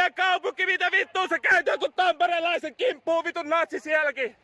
[0.00, 4.36] meidän kaupunki, mitä vittua sä käyt joku tamperelaisen kimppuun, vitun natsi sielläkin.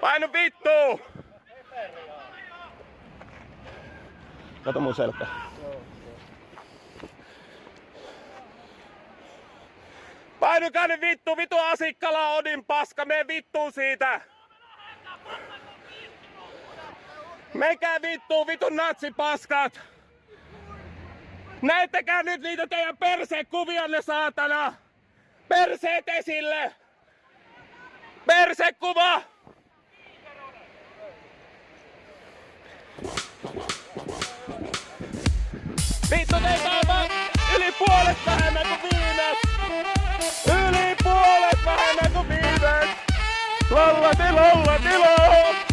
[0.00, 1.00] Painu vittu!
[4.64, 5.26] Kato mun selkä.
[10.40, 14.20] Painukaa nyt vittu, vitu Asikkala Odin paska, mene vittuun siitä!
[17.54, 19.97] Menkää vittuun, vitun natsipaskat!
[21.62, 24.74] Näettekää nyt niitä teidän persekuvianne, saatana!
[25.48, 26.74] Perseet esille!
[28.26, 29.22] Persekuva!
[36.10, 37.08] Vittu teitä on
[37.56, 39.48] yli puolet vähemmän kuin viimeksi!
[40.46, 42.96] Yli puolet vähemmän kuin viimeksi!
[43.70, 45.67] Lollati, lollati, lollati!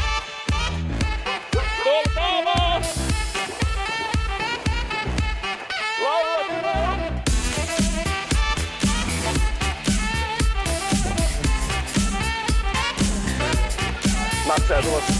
[14.65, 15.13] Natseja tulossa.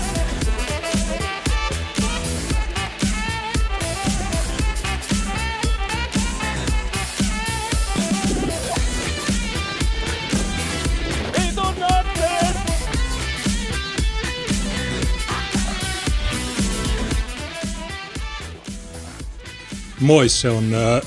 [19.99, 21.01] Moi, se on äh,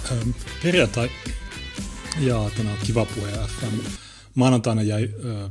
[0.62, 1.10] perjantai
[2.20, 3.78] ja tänään on Kiva Puhe FM.
[4.34, 5.50] Maanantaina jäi äh,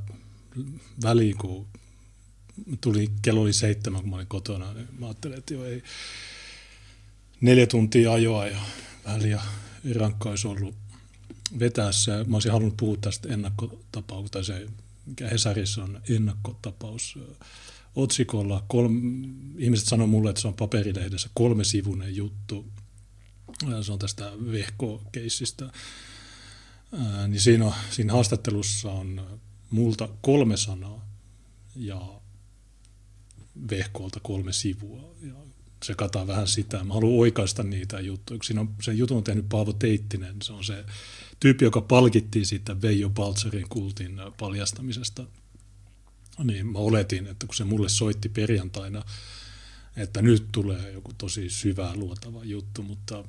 [1.04, 1.68] väliin, kun
[2.82, 5.84] tuli, kello oli seitsemän, kun mä olin kotona, niin mä ajattelin, että jo ei
[7.42, 8.62] neljä tuntia ajoa ja
[9.06, 9.42] väliä
[9.96, 10.76] rankka olisi ollut
[11.60, 12.12] vetää se.
[12.24, 14.68] Mä olisin halunnut puhua tästä ennakkotapauksesta, tai se,
[15.06, 17.48] mikä Hesarissa on ennakkotapaus äh,
[17.96, 18.64] otsikolla.
[18.68, 19.00] Kolme,
[19.58, 22.66] ihmiset sanoo mulle, että se on paperilehdessä kolme sivunen juttu.
[23.64, 25.72] Äh, Se on tästä vehko-keissistä.
[26.94, 31.08] Ää, Niin siinä, siinä haastattelussa on multa kolme sanaa
[31.76, 32.17] ja
[33.70, 35.16] vehkoolta kolme sivua.
[35.22, 35.34] Ja
[35.86, 36.84] se kataa vähän sitä.
[36.84, 38.40] Mä haluan oikaista niitä juttuja.
[38.44, 40.36] Siinä on, sen jutun on tehnyt Paavo Teittinen.
[40.44, 40.86] Se on se
[41.40, 45.26] tyyppi, joka palkittiin siitä Veijo Baltzerin kultin paljastamisesta.
[46.44, 49.04] Niin mä oletin, että kun se mulle soitti perjantaina,
[49.96, 53.24] että nyt tulee joku tosi syvää luotava juttu, mutta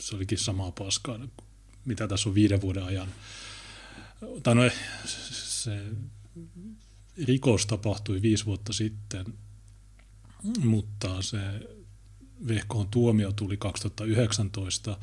[0.00, 1.18] se olikin samaa paskaa,
[1.84, 3.08] mitä tässä on viiden vuoden ajan.
[4.42, 4.62] Tai no,
[5.04, 5.82] se
[7.26, 9.24] rikos tapahtui viisi vuotta sitten,
[10.58, 11.38] mutta se
[12.48, 14.98] vehkoon tuomio tuli 2019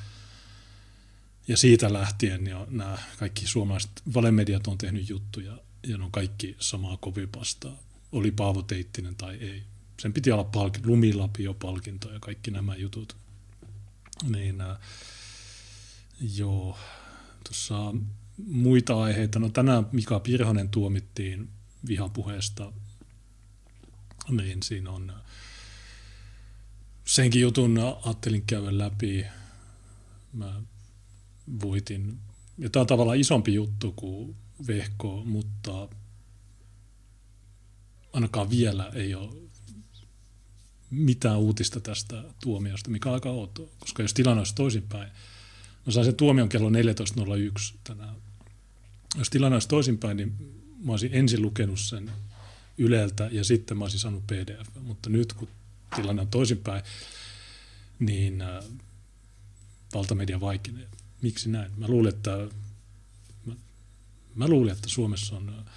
[1.48, 6.56] ja siitä lähtien niin nämä kaikki suomalaiset valemediat on tehnyt juttuja ja ne on kaikki
[6.60, 7.78] samaa kovipastaa.
[8.12, 9.64] Oli Paavo Teittinen tai ei.
[10.02, 13.18] Sen piti olla palk- lumilapio-palkinto ja kaikki nämä jutut.
[14.30, 14.78] Niin, äh,
[16.36, 16.78] joo,
[17.44, 17.94] tuossa
[18.48, 19.40] muita aiheita.
[19.40, 21.50] No tänään Mika Pirhonen tuomittiin
[21.88, 22.72] vihapuheesta,
[24.30, 25.14] niin siinä on
[27.06, 29.26] senkin jutun ajattelin käydä läpi.
[30.34, 30.62] Mä
[31.62, 32.18] voitin.
[32.58, 34.36] Ja tämä on tavallaan isompi juttu kuin
[34.68, 35.88] vehko, mutta
[38.14, 39.34] ainakaan vielä ei ole
[40.90, 45.12] mitään uutista tästä tuomiosta, mikä aika outoa, koska jos tilanne olisi toisinpäin,
[45.86, 46.76] mä sain sen tuomion kello 14.01
[47.84, 48.16] tänään.
[49.18, 52.12] Jos tilanne olisi toisinpäin, niin mä olisin ensin lukenut sen
[52.78, 54.68] Yleltä ja sitten mä olisin saanut PDF.
[54.82, 55.48] Mutta nyt kun
[55.96, 56.84] tilanne on toisinpäin,
[58.00, 58.64] niin äh,
[59.94, 60.88] valtamedia vaikenee.
[61.22, 61.72] Miksi näin?
[61.78, 62.48] Mä luulen, että,
[63.46, 63.54] mä,
[64.36, 65.74] mä luulen, että Suomessa on äh,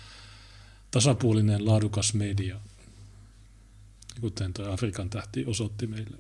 [0.91, 2.61] tasapuolinen, laadukas media,
[4.21, 6.17] kuten tuo Afrikan tähti osoitti meille.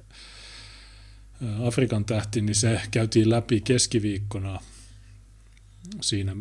[1.42, 4.60] Äh, Afrikan tähti, niin se käytiin läpi keskiviikkona.
[6.00, 6.36] Siinä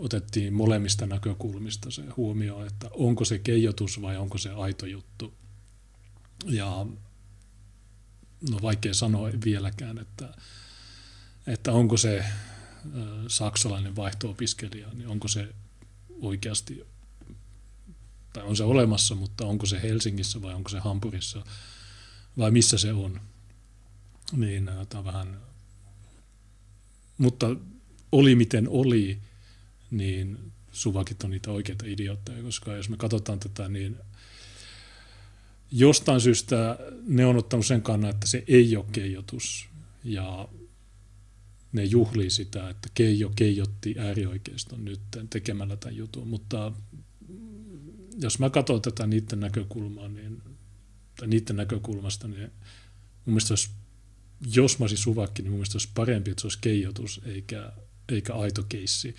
[0.00, 5.34] otettiin molemmista näkökulmista se huomio, että onko se keijotus vai onko se aito juttu.
[6.44, 6.86] Ja
[8.50, 10.34] no vaikea sanoa vieläkään, että,
[11.46, 12.24] että onko se
[13.28, 15.54] saksalainen vaihto-opiskelija, niin onko se
[16.20, 16.86] oikeasti,
[18.32, 21.44] tai on se olemassa, mutta onko se Helsingissä vai onko se Hampurissa
[22.38, 23.20] vai missä se on.
[24.32, 25.40] Niin tämä vähän,
[27.18, 27.46] mutta
[28.12, 29.20] oli miten oli,
[29.90, 33.96] niin suvakit on niitä oikeita idiootteja, koska jos me katsotaan tätä, niin
[35.70, 39.68] jostain syystä ne on ottanut sen kannan, että se ei ole keijotus
[40.04, 40.48] ja
[41.72, 45.00] ne juhlii sitä, että Keijo keijotti äärioikeiston nyt
[45.30, 46.72] tekemällä tämän jutun, mutta
[48.20, 50.42] jos mä katson tätä niiden näkökulmaa, niin,
[51.16, 53.70] tai niiden näkökulmasta, niin mun mielestä olisi
[54.54, 57.72] jos mä olisin suvakki, niin mun mielestä olisi parempi, että se olisi keijotus eikä,
[58.08, 59.14] eikä aito keissi.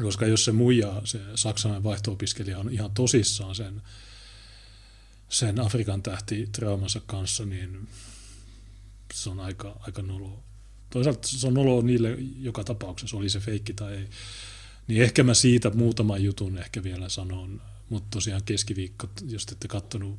[0.00, 3.82] Koska jos se muija, se saksalainen vaihto-opiskelija on ihan tosissaan sen,
[5.28, 7.88] sen Afrikan tähti traumansa kanssa, niin
[9.14, 10.42] se on aika, aika nolo.
[10.90, 14.08] Toisaalta se on nolo niille joka tapauksessa, oli se feikki tai ei.
[14.86, 20.18] Niin ehkä mä siitä muutaman jutun ehkä vielä sanon, mutta tosiaan keskiviikko, jos ette kattonut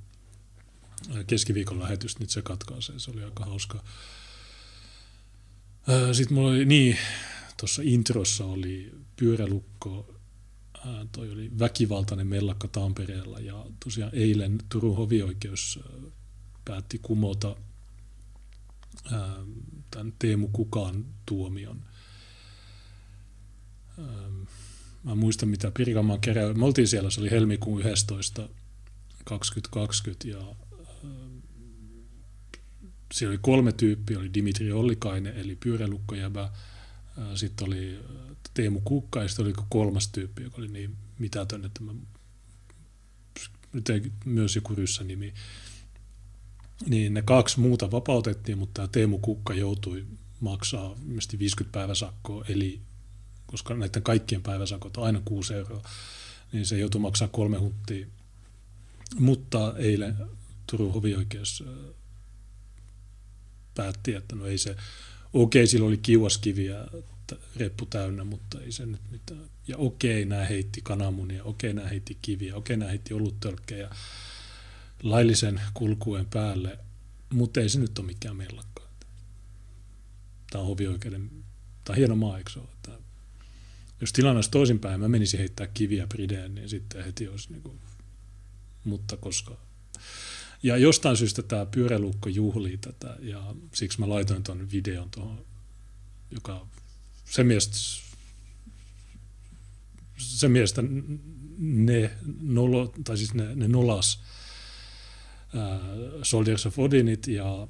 [1.27, 3.83] keskiviikon lähetystä, niin se katkaisee, se oli aika hauska.
[6.11, 6.97] Sitten mulla oli, niin,
[7.63, 10.15] tuossa introssa oli pyörälukko,
[11.11, 15.79] toi oli väkivaltainen mellakka Tampereella ja tosiaan eilen Turun hovioikeus
[16.65, 17.55] päätti kumota
[19.91, 21.81] tämän Teemu Kukaan tuomion.
[25.03, 26.53] Mä muistan, mitä Pirkanmaan kerää.
[26.53, 28.49] Me oltiin siellä, se oli helmikuun 11.
[29.23, 30.55] 2020 ja
[33.13, 36.49] siellä oli kolme tyyppiä, oli Dimitri Ollikainen, eli pyörälukkojäbä,
[37.35, 37.99] sitten oli
[38.53, 41.93] Teemu Kukka ja sitten oli kolmas tyyppi, joka oli niin mitätön, että mä,
[44.25, 45.33] myös joku nimi,
[46.85, 50.05] niin ne kaksi muuta vapautettiin, mutta tämä Teemu Kukka joutui
[50.39, 50.95] maksaa
[51.39, 52.81] 50 päiväsakkoa, eli
[53.45, 55.81] koska näiden kaikkien päiväsakot on aina 6 euroa,
[56.51, 58.07] niin se joutui maksaa kolme hunttia.
[59.19, 60.17] Mutta eilen
[60.67, 61.63] Turun hovioikeus
[63.75, 64.75] päätti, että no ei se,
[65.33, 66.87] okei, sillä oli kiuaskiviä
[67.55, 69.49] reppu täynnä, mutta ei se nyt mitään.
[69.67, 73.89] Ja okei, nämä heitti kananmunia, okei, nämä heitti kiviä, okei, nämä heitti oluttölkkejä
[75.03, 76.79] laillisen kulkuen päälle,
[77.29, 78.83] mutta ei se nyt ole mikään mellakka.
[80.51, 82.73] Tämä on hovioikeuden, tämä on hieno maa, eikö ole?
[84.01, 87.79] Jos tilanne olisi toisinpäin, mä menisin heittää kiviä Brideen, niin sitten heti olisi niin kuin,
[88.83, 89.57] mutta koska
[90.63, 95.45] ja jostain syystä tämä pyöräluukko juhlii tätä ja siksi mä laitoin tuon videon tuohon,
[96.31, 96.67] joka
[97.25, 97.77] se mielestä,
[100.17, 100.83] se mielestä
[101.57, 102.11] ne,
[102.41, 104.23] nolo, tai siis ne, ne nolas
[105.55, 105.79] äh,
[106.23, 107.67] Soldiers of Odinit ja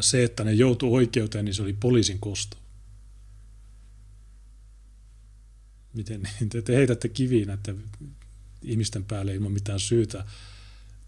[0.00, 2.56] se, että ne joutu oikeuteen, niin se oli poliisin kosto.
[5.92, 6.48] Miten niin?
[6.48, 7.84] te, te heitätte kiviin näiden
[8.62, 10.24] ihmisten päälle ilman mitään syytä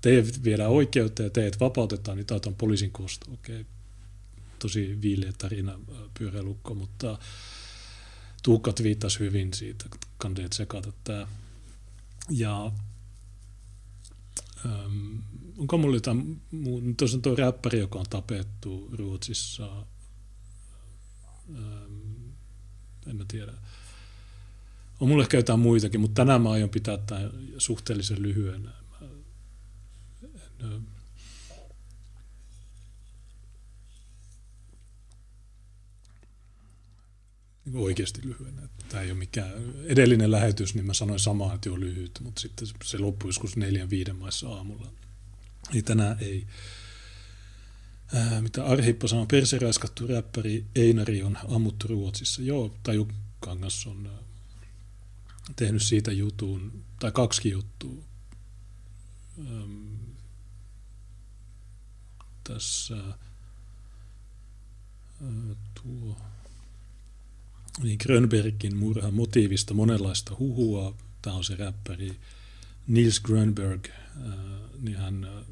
[0.00, 3.32] teidät viedään oikeuteen ja teidät vapautetaan, niin tämä on poliisin kosto.
[3.32, 3.66] Okei,
[4.58, 5.80] tosi viileä tarina
[6.18, 7.18] pyöräilukko, mutta
[8.42, 9.84] Tuukka viittasi hyvin siitä,
[10.18, 11.26] kandeet sekata tämä.
[12.30, 12.72] Ja
[14.66, 15.18] ähm,
[15.58, 16.40] onko mulla jotain
[16.96, 19.86] tuossa on tuo räppäri, joka on tapettu Ruotsissa,
[21.54, 22.30] ähm,
[23.06, 23.52] en mä tiedä.
[25.00, 28.79] On mulla ehkä jotain muitakin, mutta tänään mä aion pitää tämän suhteellisen lyhyenä
[37.64, 38.68] niin oikeasti lyhyenä.
[38.88, 39.52] Tämä ei ole mikään
[39.84, 43.90] edellinen lähetys, niin mä sanoin samaa, että joo lyhyt, mutta sitten se loppui joskus neljän
[43.90, 44.92] viiden maissa aamulla.
[45.72, 46.46] Niin tänään ei.
[48.14, 52.42] Ää, mitä Arhippo sanoi, perseräiskattu räppäri Einari on ammuttu Ruotsissa.
[52.42, 53.08] Joo, Taju
[53.40, 54.10] Kangas on
[55.56, 58.02] tehnyt siitä jutun, tai kaksi juttua.
[59.38, 60.09] Ähm,
[62.44, 62.96] tässä
[65.82, 66.16] tuo
[67.82, 70.96] niin Grönbergin murhan motiivista monenlaista huhua.
[71.22, 72.20] Tämä on se räppäri
[72.86, 73.88] Nils Grönberg,
[74.78, 75.44] niin hän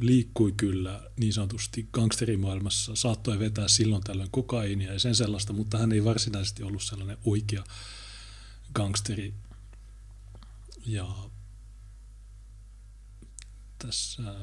[0.00, 5.92] liikkui kyllä niin sanotusti gangsterimaailmassa, saattoi vetää silloin tällöin kokaiinia ja sen sellaista, mutta hän
[5.92, 7.64] ei varsinaisesti ollut sellainen oikea
[8.74, 9.34] gangsteri.
[10.86, 11.16] Ja
[13.78, 14.34] tässä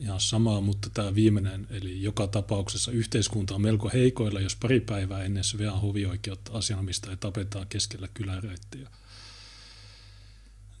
[0.00, 5.22] ihan samaa, mutta tämä viimeinen, eli joka tapauksessa yhteiskunta on melko heikoilla, jos pari päivää
[5.24, 8.90] ennen Svean hovioikeutta asianomista ei tapetaan keskellä kyläreittiä.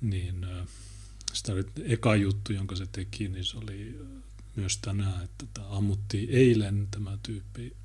[0.00, 0.46] Niin
[1.32, 4.00] sitä oli eka juttu, jonka se teki, niin se oli
[4.56, 7.76] myös tänään, että tämä ammuttiin eilen tämä tyyppi.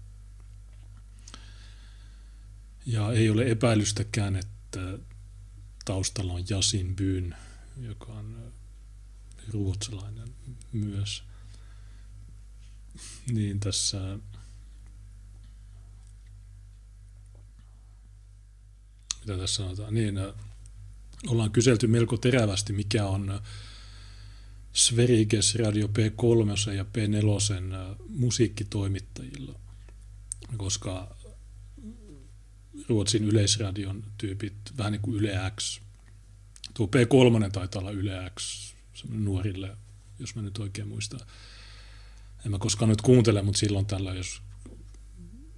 [2.85, 4.99] Ja ei ole epäilystäkään, että
[5.85, 7.35] taustalla on Jasin Byn,
[7.77, 8.53] joka on
[9.53, 10.35] ruotsalainen
[10.77, 11.23] myös.
[13.31, 14.19] Niin tässä
[19.25, 20.19] mitä tässä sanotaan, niin
[21.27, 23.41] ollaan kyselty melko terävästi, mikä on
[24.73, 29.59] Sveriges Radio P3 ja P4 äh, musiikkitoimittajilla,
[30.57, 31.15] koska
[32.87, 35.79] Ruotsin yleisradion tyypit, vähän niin kuin Yle X,
[36.73, 38.73] tuo P3 taitaa olla Yle X
[39.09, 39.77] nuorille,
[40.19, 41.19] jos mä nyt oikein muistan.
[42.45, 44.41] en mä koskaan nyt kuuntele, mutta silloin tällä, jos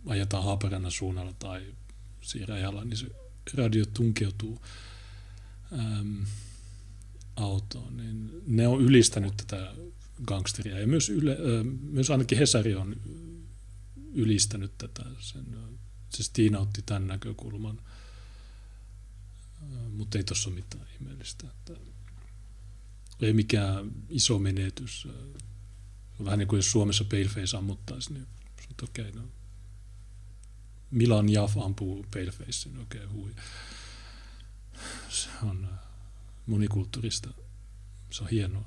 [0.06, 1.76] ajetaan Haaparannan suunnalla tai
[2.22, 3.08] siinä niin se
[3.54, 4.62] radio tunkeutuu
[5.74, 6.26] äm,
[7.36, 9.74] autoon, niin ne on ylistänyt tätä
[10.26, 10.80] gangsteria.
[10.80, 12.96] Ja myös, yle, ö, myös ainakin Hesari on
[14.14, 15.06] ylistänyt tätä.
[15.20, 15.46] Sen,
[16.10, 17.82] se Tiina otti tämän näkökulman,
[19.90, 21.48] mutta ei tuossa ole mitään ihmeellistä.
[21.48, 21.74] Että
[23.22, 25.08] ei mikään iso menetys.
[26.26, 28.28] Vähän niin kuin jos Suomessa Paleface ammuttaisi, niin
[28.84, 29.28] okei, okay, no.
[30.92, 33.36] Milan Jaff ampuu Paleface, niin okei, okay, hui.
[35.10, 35.70] Se on
[36.46, 37.30] monikulttuurista.
[38.10, 38.66] Se on hienoa.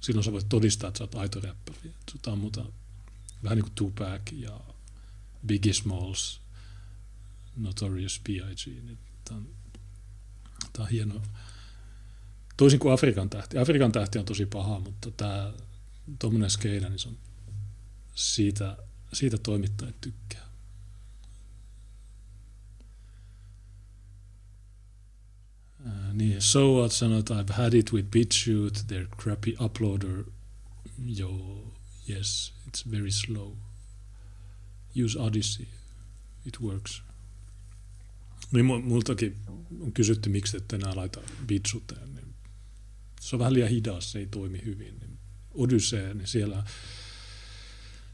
[0.00, 1.94] Silloin sä voit todistaa, että sä oot aito räppäri.
[2.10, 2.72] Sut ammutaan
[3.42, 4.60] vähän niin kuin Tupac ja
[5.46, 6.40] Biggie Smalls,
[7.56, 8.66] Notorious B.I.G.
[8.66, 9.48] Niin tämä on,
[10.78, 11.22] on hienoa.
[12.62, 13.58] Toisin kuin Afrikan tähti.
[13.58, 15.52] Afrikan tähti on tosi paha, mutta tämä
[16.18, 17.18] tuommoinen skeina, niin se on
[18.14, 18.76] siitä,
[19.12, 20.48] siitä toimittajat tykkää.
[25.86, 30.24] Uh, niin, so what sanoi, I've had it with BitChute, their crappy uploader.
[31.06, 31.74] Joo,
[32.10, 33.52] yes, it's very slow.
[35.04, 35.66] Use Odyssey,
[36.46, 37.02] it works.
[38.52, 39.36] Niin multakin
[39.80, 42.14] on kysytty, miksi ette enää laita BitChuteen.
[42.14, 42.31] Niin
[43.22, 45.18] se on vähän liian hidas, se ei toimi hyvin.
[45.54, 46.64] Odyssey, niin siellä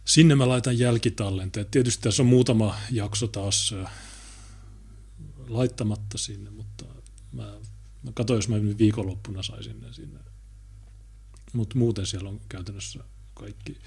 [0.04, 1.70] sinne mä laitan jälkitallenteet.
[1.70, 3.74] Tietysti tässä on muutama jakso taas
[5.48, 6.84] laittamatta sinne, mutta
[7.32, 7.42] mä,
[8.02, 10.20] mä katsoin, jos mä viikonloppuna saisin ne sinne.
[11.52, 13.78] Mutta muuten siellä on käytännössä kaikki.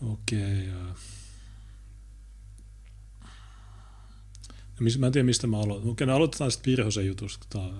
[0.00, 0.68] Okei.
[4.78, 5.90] Okay, mä en tiedä, mistä mä aloitan.
[5.90, 7.46] Okei, no aloitetaan sitten Virhosen jutusta.
[7.50, 7.72] Tämä,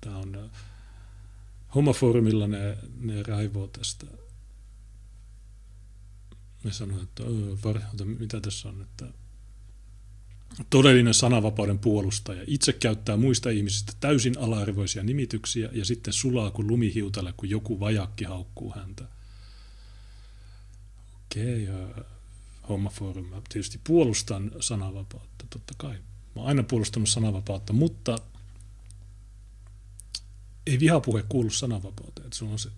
[0.00, 0.50] tämä on
[1.74, 4.06] homofoorumilla ne, ne raivoo tästä.
[6.64, 7.22] Ne sanoo, että
[7.64, 9.06] varhauta, mitä tässä on, että
[10.70, 12.44] todellinen sananvapauden puolustaja.
[12.46, 18.24] Itse käyttää muista ihmisistä täysin ala-arvoisia nimityksiä ja sitten sulaa kuin lumihiutale, kun joku vajakki
[18.24, 19.04] haukkuu häntä.
[21.24, 22.04] Okei, ja
[22.68, 23.26] Hommaforum.
[23.26, 25.94] Mä tietysti puolustan sananvapautta, totta kai.
[25.94, 26.02] Mä
[26.36, 28.18] oon aina puolustanut sananvapautta, mutta
[30.66, 32.26] ei vihapuhe kuulu sananvapauteen.
[32.26, 32.70] Että on se,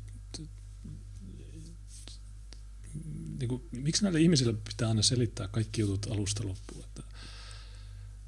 [3.39, 6.85] niin kuin, miksi näille ihmisille pitää aina selittää kaikki jutut alusta loppuun?
[6.85, 7.03] Että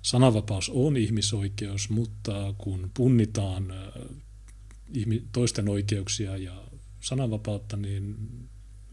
[0.02, 3.74] sananvapaus on ihmisoikeus, mutta kun punnitaan
[5.32, 6.64] toisten oikeuksia ja
[7.00, 8.16] sananvapautta, niin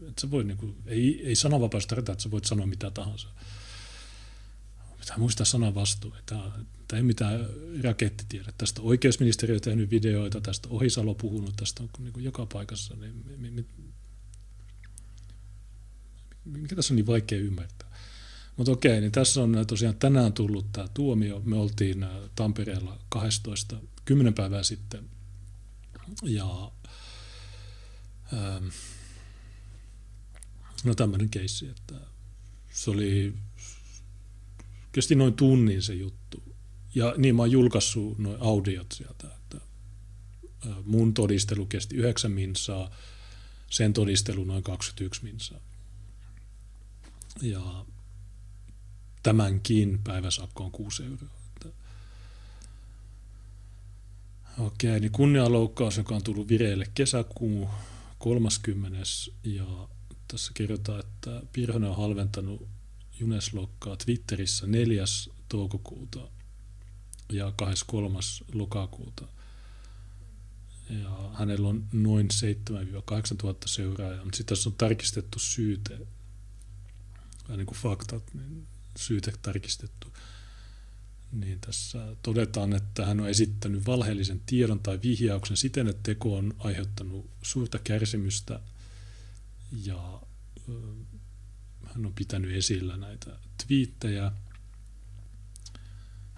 [0.08, 3.28] et sä voi, niin kuin, ei, ei sananvapaus tarkoita, että sä voit sanoa mitä tahansa.
[5.00, 6.14] Pitää muistaa sanan vastuu.
[6.26, 6.52] Tämä,
[6.88, 7.46] tämä ei mitään
[7.84, 8.52] rakettitiede.
[8.58, 12.94] Tästä oikeusministeriö on tehnyt videoita, tästä Ohisalo puhunut, tästä on niin joka paikassa.
[12.96, 13.66] Niin,
[16.44, 17.88] mikä tässä on niin vaikea ymmärtää?
[18.56, 21.42] Mutta okei, niin tässä on tosiaan tänään tullut tämä tuomio.
[21.44, 25.04] Me oltiin äh, Tampereella 12, 10 päivää sitten.
[26.22, 26.70] Ja
[28.32, 28.66] ähm,
[30.84, 31.94] no tämmöinen keissi, että
[32.72, 33.34] se oli,
[34.92, 36.47] kesti noin tunnin se juttu.
[36.98, 39.58] Ja niin mä oon julkaissut noin audiot sieltä, että
[40.84, 42.90] mun todistelu kesti 9 minsaa,
[43.70, 45.60] sen todistelu noin 21 minsaa.
[47.42, 47.84] Ja
[49.22, 51.28] tämänkin päiväsakko on 6 euroa.
[54.58, 57.68] Okei, niin kunnianloukkaus, joka on tullut vireille kesäkuun
[58.18, 58.98] 30.
[59.44, 59.88] Ja
[60.28, 62.68] tässä kerrotaan, että Pirhonen on halventanut
[63.20, 65.04] Juneslokkaa Twitterissä 4.
[65.48, 66.37] toukokuuta
[67.32, 68.18] ja 23.
[68.52, 69.28] lokakuuta.
[70.90, 72.28] Ja hänellä on noin
[73.32, 75.98] 7-8 tuhatta seuraajaa, mutta sitten tässä on tarkistettu syyte,
[77.44, 78.66] vähän niin kuin faktat, niin
[78.96, 80.12] syytä tarkistettu,
[81.32, 86.54] niin tässä todetaan, että hän on esittänyt valheellisen tiedon tai vihjauksen siten, että teko on
[86.58, 88.60] aiheuttanut suurta kärsimystä
[89.84, 90.22] ja
[91.84, 94.32] hän on pitänyt esillä näitä twiittejä.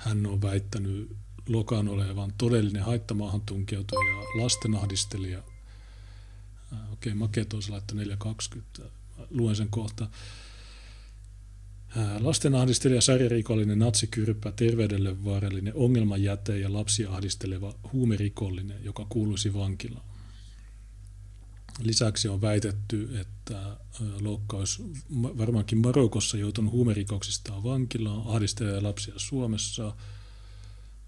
[0.00, 1.16] Hän on väittänyt
[1.48, 5.38] Lokan olevan todellinen haittamaahantunkeutuja ja lastenahdistelija.
[6.72, 7.62] Okei, okay, Maketo on
[7.94, 8.82] 420.
[9.30, 10.08] Luen sen kohta.
[12.20, 20.09] Lastenahdistelija, sarjarikollinen, natsikyrppä, terveydelle vaarallinen, ongelmanjäte ja lapsia ahdisteleva huumerikollinen, joka kuuluisi vankilaan.
[21.78, 23.76] Lisäksi on väitetty, että
[24.20, 29.96] loukkaus varmaankin Marokossa joutunut huumerikoksistaan vankilaan, ahdistelee lapsia Suomessa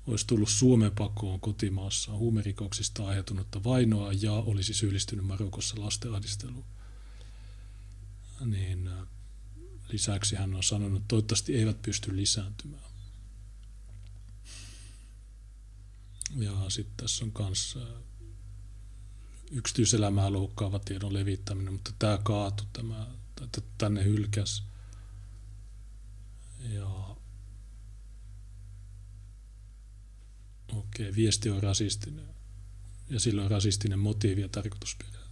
[0.07, 6.65] olisi tullut Suomen pakoon kotimaassa huumerikoksista aiheutunutta vainoa ja olisi syyllistynyt Marokossa lastenahdisteluun.
[8.45, 9.07] Niin äh,
[9.93, 12.93] lisäksi hän on sanonut, että toivottavasti eivät pysty lisääntymään.
[16.37, 17.33] Ja sitten tässä on
[17.77, 17.83] äh,
[19.53, 23.07] yksityiselämää loukkaava tiedon levittäminen, mutta tämä kaatu, tämä,
[23.79, 24.63] tänne hylkäs.
[26.61, 27.17] Ja
[30.73, 32.29] okei, viesti on rasistinen.
[33.11, 35.23] Ja sillä on rasistinen motiivi ja tarkoitusperä.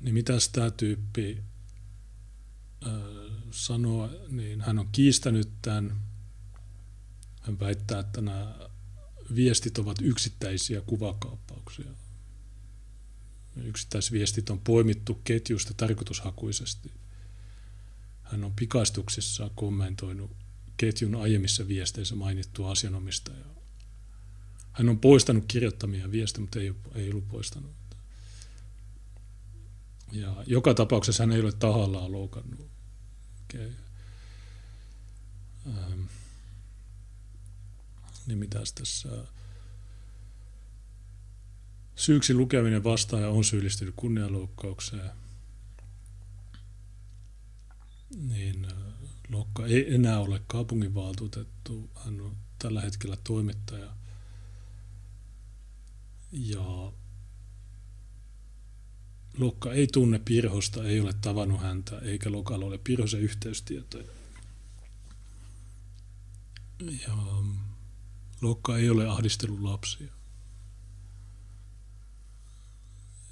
[0.00, 1.42] Niin mitä tämä tyyppi
[2.86, 2.92] äh,
[3.50, 6.00] sanoo, niin hän on kiistänyt tämän.
[7.40, 8.69] Hän väittää, että nämä
[9.34, 11.90] viestit ovat yksittäisiä kuvakaappauksia.
[13.56, 16.92] Yksittäisviestit on poimittu ketjusta tarkoitushakuisesti.
[18.22, 20.30] Hän on pikaistuksissa kommentoinut
[20.76, 23.54] ketjun aiemmissa viesteissä mainittua asianomistajaa.
[24.72, 27.70] Hän on poistanut kirjoittamia viestejä, mutta ei, ei ollut poistanut.
[30.12, 32.70] Ja joka tapauksessa hän ei ole tahallaan loukannut.
[33.44, 33.70] Okay.
[35.66, 36.02] Ähm.
[38.30, 39.08] Niin mitäs tässä...
[41.96, 45.10] Syyksi lukeminen vastaaja on syyllistynyt kunnianloukkaukseen.
[48.28, 48.66] Niin
[49.28, 51.90] Lokka ei enää ole kaupunginvaltuutettu.
[51.94, 53.94] Hän on tällä hetkellä toimittaja.
[56.32, 56.92] Ja
[59.38, 64.12] Lokka ei tunne Pirhosta, ei ole tavannut häntä, eikä Lokalla ole Pirhosen yhteystietoja.
[66.80, 67.16] Ja
[68.40, 70.12] Lokka ei ole ahdistellut lapsia.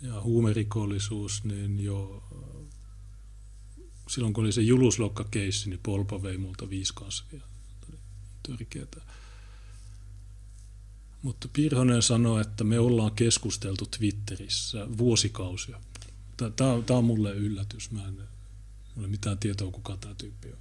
[0.03, 2.23] Ja huumerikollisuus, niin jo
[4.09, 7.41] silloin kun oli se juluslokka-keissi, niin Polpa vei multa viisi kasvia.
[8.49, 9.01] Törkeätä.
[11.23, 15.81] Mutta Pirhonen sanoi, että me ollaan keskusteltu Twitterissä vuosikausia.
[16.57, 17.91] Tämä on mulle yllätys.
[17.91, 18.19] Mä en
[18.97, 20.59] ole mitään tietoa, kuka tämä tyyppi on.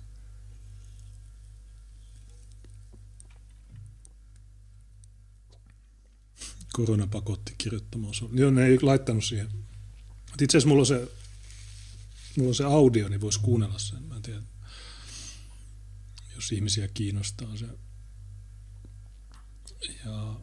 [6.77, 8.37] Korona pakotti kirjoittamaan sun.
[8.37, 9.47] Joo, ne ei laittanut siihen.
[10.41, 11.11] Itse asiassa mulla on se,
[12.37, 14.03] mulla on se audio, niin voisi kuunnella sen.
[14.03, 14.41] Mä en tiedä,
[16.35, 17.65] jos ihmisiä kiinnostaa se.
[20.05, 20.35] Ja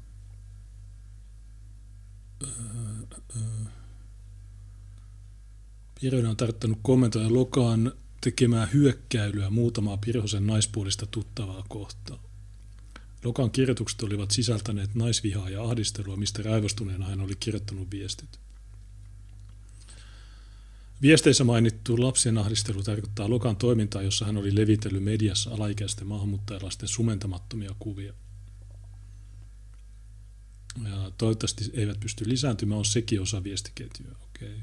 [6.00, 12.33] Pirjonen on tarttanut kommentoida Lokaan tekemään hyökkäilyä muutamaa Pirhosen naispuolista tuttavaa kohtaa.
[13.24, 18.40] Lokan kirjoitukset olivat sisältäneet naisvihaa ja ahdistelua, mistä raivostuneena hän oli kirjoittanut viestit.
[21.02, 27.74] Viesteissä mainittu lapsien ahdistelu tarkoittaa Lokan toimintaa, jossa hän oli levitellyt mediassa alaikäisten maahanmuuttajalaisten sumentamattomia
[27.78, 28.14] kuvia.
[30.84, 34.16] Ja toivottavasti eivät pysty lisääntymään, on sekin osa viestiketjua.
[34.28, 34.54] Okay.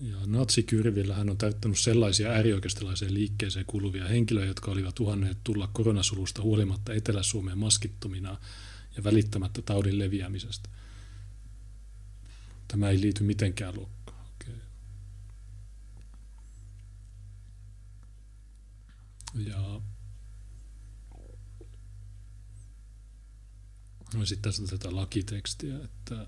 [0.00, 6.42] Ja natsikyrvillä hän on täyttänyt sellaisia äärioikeistolaiseen liikkeeseen kuuluvia henkilöjä, jotka olivat uhanneet tulla koronasulusta
[6.42, 8.36] huolimatta Etelä-Suomeen maskittomina
[8.96, 10.68] ja välittämättä taudin leviämisestä.
[12.68, 14.26] Tämä ei liity mitenkään lukkaan.
[14.34, 14.54] Okay.
[19.34, 19.80] Ja
[24.14, 26.26] no sitten tässä on tätä lakitekstiä, että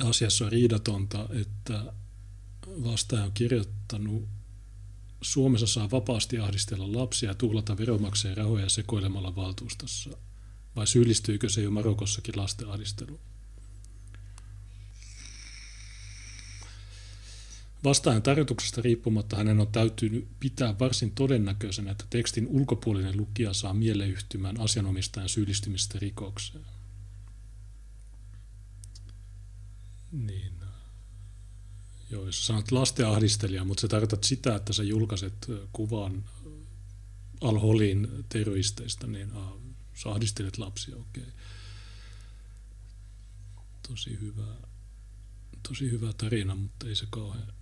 [0.00, 1.92] asiassa on riidatonta, että
[2.66, 4.28] vastaaja on kirjoittanut
[5.20, 10.10] Suomessa saa vapaasti ahdistella lapsia ja tuhlata veronmaksajien rahoja sekoilemalla valtuustossa.
[10.76, 13.20] Vai syyllistyykö se jo Marokossakin lasten ahdisteluun?
[17.84, 24.60] Vastaajan tarkoituksesta riippumatta hänen on täytynyt pitää varsin todennäköisenä, että tekstin ulkopuolinen lukija saa mieleyhtymään
[24.60, 26.64] asianomistajan syyllistymistä rikokseen.
[30.12, 30.52] Niin.
[32.10, 36.24] Joo, jos sanot lastenahdistelija, mutta sä tarkoitat sitä, että sä julkaiset kuvan
[37.40, 39.52] Al-Holin terroristeista, niin ah,
[39.94, 41.22] sä ahdistelet lapsia, okei.
[41.22, 41.34] Okay.
[43.88, 44.56] Tosi hyvä,
[45.68, 47.52] tosi hyvä tarina, mutta ei se kauhean.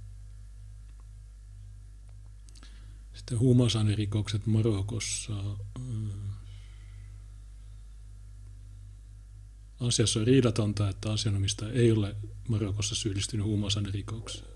[3.14, 5.32] Sitten huumausainerikokset Marokossa.
[9.80, 12.16] Asiassa on riidatonta, että asianomistaja ei ole
[12.48, 14.50] Marokossa syyllistynyt huumausainerikokseen.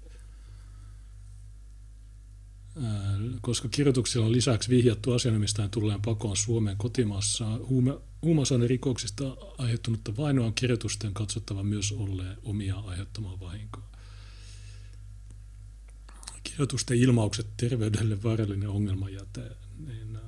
[3.40, 10.54] Koska kirjoituksilla on lisäksi vihjattu asianomistajan tulleen pakoon Suomeen kotimaassa, huume, huumausainerikoksista aiheuttunutta vainoa on
[10.54, 13.84] kirjoitusten katsottava myös olleen omia aiheuttamaan vahinkoa.
[16.42, 19.50] kirjoitusten ilmaukset terveydelle vaarallinen ongelmajäte,
[19.86, 20.18] niin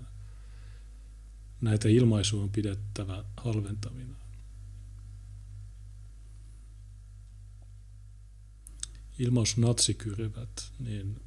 [1.61, 4.15] näitä ilmaisuja on pidettävä halventavina.
[9.18, 11.20] Ilmaus natsikyrvät, niin,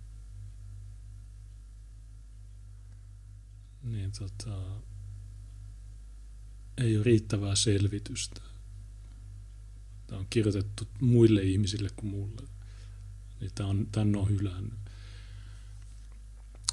[3.84, 4.62] niin tota,
[6.78, 8.42] ei ole riittävää selvitystä.
[10.08, 12.42] Tämä on kirjoitettu muille ihmisille kuin mulle.
[13.40, 14.80] Niin tämä on, tämän on hylännyt.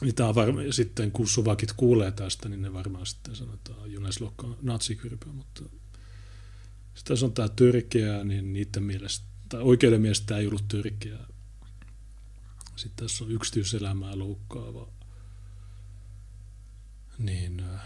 [0.00, 5.26] Niin tämä varma, sitten kun suvakit kuulee tästä, niin ne varmaan sitten sanotaan Juneslokka natsikyrpä,
[5.26, 5.62] mutta
[6.94, 11.26] sitten on tämä törkeää, niin niiden mielestä, tai oikeuden mielestä tämä ei ollut törkeää.
[12.76, 14.88] Sitten tässä on yksityiselämää loukkaava.
[17.18, 17.80] Niin, äh,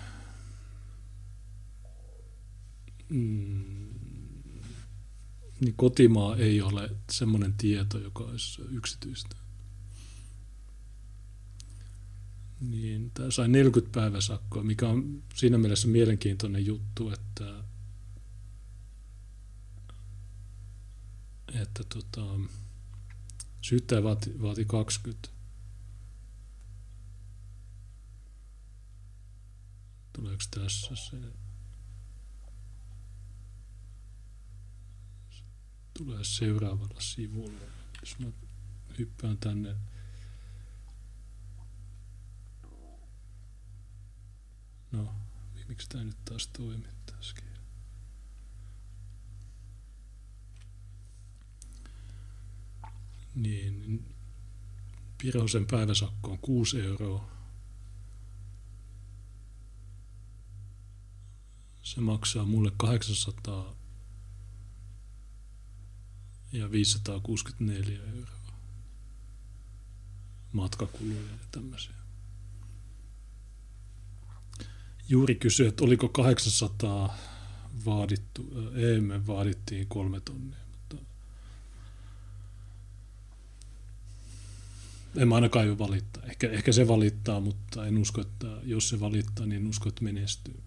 [3.09, 3.81] mm,
[5.61, 9.37] niin kotimaa ei ole semmoinen tieto, joka olisi yksityistä.
[12.61, 17.60] Niin, tämä sai 40 päiväsakkoa, mikä on siinä mielessä mielenkiintoinen juttu, että,
[21.55, 22.21] että tota,
[23.61, 25.29] syyttäjä vaati, vaati 20.
[30.13, 31.17] Tuleeko tässä se?
[35.99, 37.65] tulee seuraavalla sivulla.
[38.01, 38.27] Jos mä
[38.99, 39.77] hyppään tänne
[44.93, 45.15] No,
[45.69, 47.45] miksi tämä nyt taas toimi tässäkin?
[53.35, 54.05] Niin,
[55.23, 57.31] Pirosen päiväsakko on 6 euroa.
[61.83, 63.75] Se maksaa mulle 800
[66.53, 68.41] ja 564 euroa
[70.53, 71.95] matkakuluja ja tämmöisiä.
[75.09, 77.17] Juuri kysyi, että oliko 800
[77.85, 80.97] vaadittu, ei me vaadittiin kolme tonnia, mutta
[85.17, 86.23] en mä ainakaan jo valittaa.
[86.23, 90.61] Ehkä, ehkä se valittaa, mutta en usko, että jos se valittaa, niin usko, että menestyy.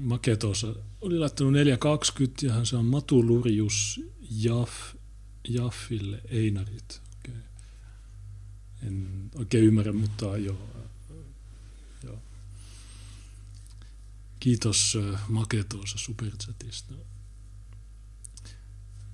[0.00, 4.00] Maketossa oli laittanut 420 ja hän saa Matu Lurjus
[4.30, 4.94] Jaff,
[5.48, 7.02] Jaffille Einarit.
[7.18, 7.40] Okay.
[8.86, 10.70] En oikein ymmärrä, mutta joo.
[12.04, 12.18] joo.
[14.40, 16.94] Kiitos Maketossa Superchatista.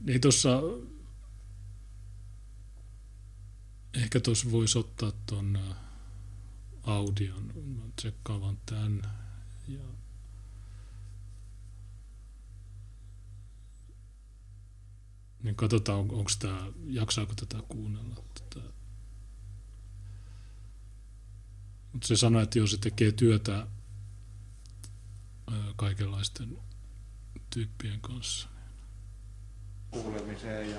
[0.07, 0.61] Ei tuossa,
[3.95, 5.59] ehkä tuossa voisi ottaa tuon
[6.83, 7.53] audion.
[7.55, 9.03] Mä tsekkaan vaan tämän.
[9.69, 9.81] Ja
[15.45, 18.15] Niin katsotaan, on, onko tämä, jaksaako tätä kuunnella.
[18.35, 18.67] Tätä.
[21.93, 23.67] Mutta se sanoi, että jos se tekee työtä
[25.77, 26.59] kaikenlaisten
[27.51, 28.49] tyyppien kanssa.
[29.93, 30.77] Niin kuulemiseen ja...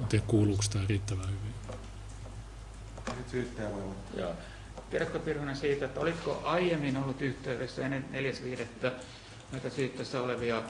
[0.00, 1.54] En tiedä, kuuluuko tämä riittävän hyvin.
[3.30, 3.82] Syyttäjä voi
[4.16, 4.32] Joo.
[4.90, 8.04] Tiedätkö Pirhonen siitä, että oliko aiemmin ollut yhteydessä ennen
[8.82, 8.90] 4.5.
[9.52, 10.62] näitä syyttöissä olevia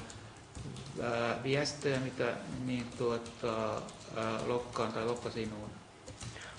[1.42, 2.33] viestejä, mitä
[2.66, 3.83] niin tuota,
[4.46, 5.70] lokkaan tai lokka sinuun?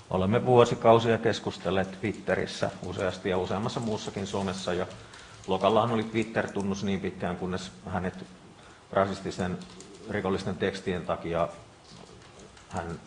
[0.10, 4.74] Olemme vuosikausia keskustelleet Twitterissä useasti ja useammassa muussakin somessa.
[4.74, 4.88] Ja
[5.48, 8.26] Lokallahan oli Twitter-tunnus niin pitkään, kunnes hänet
[8.92, 9.58] rasistisen
[10.10, 11.50] rikollisten tekstien takia
[12.70, 13.00] hän,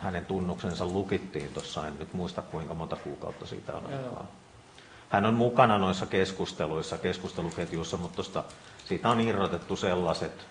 [0.00, 4.26] hänen tunnuksensa lukittiin tuossa, en nyt muista kuinka monta kuukautta siitä on aikaa.
[5.08, 8.44] Hän on mukana noissa keskusteluissa, keskusteluketjuissa, mutta tosta,
[8.84, 10.46] siitä on irrotettu sellaiset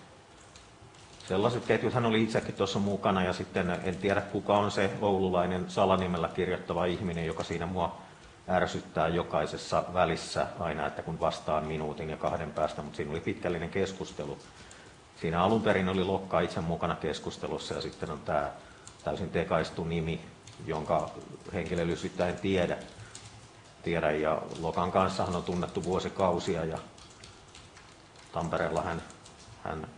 [1.28, 1.94] sellaiset ketjut.
[1.94, 6.84] Hän oli itsekin tuossa mukana ja sitten en tiedä kuka on se oululainen salanimellä kirjoittava
[6.84, 7.96] ihminen, joka siinä mua
[8.48, 13.70] ärsyttää jokaisessa välissä aina, että kun vastaan minuutin ja kahden päästä, mutta siinä oli pitkällinen
[13.70, 14.38] keskustelu.
[15.20, 18.50] Siinä alun perin oli Lokka itse mukana keskustelussa ja sitten on tämä
[19.04, 20.20] täysin tekaistu nimi,
[20.66, 21.10] jonka
[21.52, 22.76] henkilöllisyyttä en tiedä.
[23.82, 24.10] tiedä.
[24.10, 26.78] Ja Lokan kanssa hän on tunnettu vuosikausia ja
[28.32, 29.02] Tampereella hän,
[29.64, 29.88] hän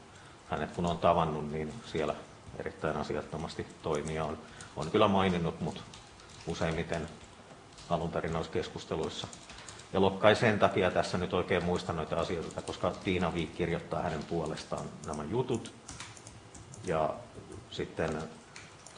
[0.50, 2.14] hänet kun on tavannut, niin siellä
[2.58, 4.38] erittäin asiattomasti toimia on,
[4.76, 5.80] on kyllä maininnut, mutta
[6.46, 7.08] useimmiten
[7.90, 9.26] alun perin noissa keskusteluissa.
[9.92, 14.02] Ja Lokka ei sen takia tässä nyt oikein muista noita asioita, koska Tiina Viik kirjoittaa
[14.02, 15.74] hänen puolestaan nämä jutut.
[16.84, 17.14] Ja
[17.70, 18.22] sitten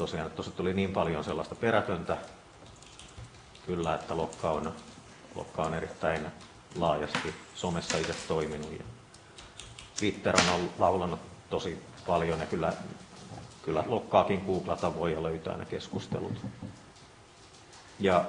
[0.03, 2.17] tosiaan, että tuossa tuli niin paljon sellaista perätöntä,
[3.67, 4.73] kyllä, että Lokka on,
[5.35, 6.27] Lokka on erittäin
[6.77, 8.73] laajasti somessa itse toiminut.
[8.73, 8.85] Ja
[9.99, 12.73] Twitter on laulanut tosi paljon ja kyllä
[13.65, 16.47] kyllä Lokkaakin googlata voi ja löytää ne keskustelut.
[18.01, 18.25] Ja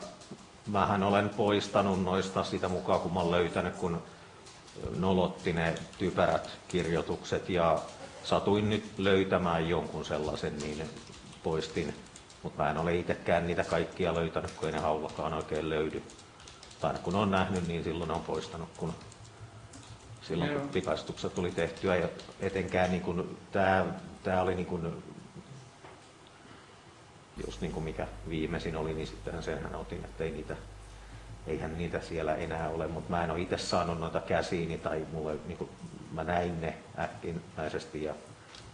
[0.67, 4.03] mähän olen poistanut noista sitä mukaan, kun mä olen löytänyt, kun
[4.95, 7.79] nolotti ne typerät kirjoitukset ja
[8.23, 10.89] satuin nyt löytämään jonkun sellaisen, niin
[11.43, 11.93] poistin.
[12.43, 16.03] Mutta mä en ole itsekään niitä kaikkia löytänyt, kun ei ne haullakaan oikein löydy.
[16.82, 18.93] Tai kun on nähnyt, niin silloin on poistanut, kun
[20.21, 20.69] silloin kun Joo.
[20.73, 21.95] pikaistukset tuli tehtyä.
[21.95, 23.86] Ja etenkään niin kuin, tämä,
[24.23, 25.03] tämä oli niin kuin,
[27.47, 30.56] just niin kuin mikä viimeisin oli, niin sittenhän senhän otin, että ei niitä,
[31.47, 35.36] eihän niitä siellä enää ole, mutta mä en ole itse saanut noita käsiini tai mulle,
[35.47, 35.69] niin kuin,
[36.12, 38.13] mä näin ne äkkinäisesti ja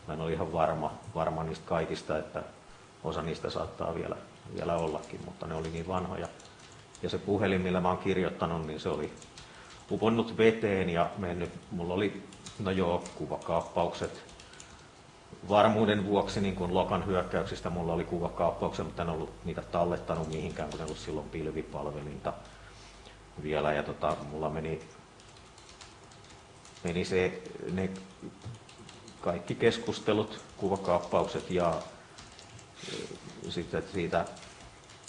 [0.07, 2.43] mä en ole ihan varma, varma niistä kaikista, että
[3.03, 4.15] osa niistä saattaa vielä,
[4.55, 6.27] vielä ollakin, mutta ne oli niin vanhoja.
[7.03, 9.13] Ja se puhelin, millä mä oon kirjoittanut, niin se oli
[9.91, 12.23] uponnut veteen ja mennyt, mulla oli,
[12.59, 14.23] no joo, kuvakaappaukset,
[15.49, 20.69] varmuuden vuoksi niin kuin Lokan hyökkäyksistä mulla oli kuvakaappauksia, mutta en ollut niitä tallettanut mihinkään,
[20.69, 22.33] kun ne ollut silloin pilvipalvelinta
[23.43, 23.73] vielä.
[23.73, 24.79] Ja tota, mulla meni,
[26.83, 27.89] meni se, ne
[29.21, 31.73] kaikki keskustelut, kuvakaappaukset ja
[33.49, 34.25] sitten siitä,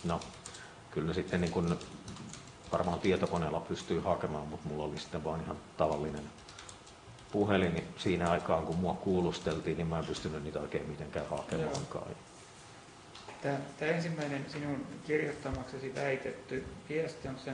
[0.04, 0.20] no
[0.90, 1.76] kyllä sitten niin kuin
[2.72, 6.24] varmaan tietokoneella pystyy hakemaan, mutta mulla oli sitten vaan ihan tavallinen
[7.32, 12.10] puhelin niin siinä aikaan, kun mua kuulusteltiin, niin mä en pystynyt niitä oikein mitenkään hakemaankaan.
[13.42, 17.50] Tämä, tämä ensimmäinen sinun kirjoittamaksesi väitetty viesti on se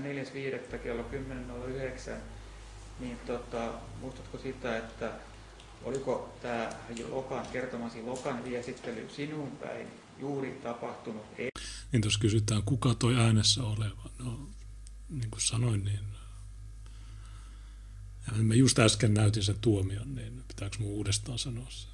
[0.73, 0.79] 4.5.
[0.79, 1.05] kello
[2.09, 2.11] 10.09.
[3.01, 3.69] Niin tota,
[4.01, 5.11] muistatko sitä, että
[5.85, 6.69] oliko tämä
[7.11, 9.87] Lokan, kertomasi Lokan viestittely sinun päin
[10.19, 11.23] juuri tapahtunut
[11.93, 14.11] Niin tuossa kysytään, kuka toi äänessä oleva.
[14.19, 14.49] No,
[15.09, 16.01] niin kuin sanoin, niin
[18.27, 21.89] ja mä just äsken näytin sen tuomion, niin pitääkö mun uudestaan sanoa se?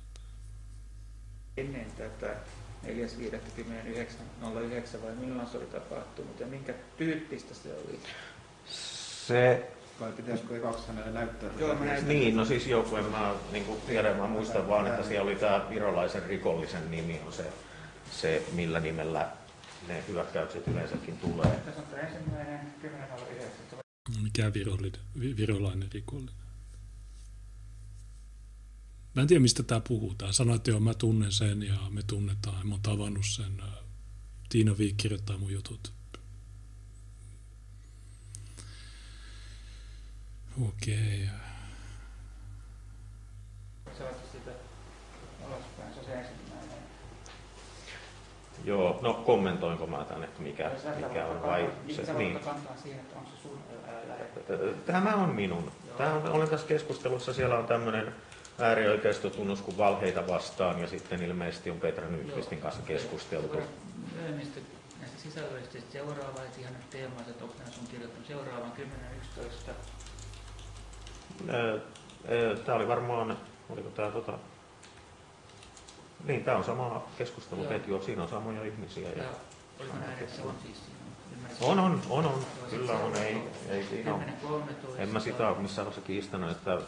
[1.57, 2.37] ennen tätä
[2.85, 8.01] 4.5.09 vai milloin se oli tapahtunut ja minkä tyyppistä se oli?
[9.27, 11.51] Se, Vai pitäisikö ekaksi hänelle näyttää?
[11.59, 12.09] Joo, mä näin.
[12.09, 15.37] niin, no siis joku, en mä niin kuin tiedä, mä muistan vaan, että siellä oli
[15.37, 17.45] tämä virolaisen rikollisen nimi on se,
[18.21, 19.33] se millä nimellä
[19.89, 21.51] ne hyökkäykset yleensäkin tulee.
[21.51, 24.23] Tässä on tämä ensimmäinen 10.09.
[24.23, 26.35] Mikä virolainen, vi- virolainen rikollinen?
[29.15, 30.35] Mä en tiedä, mistä tämä puhutaan.
[30.35, 32.67] Sanoit, että joo, mä tunnen sen ja me tunnetaan.
[32.67, 33.61] Mä oon tavannut sen.
[33.61, 33.67] Ä,
[34.49, 35.93] Tiina Viik kirjoittaa mun jutut.
[40.69, 41.29] Okei.
[43.99, 44.51] Sä laitat sitä
[45.47, 46.79] alaspäin, se on se ensimmäinen.
[48.65, 52.37] Joo, no kommentoinko mä tämän, että mikä, mikä on vai niin, se, niin.
[52.37, 52.53] että.
[54.87, 55.73] Tämä on minun.
[55.99, 58.15] Tämä on, olen tässä keskustelussa, siellä on tämmöinen
[58.59, 63.61] äärioikeistotunnus kuin valheita vastaan ja sitten ilmeisesti on Petra Nyqvistin kanssa keskusteltu.
[64.17, 64.61] Myöhemmistä
[65.01, 68.73] näistä sisällöistä seuraava, että ihan nyt teemaiset, onko sun kirjoittanut seuraavan
[69.39, 69.73] 10.11.
[72.65, 73.39] Tämä oli varmaan,
[73.71, 74.39] oliko tämä tota...
[76.25, 79.09] Niin, tämä on sama keskusteluketju, siinä on samoja ihmisiä.
[79.09, 79.23] Ja...
[79.23, 79.29] Ja
[79.81, 80.77] oliko näin, että se on siis?
[81.33, 81.67] Ymmärsitkö?
[81.67, 82.47] On, on, on, on.
[82.71, 84.23] Kyllä on, ei, ei siinä ole.
[84.23, 85.01] 10.13.
[85.01, 86.79] En mä sitä ole missään vaiheessa kiistänyt, että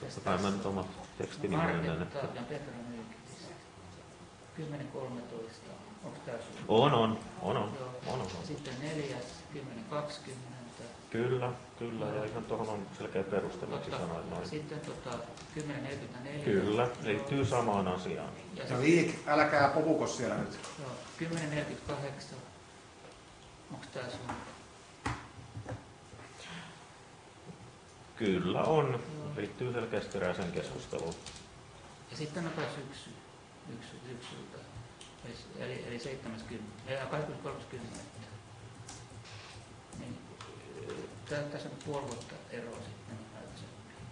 [0.00, 0.86] totta kai mä nyt omat
[1.18, 3.48] tekstini myönnän, Marketta että ja Petra Nyykkitis.
[4.58, 4.62] 10.13.
[6.04, 7.88] Onko tämä on, on, on, on, Joo.
[8.06, 8.28] on, on.
[8.44, 9.62] Sitten neljäs, 10.20.
[11.10, 11.52] Kyllä,
[11.90, 14.48] kyllä, ja ihan tuohon on selkeä peruste, miksi sanoit noin.
[14.48, 15.18] Sitten tota,
[15.58, 16.44] 10.44.
[16.44, 18.28] Kyllä, liittyy samaan asiaan.
[18.56, 20.58] Ja Ja sitten Viik, älkää popuko siellä nyt.
[20.78, 21.94] joo, 10.48.
[23.72, 24.34] Onko tämä sun?
[28.16, 29.00] Kyllä on,
[29.36, 31.14] liittyy selkeästi erääseen keskusteluun.
[32.10, 33.10] Ja sitten on taas syksy.
[33.74, 34.58] Yksy, syksyltä.
[35.58, 37.50] Eli, eli 70, ja 30.
[39.98, 40.18] Niin,
[41.28, 44.08] tässä on puoli vuotta eroa sitten aikaisemmin.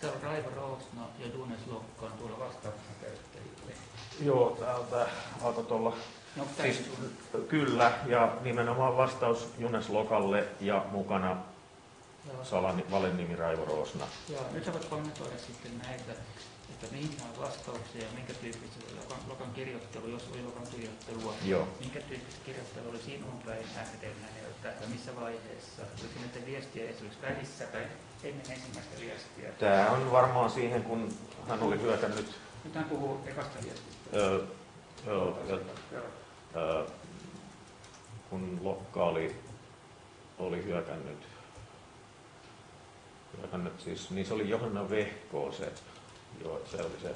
[0.00, 3.72] Täällä on Raivo Roosna ja Dunes Lokkaan tuolla vastaamassa käyttäjille.
[4.20, 5.06] Joo, täältä
[5.42, 5.96] autot olla.
[6.36, 6.90] No, Siis,
[7.48, 11.36] kyllä, ja nimenomaan vastaus Junes Lokalle ja mukana.
[12.42, 12.84] Salani,
[13.38, 14.04] Raivo Roosna.
[14.28, 16.12] Joo, nyt sä voit kommentoida sitten näitä,
[16.82, 21.34] että mihin on vastauksia ja minkä tyyppistä oli Lokan, Lokan kirjoittelu, jos oli Lokan kirjoittelua.
[21.44, 21.68] Joo.
[21.80, 25.82] Minkä tyyppistä kirjoittelu oli sinun päin äänitelmäneltä ja missä vaiheessa?
[25.82, 27.82] Oliko näiden viestiä esimerkiksi välissä tai
[28.24, 29.50] ennen ensimmäistä viestiä?
[29.58, 31.14] Tämä on varmaan siihen, kun
[31.48, 34.16] hän oli hyökännyt Nyt hän puhuu ekasta viestistä.
[34.16, 34.44] Öö,
[35.06, 35.38] joo,
[36.56, 36.86] öö,
[38.30, 39.36] kun Lokka oli,
[40.38, 41.18] oli hyökännyt,
[43.36, 45.72] hyökännyt siis, niin se oli Johanna Vehkoo se,
[46.44, 47.14] joo, se oli se,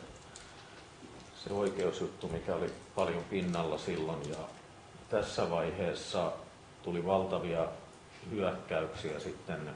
[1.44, 4.30] se oikeusjuttu, mikä oli paljon pinnalla silloin.
[4.30, 4.36] Ja
[5.08, 6.32] tässä vaiheessa
[6.82, 7.68] tuli valtavia
[8.30, 9.70] hyökkäyksiä sitten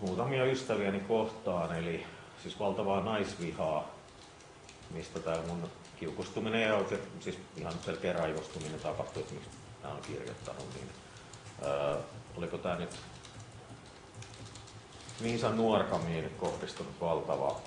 [0.00, 2.06] muutamia ystäviäni kohtaan, eli
[2.42, 3.88] siis valtavaa naisvihaa,
[4.90, 9.50] mistä tämä mun kiukustuminen ja oikein, siis ihan selkeä raivostuminen tapahtui, että miksi
[9.82, 10.88] nämä on kirjoittanut, niin
[11.62, 11.96] öö,
[12.36, 12.90] oliko tämä nyt
[15.20, 17.60] Miisa Nuorkamiin kohdistunut valtava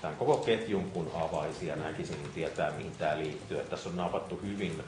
[0.00, 3.58] tämän koko ketjun kun avaisi ja näkisin, niin tietää mihin tämä liittyy.
[3.58, 4.84] Että tässä on napattu hyvin,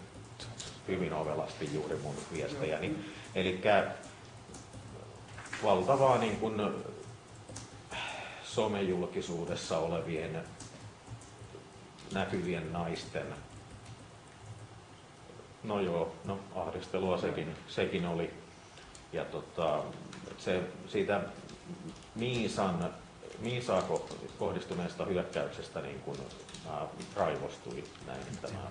[0.88, 2.96] hyvin ovelasti juuri mun viestejäni.
[3.34, 3.60] Eli
[5.64, 6.60] valtavaa niin kuin
[8.44, 10.44] somejulkisuudessa olevien
[12.12, 13.26] näkyvien naisten,
[15.64, 18.30] no joo, no ahdistelua sekin, sekin oli.
[19.12, 19.82] Ja tota,
[20.38, 21.20] se, siitä
[22.14, 22.94] Miisan,
[23.38, 23.82] Miisaa
[24.38, 26.16] kohdistuneesta hyökkäyksestä niin kun,
[26.64, 28.70] mä raivostui näin, että mä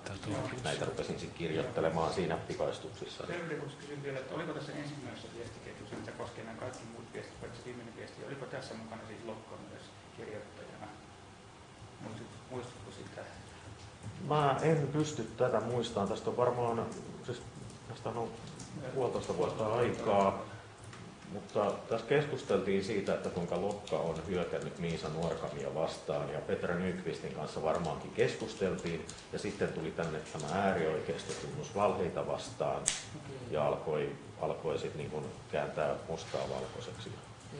[0.63, 3.27] näitä rupesin sitten kirjoittelemaan siinä pikaistuksissa.
[3.27, 7.61] Seuraavaksi kysyn vielä, että oliko tässä ensimmäisessä viestiketjussa, mitä koskee nämä kaikki muut viestit, paitsi
[7.65, 9.83] viimeinen viesti, oliko tässä mukana siis Lokka myös
[10.17, 10.87] kirjoittajana?
[12.51, 13.21] Muistatko sitä?
[14.27, 16.09] Mä en pysty tätä muistamaan.
[16.09, 16.85] Tästä on varmaan,
[17.25, 17.41] siis
[17.87, 18.29] tästä on
[18.95, 20.52] puolitoista vuotta aikaa.
[21.33, 27.33] Mutta tässä keskusteltiin siitä, että kuinka Lokka on hyökännyt Miisa Nuorkamia vastaan ja Petra Nykvistin
[27.33, 32.81] kanssa varmaankin keskusteltiin ja sitten tuli tänne tämä äärioikeistotunnus valheita vastaan
[33.51, 37.11] ja alkoi, alkoi sitten niin kääntää mustaa valkoiseksi.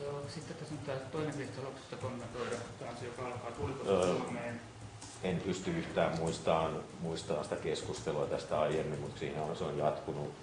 [0.03, 4.61] Joo, sitten tässä on tämä toinen viesti lopussa kommentoida, taas, joka alkaa, tuliko öö, Suomeen?
[5.23, 10.33] En pysty yhtään muistamaan, muistamaan sitä keskustelua tästä aiemmin, mutta siihen on, se on jatkunut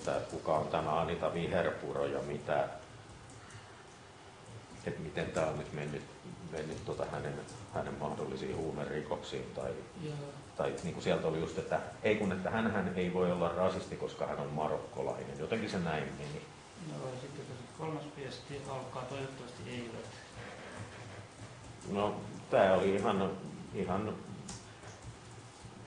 [0.00, 2.68] että kuka on tämä Anita Viherpuro ja mitä,
[4.86, 6.02] että miten tämä on nyt mennyt,
[6.52, 7.34] mennyt tuota hänen,
[7.74, 9.52] hänen mahdollisiin huumerikoksiin.
[9.54, 9.70] Tai,
[10.56, 13.96] tai niin kuin sieltä oli just, että ei kun että hän ei voi olla rasisti,
[13.96, 15.38] koska hän on marokkolainen.
[15.38, 16.42] Jotenkin se näin meni.
[16.92, 17.44] No sitten
[17.78, 20.06] kolmas viesti alkaa toivottavasti eivät.
[21.88, 23.30] No tämä oli ihan,
[23.74, 24.14] ihan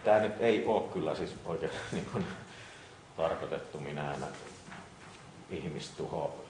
[0.03, 2.25] tämä nyt ei ole kyllä siis oikein niin kuin,
[3.17, 4.25] tarkoitettu minään
[5.49, 6.45] ihmistuho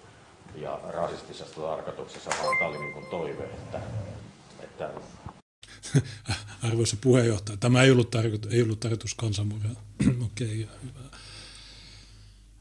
[0.56, 3.82] ja rasistisessa tarkoituksessa, vaan tämä oli niin kuin toive, että,
[4.60, 4.90] että
[6.68, 9.84] Arvoisa puheenjohtaja, tämä ei ollut, tarkoitus, ei ollut tarkoitus kansanmurhaa.
[10.26, 11.10] Okei, okay, hyvä.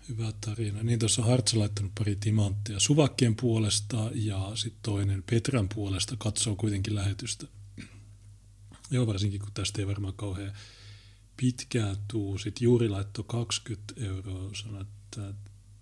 [0.09, 0.83] Hyvä tarina.
[0.83, 6.95] Niin tuossa Hartsa laittanut pari timanttia Suvakkien puolesta ja sitten toinen Petran puolesta katsoo kuitenkin
[6.95, 7.47] lähetystä.
[8.91, 10.53] Joo, varsinkin kun tästä ei varmaan kauhean
[11.37, 12.39] pitkään tuu.
[12.39, 15.35] Sitten juuri laittoi 20 euroa, sanoi, että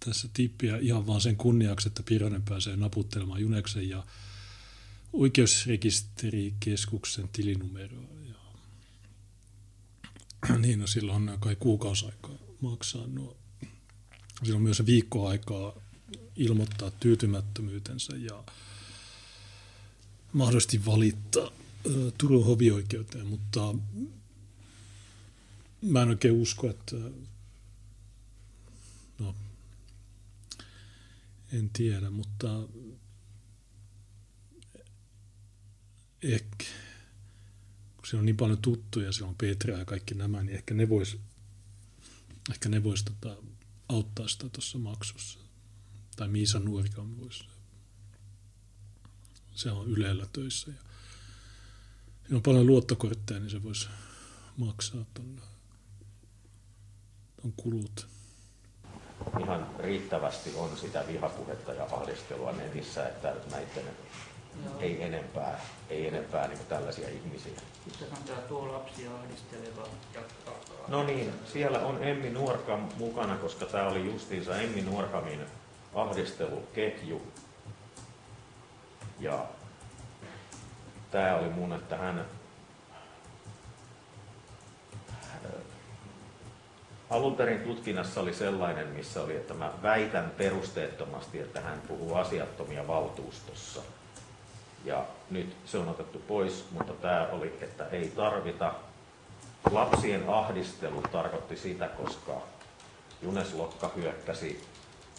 [0.04, 4.06] tässä tippiä ihan vaan sen kunniaksi, että Pironen pääsee naputtelemaan Juneksen ja
[5.12, 8.20] oikeusrekisterikeskuksen tilinumeroa.
[8.28, 8.34] Ja...
[10.58, 13.36] niin, no silloin on kai kuukausaikaa maksaa nuo.
[14.42, 15.72] Silloin on myös viikkoaikaa
[16.36, 18.44] ilmoittaa tyytymättömyytensä ja
[20.32, 21.50] mahdollisesti valittaa
[22.18, 23.74] Turun hovioikeuteen, mutta
[25.83, 26.97] mä en oikein usko, että
[29.19, 29.35] no,
[31.53, 32.69] en tiedä, mutta
[36.23, 36.64] ehkä,
[37.97, 40.88] kun siellä on niin paljon tuttuja, siellä on Petra ja kaikki nämä, niin ehkä ne
[40.88, 41.16] vois,
[42.51, 43.37] ehkä ne vois tota,
[43.88, 45.38] auttaa sitä tuossa maksussa.
[46.16, 47.45] Tai Miisa Nuorikan voisi.
[49.55, 50.71] Se on Ylellä töissä.
[50.71, 50.83] Ja
[52.23, 53.88] siinä on paljon luottokortteja, niin se voisi
[54.57, 55.43] maksaa tuonne
[57.44, 58.07] on kulut?
[59.40, 63.85] Ihan riittävästi on sitä vihapuhetta ja ahdistelua netissä, että näiden
[64.64, 64.81] Joo.
[64.81, 67.53] ei enempää, ei enempää niin tällaisia ihmisiä.
[67.88, 70.55] Sitten on tämä tuo lapsia ahdisteleva jatkaa.
[70.88, 75.40] No niin, siellä on Emmi Nuorka mukana, koska tämä oli justiinsa Emmi Nuorkamin
[75.94, 77.22] ahdisteluketju.
[79.20, 79.46] Ja
[81.11, 82.26] tämä oli mun, että hän
[87.11, 92.86] Alun perin tutkinnassa oli sellainen, missä oli, että mä väitän perusteettomasti, että hän puhuu asiattomia
[92.86, 93.82] valtuustossa.
[94.84, 98.74] Ja nyt se on otettu pois, mutta tämä oli, että ei tarvita.
[99.70, 102.32] Lapsien ahdistelu tarkoitti sitä, koska
[103.22, 104.64] Junes Lokka hyökkäsi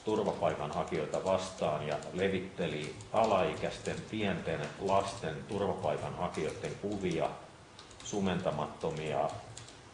[0.06, 7.30] turvapaikanhakijoita vastaan ja levitteli alaikäisten pienten lasten turvapaikanhakijoiden kuvia,
[8.04, 9.30] sumentamattomia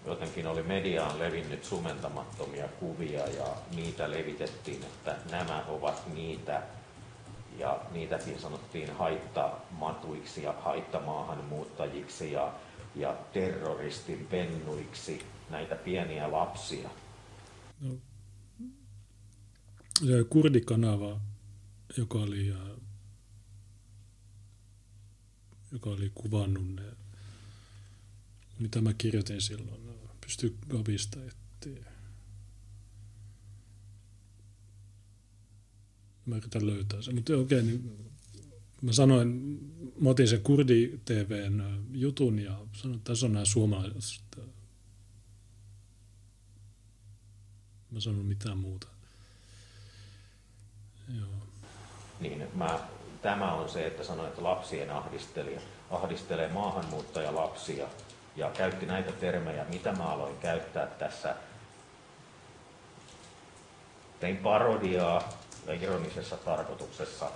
[0.08, 6.64] jotenkin oli mediaan levinnyt sumentamattomia kuvia ja niitä levitettiin, että nämä ovat niitä,
[7.58, 12.54] ja niitäkin sanottiin haittamatuiksi ja haittamaahanmuuttajiksi ja,
[12.96, 16.90] ja terroristin pennuiksi, näitä pieniä lapsia.
[17.82, 17.90] No,
[20.00, 21.20] se kurdikanava,
[21.98, 22.54] joka oli,
[25.72, 26.84] joka oli kuvannut ne,
[28.60, 29.87] mitä mä kirjoitin silloin,
[30.28, 31.92] pysty Gavista etsiä.
[36.26, 37.16] Mä yritän löytää sen.
[37.16, 38.12] Mutta okei, niin
[38.82, 39.60] mä sanoin,
[40.00, 44.24] mä otin sen Kurdi TVn jutun ja sanoin, että tässä on nämä suomalaiset.
[47.92, 48.88] Mä sanon mitään muuta.
[51.18, 51.48] Joo.
[52.20, 52.80] Niin, mä,
[53.22, 57.88] tämä on se, että sanoin, että lapsien ahdistelija ahdistelee maahanmuuttajalapsia
[58.38, 61.36] ja käytti näitä termejä, mitä mä aloin käyttää tässä.
[64.20, 65.30] Tein parodiaa
[65.68, 67.30] ja ironisessa tarkoituksessa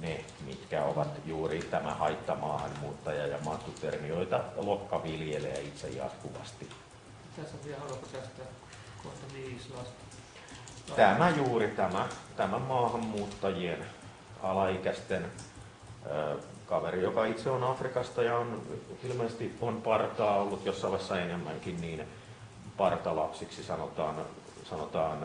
[0.00, 6.70] ne, mitkä ovat juuri tämä haittamaahanmuuttaja ja matkutermi, joita Lokka viljelee itse jatkuvasti.
[7.36, 8.42] Tässä on vielä haluatko tästä
[9.02, 10.04] kohta viisi lasta?
[10.96, 13.86] Tämä juuri tämä, tämä maahanmuuttajien
[14.42, 15.32] alaikäisten
[16.06, 16.36] ö,
[16.66, 18.62] kaveri, joka itse on Afrikasta ja on
[19.04, 22.04] ilmeisesti on partaa ollut jossain vaiheessa enemmänkin, niin
[22.76, 24.16] partalapsiksi sanotaan,
[24.70, 25.18] sanotaan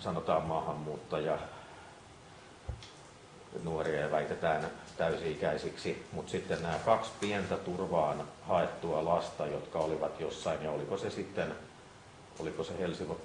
[0.00, 1.38] sanotaan maahanmuuttaja.
[3.64, 10.62] Nuoria ja väitetään täysi-ikäisiksi, mutta sitten nämä kaksi pientä turvaan haettua lasta, jotka olivat jossain,
[10.62, 11.54] ja oliko se sitten,
[12.38, 12.72] oliko se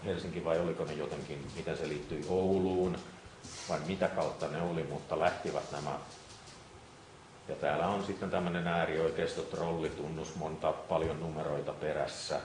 [0.05, 2.97] Helsinki vai oliko ne jotenkin, miten se liittyi Ouluun,
[3.69, 5.99] vai mitä kautta ne oli, mutta lähtivät nämä.
[7.47, 12.39] Ja täällä on sitten tämmöinen äärioikeisto trollitunnus, monta paljon numeroita perässä,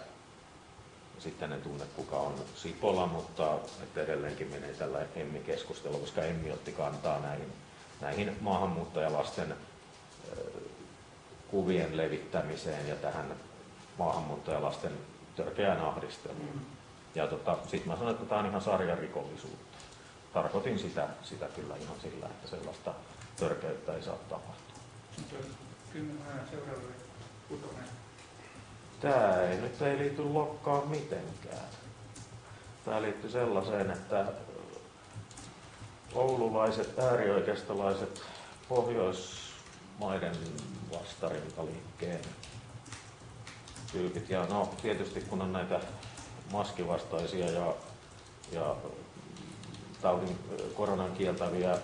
[1.19, 6.73] sitten en tunne kuka on Sipola, mutta että edelleenkin menee tällä Emmi-keskustelu, koska Emmi otti
[6.73, 7.53] kantaa näihin,
[8.01, 9.55] näihin maahanmuuttajalasten
[11.51, 13.35] kuvien levittämiseen ja tähän
[13.99, 14.93] maahanmuuttajalasten
[15.37, 16.55] törkeään ahdisteluun.
[16.55, 16.61] Mm.
[17.15, 19.70] Ja tota, sitten mä sanoin, että tämä on ihan sarjarikollisuutta.
[20.33, 22.95] Tarkoitin sitä, sitä kyllä ihan sillä, että sellaista
[23.37, 24.81] törkeyttä ei saa tapahtua.
[29.01, 31.69] Tämä ei nyt ei liity lokkaan mitenkään.
[32.85, 34.27] Tämä liittyy sellaiseen, että
[36.15, 38.23] oululaiset äärioikeistolaiset
[38.69, 40.35] Pohjoismaiden
[40.93, 42.21] vastarintaliikkeen
[43.93, 44.31] tyypit.
[44.31, 45.81] Ja no tietysti kun on näitä
[46.53, 47.75] maskivastaisia ja,
[48.53, 48.77] ja
[50.03, 50.39] taudin
[50.75, 51.79] koronan kieltäviä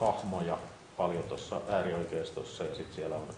[0.00, 0.58] hahmoja
[0.96, 3.28] paljon tuossa äärioikeistossa ja sitten siellä on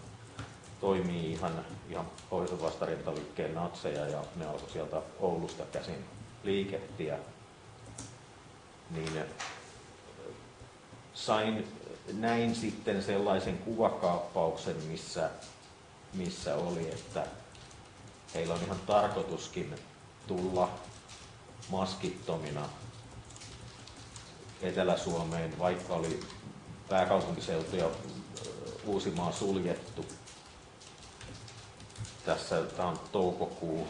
[0.80, 6.04] toimii ihan, ihan pohjoisen vastarintaliikkeen natseja ja ne alkoi sieltä Oulusta käsin
[6.42, 7.18] liikettiä,
[8.90, 9.24] niin
[11.14, 11.68] sain
[12.12, 15.30] näin sitten sellaisen kuvakaappauksen, missä,
[16.14, 17.26] missä oli, että
[18.34, 19.74] heillä on ihan tarkoituskin
[20.26, 20.70] tulla
[21.70, 22.68] maskittomina
[24.62, 26.20] Etelä-Suomeen, vaikka oli
[26.88, 27.90] pääkaupunkiseutu ja
[28.86, 30.06] Uusimaa suljettu
[32.28, 33.88] tässä, tämä on toukokuu,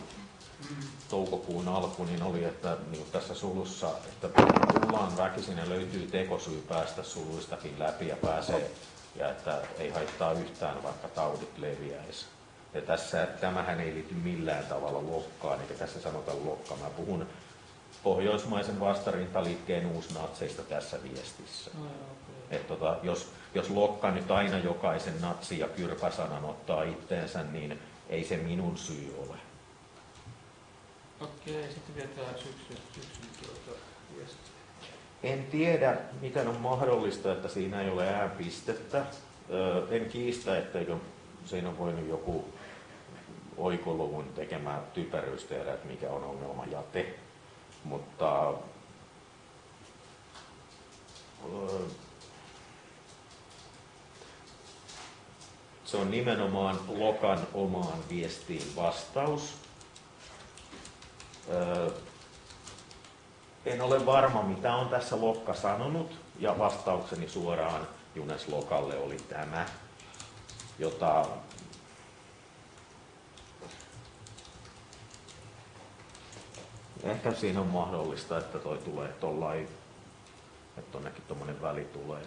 [1.09, 7.03] toukokuun alku, niin oli, että niin tässä sulussa, että tullaan väkisin ja löytyy tekosyy päästä
[7.03, 8.71] suluistakin läpi ja pääsee,
[9.17, 12.27] ja että ei haittaa yhtään, vaikka taudit leviäisi.
[12.75, 16.77] Ja tässä, tämähän ei liity millään tavalla lokkaan, eikä tässä sanota lokka.
[16.77, 17.27] Mä puhun
[18.03, 21.71] pohjoismaisen vastarintaliikkeen uusnatseista tässä viestissä.
[21.79, 22.59] Oh, okay.
[22.59, 27.79] Et tota, jos, jos lokka nyt aina jokaisen natsi- ja kyrpäsanan ottaa itteensä, niin
[28.09, 29.37] ei se minun syy ole.
[31.21, 32.79] Okei, sitten vielä tämä syksyn
[33.43, 33.79] tuota
[35.23, 39.05] En tiedä, miten on mahdollista, että siinä ei ole ääpistettä.
[39.91, 40.97] En kiistä, etteikö
[41.45, 42.45] siinä on voinut joku
[43.57, 47.15] oikoluvun tekemä typeryys tehdä, että mikä on ongelma jate.
[47.89, 48.53] Mutta
[55.85, 59.55] Se on nimenomaan Lokan omaan viestiin vastaus.
[61.51, 61.91] Öö,
[63.67, 69.67] en ole varma, mitä on tässä Lokka sanonut, ja vastaukseni suoraan Junes Lokalle oli tämä,
[70.79, 71.27] jota
[77.03, 79.69] ehkä siinä on mahdollista, että toi tulee tollain,
[80.77, 82.23] että tonnekin tuommoinen väli tulee.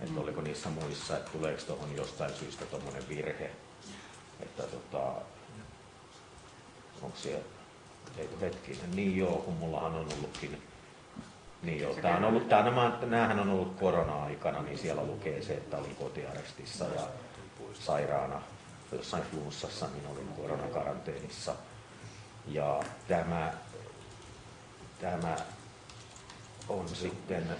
[0.00, 0.18] Että mm.
[0.18, 3.50] oliko niissä muissa, että tuleeko tuohon jostain syystä tuommoinen virhe.
[4.40, 5.12] Että tota,
[7.02, 7.44] onko siellä,
[8.18, 10.62] ei hetkinen, niin joo, kun mullahan on ollutkin
[11.62, 15.54] Niin joo, tämä on ollut, tämä, nämä, näähän on ollut korona-aikana, niin siellä lukee se,
[15.54, 17.08] että olin kotiarestissa ja
[17.74, 18.42] sairaana
[18.92, 21.54] jossain flunssassa, niin olin koronakaranteenissa.
[22.50, 23.52] Ja tämä,
[25.00, 25.36] tämä
[26.68, 27.56] on sitten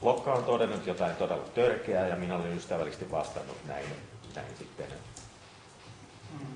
[0.00, 3.86] Lokka on todennut jotain todella törkeää ja minä olen ystävällisesti vastannut näin,
[4.34, 4.86] näin sitten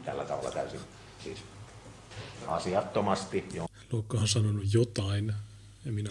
[0.05, 0.81] tällä tavalla täysin
[1.23, 1.39] siis
[2.47, 3.49] asiattomasti.
[3.93, 5.35] Lokka on sanonut jotain
[5.85, 6.11] ja minä,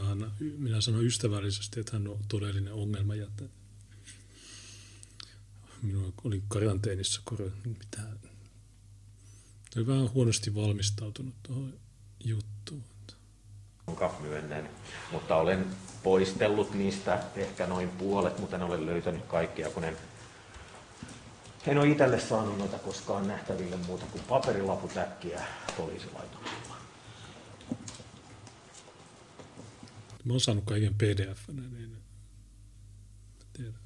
[0.58, 3.14] minä sanon ystävällisesti, että hän on todellinen ongelma
[5.82, 8.02] minua oli karanteenissa korona, mitä
[9.78, 11.74] oli vähän huonosti valmistautunut tuohon
[12.26, 12.84] juttuun.
[14.22, 14.70] Myönnän,
[15.12, 15.66] mutta olen
[16.04, 19.98] poistellut niistä ehkä noin puolet, mutta en ole löytänyt kaikkia, kun en,
[21.68, 25.42] en ole itselle saanut noita koskaan nähtäville muuta kuin paperilaput äkkiä
[25.78, 26.76] poliisilaitoksella.
[30.24, 31.98] Mä oon saanut kaiken pdf niin
[33.54, 33.78] tiedä.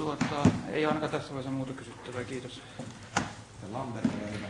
[0.00, 2.60] Tuota, ei ainakaan tässä vaiheessa muuta kysyttävää, kiitos.
[3.16, 4.48] Ja Lambertille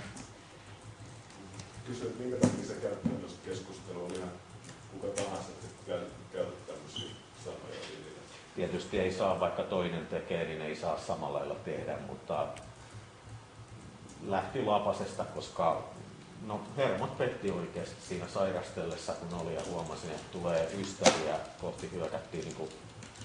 [1.87, 4.31] Kysyin, minkä takia se käyttänyt keskustelu oli ihan
[4.93, 5.93] kuka tahansa, että
[6.33, 7.11] käytät tämmöisiä
[7.45, 7.81] sanoja.
[8.57, 12.47] Tietysti ei saa, vaikka toinen tekee, niin ei saa samalla lailla tehdä, mutta
[14.27, 15.85] lähti lapasesta, koska
[16.47, 22.45] no, hermot petti oikeasti siinä sairastellessa, kun oli ja huomasin, että tulee ystäviä, kohti hyökättiin
[22.45, 22.71] niin kuin,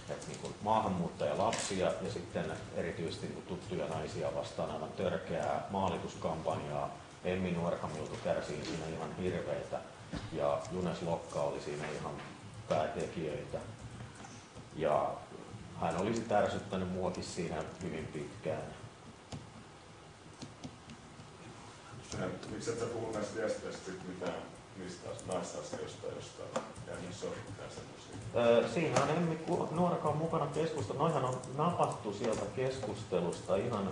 [0.09, 2.45] että niin maahanmuuttajalapsia ja sitten
[2.75, 6.89] erityisesti niin tuttuja naisia vastaan aivan törkeää maalituskampanjaa.
[7.23, 9.79] Emmi Nuorham joutui kärsiin siinä ihan hirveitä
[10.33, 12.13] ja Junes Lokka oli siinä ihan
[12.69, 13.57] päätekijöitä.
[14.75, 15.13] Ja
[15.81, 18.63] hän olisi tärsyttänyt muokin siinä hyvin pitkään.
[22.51, 24.41] Miksi et sä puhu näistä viesteistä mitään
[24.77, 26.43] niistä naisasioista, josta
[26.87, 27.94] jäänyt sormittaa semmoisia?
[28.73, 29.39] Siinä on Emmi
[29.71, 30.97] Nuorakan mukana keskustelu.
[30.97, 33.91] Noihan on napattu sieltä keskustelusta ihan,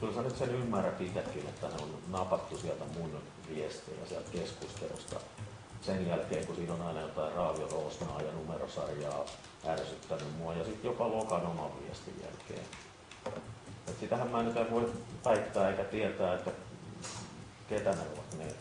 [0.00, 3.10] kyllä sä nyt sen ymmärrät itsekin, että ne on napattu sieltä mun
[3.48, 5.16] viestejä sieltä keskustelusta
[5.82, 9.24] sen jälkeen, kun siinä on aina jotain raaviotoosnaa ja numerosarjaa
[9.66, 12.66] ärsyttänyt mua ja sitten jopa Lokan oman viestin jälkeen.
[13.88, 14.92] Et sitähän mä nyt en voi
[15.24, 16.50] väittää eikä tietää, että
[17.68, 18.54] ketä ne ovat ne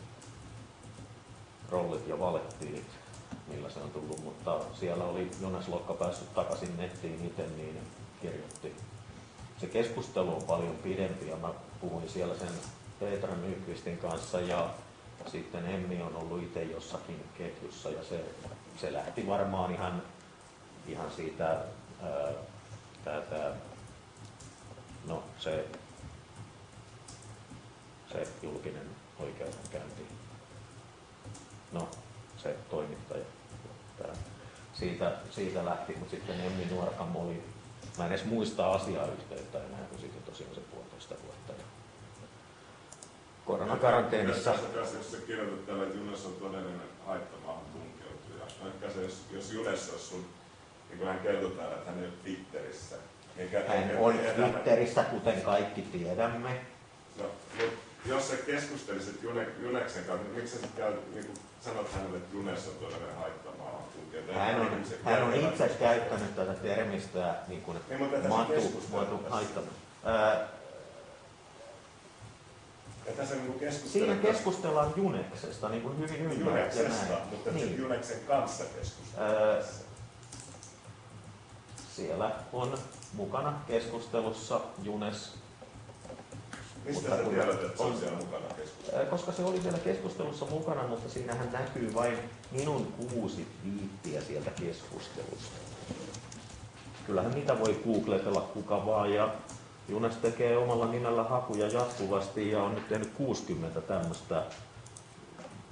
[1.70, 3.01] rollit ja valettiilit,
[3.48, 7.80] millä se on tullut, mutta siellä oli Jonas Lokka päässyt takaisin nettiin itse, niin
[8.22, 8.76] kirjoitti.
[9.58, 11.50] Se keskustelu on paljon pidempi ja mä
[11.82, 12.54] puhuin siellä sen
[13.00, 14.70] Petra Nykvistin kanssa ja
[15.28, 18.26] sitten Emmi on ollut itse jossakin ketjussa ja se,
[18.78, 20.04] se lähti varmaan ihan,
[20.88, 21.46] ihan siitä,
[22.04, 22.32] ää,
[23.04, 23.54] tää, tää,
[25.08, 25.66] no se,
[28.12, 30.08] se julkinen oikeudenkäynti,
[31.72, 31.90] no
[32.44, 33.26] se toimittaja,
[33.98, 34.14] tää,
[34.74, 37.44] siitä, siitä lähti, mutta sitten Emmi Nuorkam oli,
[37.98, 41.54] mä en edes muista asiayhteyttä enää, kun sitten tosiaan se puolitoista vuotta
[43.46, 44.54] koronakaranteenissa.
[44.76, 48.46] Jos sä kirjoitat tällä, että Junes on todellinen haittamaahan tunkeutuja.
[48.62, 50.26] No ehkä se, jos, jos Junes olisi sun,
[50.90, 52.96] niin kuin hän kertoo täällä, että hän ei ole Twitterissä.
[53.38, 56.62] Eikä, hän eikä, on Twitterissä, kuten kaikki tiedämme.
[57.18, 57.26] No,
[57.58, 62.36] mutta jos sä keskustelisit June, Juneksen kanssa, niin miksi sä sitten niin sanot hänelle, että
[62.36, 64.38] Junes on haittamaahan tunkeutuja?
[64.38, 69.76] Hän on, hän on itse käyttänyt tätä termistöä niin kuin niin, matu, matu haittamaan.
[73.06, 76.40] Ja tässä niin Siinä keskustellaan Juneksesta niin kuin hyvin hyvin.
[76.40, 77.78] Juneksesta, mutta niin.
[77.78, 79.64] Juneksen kanssa keskustellaan.
[81.96, 82.78] siellä on
[83.14, 85.41] mukana keskustelussa Junes.
[86.86, 89.10] Mistä sä tiedät, että se on siellä mukana keskustelussa?
[89.10, 92.18] Koska se oli siellä keskustelussa mukana, mutta siinähän näkyy vain
[92.52, 95.56] minun kuusi viittiä sieltä keskustelusta.
[97.08, 99.34] Kyllähän niitä voi googletella kuka vaan ja
[99.90, 104.44] Junes tekee omalla nimellä hakuja jatkuvasti ja on nyt tehnyt 60 tämmöistä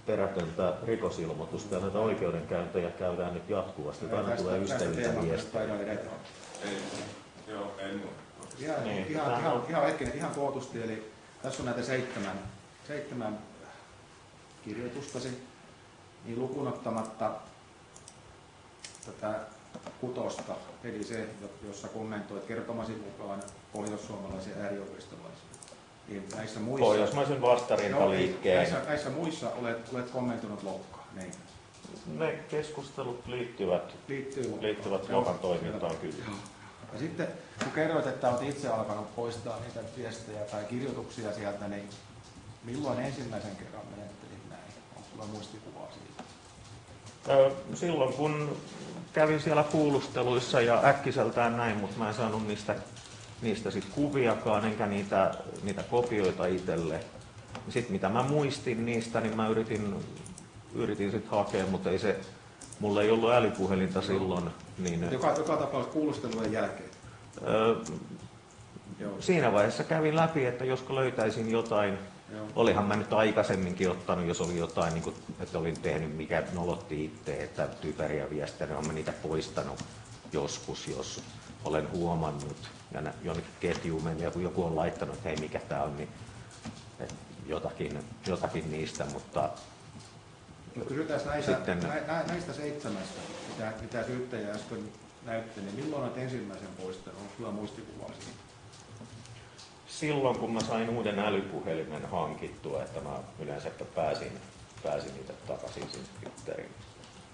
[0.05, 4.05] perätöntä rikosilmoitusta ja näitä oikeudenkäyntejä käydään nyt jatkuvasti.
[4.05, 5.61] Aina tulee ystäviltä viestiä.
[5.61, 6.77] Ei,
[7.47, 8.01] joo, en
[8.59, 12.39] Ihan, niin, ihan, ihan, ihan, hetkinen, ihan kootusti, eli tässä on näitä seitsemän,
[12.87, 13.39] seitsemän
[14.65, 15.43] kirjoitustasi,
[16.25, 17.31] niin lukunottamatta
[19.05, 19.39] tätä
[20.01, 21.27] kutosta, eli se,
[21.67, 23.43] jossa kommentoit kertomasi mukaan
[23.73, 25.49] pohjoissuomalaisia äärioikeistolaisia.
[26.07, 28.55] Niin näissä muissa, Pohjoismaisen vastarintaliikkeen.
[28.55, 31.31] No, näissä, näissä muissa olet, olet kommentoinut Lokkaa, niin.
[32.07, 36.15] Ne keskustelut liittyvät, Liittyy liittyvät Lokan toimintaan kyllä.
[36.27, 36.35] Joo.
[36.93, 37.27] Ja sitten
[37.63, 41.89] kun kerroit, että olet itse alkanut poistaa niitä viestejä tai kirjoituksia sieltä, niin
[42.63, 44.61] Milloin ensimmäisen kerran menettelit näin?
[44.95, 46.23] Onko sulla muistikuvaa siitä?
[47.73, 48.57] Silloin kun
[49.13, 52.75] kävin siellä kuulusteluissa ja äkkiseltään näin, mutta mä en saanut niistä,
[53.41, 55.33] niistä sit kuviakaan, enkä niitä,
[55.63, 56.99] niitä kopioita itselle.
[57.69, 60.05] Sitten mitä mä muistin niistä, niin mä yritin,
[60.73, 62.19] yritin sitten hakea, mutta ei se,
[62.79, 64.49] mulla ei ollut älypuhelinta silloin.
[64.77, 66.89] Niin, Joka, joka tapauksessa kuulustelujen jälkeen.
[67.47, 67.75] ö,
[68.99, 69.15] Joo.
[69.19, 71.97] siinä vaiheessa kävin läpi, että josko löytäisin jotain.
[72.33, 72.47] Joo.
[72.55, 77.05] Olihan mä nyt aikaisemminkin ottanut, jos oli jotain, niin kuin, että olin tehnyt, mikä nolotti
[77.05, 79.83] itse, että typeriä viestejä, niin olen niitä poistanut
[80.33, 81.21] joskus, jos
[81.65, 82.57] olen huomannut
[82.91, 86.09] ja jonnekin ketjuun mennyt ja kun joku on laittanut, että hei mikä tämä on, niin
[87.47, 89.49] jotakin, jotakin niistä, mutta
[90.87, 94.89] Kysytään näistä, Sitten- nä, nä, näistä seitsemästä, mitä, mitä syyttäjä äsken
[95.25, 97.21] näytti, niin milloin olet ensimmäisen poistanut?
[97.21, 98.49] Onko sulla muistikuvaa siitä?
[99.99, 104.31] silloin kun mä sain uuden älypuhelimen hankittua, että mä yleensä pääsin,
[104.83, 106.73] pääsin niitä takaisin sinne Twitteriin.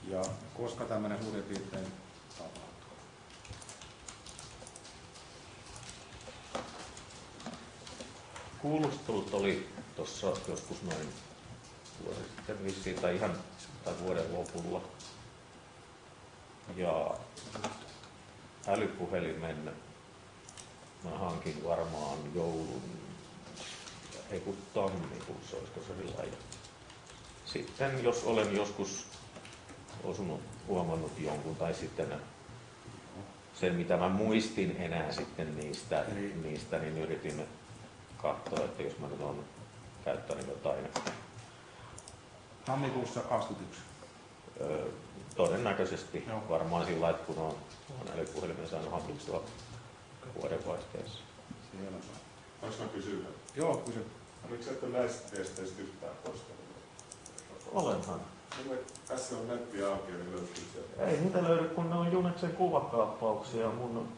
[0.07, 0.21] Ja
[0.57, 1.87] koska tämmöinen suurin piirtein
[2.37, 2.97] tapahtuu?
[8.61, 11.07] Kuulustelut oli tuossa joskus noin
[12.03, 13.37] vuosi sitten vissiin, tai ihan
[13.85, 14.81] tai vuoden lopulla.
[16.75, 17.15] Ja
[18.67, 19.71] älypuhelimen
[21.03, 22.81] mä hankin varmaan joulun,
[24.31, 26.37] ei kun tammikuussa, olisiko se sillä.
[27.45, 29.05] Sitten jos olen joskus
[30.03, 32.13] osunut, huomannut jonkun, tai sitten
[33.53, 37.45] sen mitä mä muistin enää sitten niistä, Eli- niistä niin yritin
[38.17, 39.43] katsoa, että jos mä nyt on
[40.05, 40.87] käyttänyt jotain
[42.65, 43.81] Tammikuussa 21.
[44.61, 44.87] Ö,
[45.35, 46.43] todennäköisesti Joo.
[46.49, 47.55] varmaan sillä lailla, että kun on,
[48.01, 49.43] on älypuhelimen saanut hankittua
[50.41, 51.19] vuodenvaihteessa.
[51.71, 51.97] Siellä.
[52.61, 53.25] Voinko mä kysyä?
[53.55, 54.05] Joo, kysy.
[54.49, 56.55] Oliko sä et ole näistä testeistä yhtään poistanut?
[57.73, 58.19] Olenhan.
[59.07, 61.05] Tässä on netti auki, niin löytyy sieltä.
[61.11, 64.09] Ei niitä löydy, kun ne on Juneksen kuvakaappauksia mun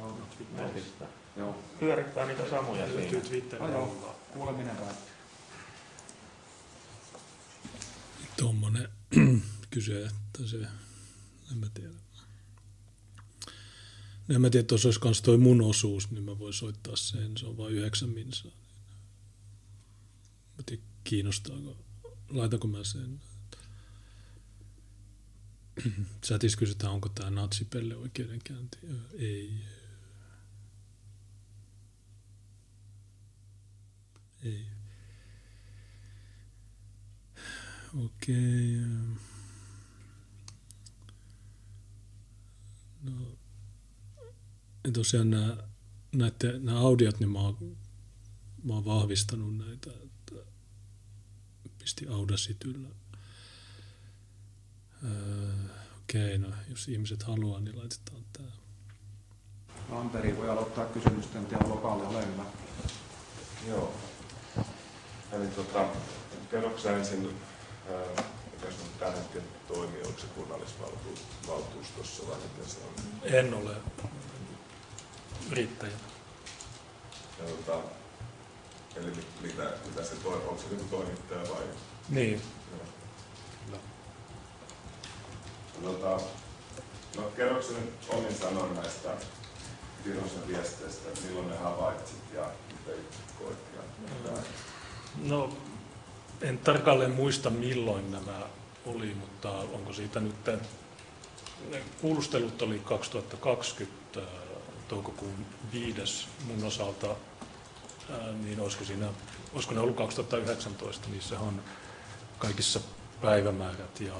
[0.00, 0.12] No, no,
[0.56, 1.04] netistä.
[1.36, 1.54] Joo.
[1.80, 3.28] Pyörittää niitä samoja Löytyy siinä.
[3.28, 3.88] Twitterin No
[4.34, 5.17] kuuleminen päättyy.
[8.38, 8.88] Tuommoinen
[9.70, 10.56] kysyä, että se,
[11.50, 11.92] en mä tiedä.
[14.28, 16.96] No en mä tiedä, että jos olisi kans toi mun osuus, niin mä voin soittaa
[16.96, 17.36] sen.
[17.36, 18.52] Se on vain yhdeksän minsaa.
[20.56, 21.76] Mä tiedän, kiinnostaako,
[22.28, 23.20] laitanko mä sen.
[26.24, 28.78] Sätis kysytään, onko tämä natsipelle oikeudenkäynti.
[29.18, 29.52] Ei.
[34.42, 34.77] Ei.
[37.96, 38.78] Okei.
[38.82, 39.12] ähm.
[43.02, 43.12] No,
[44.84, 45.56] ja tosiaan nämä,
[46.12, 47.76] näette, nämä audiot, niin mä oon,
[48.64, 50.34] mä oon vahvistanut näitä, että
[51.78, 52.88] pisti Audacityllä.
[55.04, 55.52] Öö,
[55.98, 58.48] okei, no jos ihmiset haluaa, niin laitetaan tämä.
[59.88, 62.44] Lamperi voi aloittaa kysymysten teon lokaali, ole hyvä.
[63.68, 63.94] Joo.
[65.32, 65.88] Eli tota,
[66.50, 67.28] kerroksä sä ensin,
[68.52, 72.94] mikä sun tämän hetken toimii, onko se kunnallisvaltuustossa vai miten se on?
[73.34, 73.76] En ole
[75.50, 75.92] yrittäjä.
[77.38, 77.78] Ja, tota,
[78.96, 81.62] eli mit- mitä, mitä se toi, onko se niinku toimittaja vai?
[82.08, 82.42] Niin.
[83.70, 83.78] Joo.
[85.82, 85.92] No.
[85.92, 86.24] Tota,
[87.16, 89.10] no kerroksä nyt omin sanoin näistä
[90.04, 93.04] Tirosen viesteistä, milloin ne havaitsit ja miten
[93.38, 94.40] koit ja mitä?
[95.22, 95.56] No,
[96.42, 98.42] en tarkalleen muista milloin nämä
[98.86, 100.46] oli, mutta onko siitä nyt,
[101.70, 104.26] ne kuulustelut oli 2020 ää,
[104.88, 107.06] toukokuun viides mun osalta,
[108.44, 109.06] niin olisiko siinä,
[109.54, 111.62] olisiko ne ollut 2019, niissä on
[112.38, 112.80] kaikissa
[113.20, 114.14] päivämäärät ja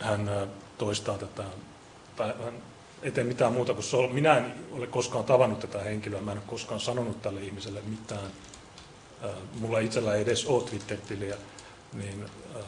[0.00, 0.30] hän
[0.78, 1.44] toistaa tätä,
[2.16, 2.54] tai hän
[3.02, 6.38] ei tee mitään muuta kuin sol- minä en ole koskaan tavannut tätä henkilöä, mä en
[6.38, 8.53] ole koskaan sanonut tälle ihmiselle mitään, Ää,
[9.60, 11.36] mulla itsellä ei edes ole Twitter-tiliä,
[11.92, 12.62] niin ää,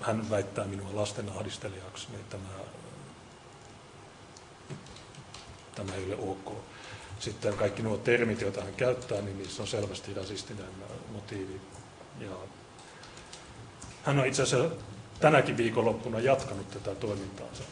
[0.00, 2.48] hän väittää minua lasten ahdistelijaksi, niin tämä,
[5.74, 6.56] tämä ei ole ok.
[7.18, 11.60] Sitten kaikki nuo termit, joita hän käyttää, niin niissä on selvästi rasistinen ää, motiivi.
[12.20, 12.30] Ja
[14.02, 14.76] hän on itse asiassa
[15.20, 17.62] tänäkin viikonloppuna jatkanut tätä toimintaansa.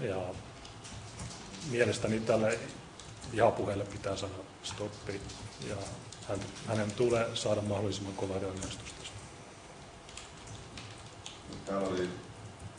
[0.00, 0.16] Ja
[1.70, 2.58] mielestäni tälle
[3.32, 5.20] vihapuheelle pitää saada stoppi
[5.68, 5.76] ja
[6.28, 9.12] hän, hänen tulee saada mahdollisimman kova rangaistustaso.
[11.66, 12.08] Täällä oli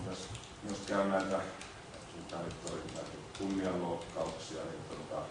[0.05, 0.19] myös
[0.69, 1.39] jos käy näitä,
[3.37, 5.25] kunnianloukkauksia, niin tuota,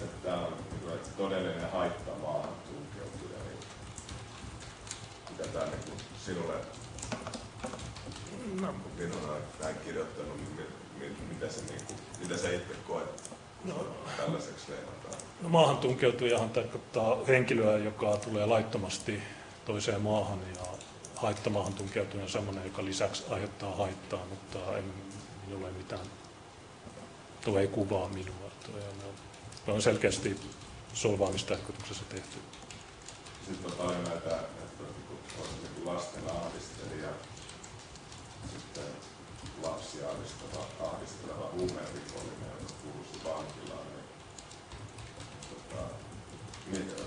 [0.00, 3.58] että tämä on niin todellinen haitta maahan tunkeutuja, niin
[5.30, 6.60] mitä tämä niin sinulle
[8.60, 8.74] No.
[8.98, 10.55] Minun on näin kirjoittanut, niin
[11.40, 13.30] mitä, se, niin kuin, mitä sä itse koet
[13.64, 13.86] no.
[14.16, 15.14] tällaiseksi leimataan?
[15.42, 19.22] No, maahan tunkeutujahan tarkoittaa henkilöä, joka tulee laittomasti
[19.64, 20.62] toiseen maahan ja
[21.16, 24.84] haittamaahan tunkeutuja on sellainen, joka lisäksi aiheuttaa haittaa, mutta en
[25.46, 26.06] minulle mitään,
[27.44, 28.50] tuo ei kuvaa minua.
[29.64, 30.40] Tuo on selkeästi
[30.94, 32.38] solvaamistarkoituksessa tehty.
[33.46, 34.82] Sitten on paljon näitä, että
[35.40, 37.08] on niin lasten ahdistelija,
[38.52, 38.84] sitten
[39.66, 43.86] lapsia ahdisteleva, ahdisteleva huumerikollinen, joka kuuluisi vankilaan.
[46.72, 47.04] Niin, tota,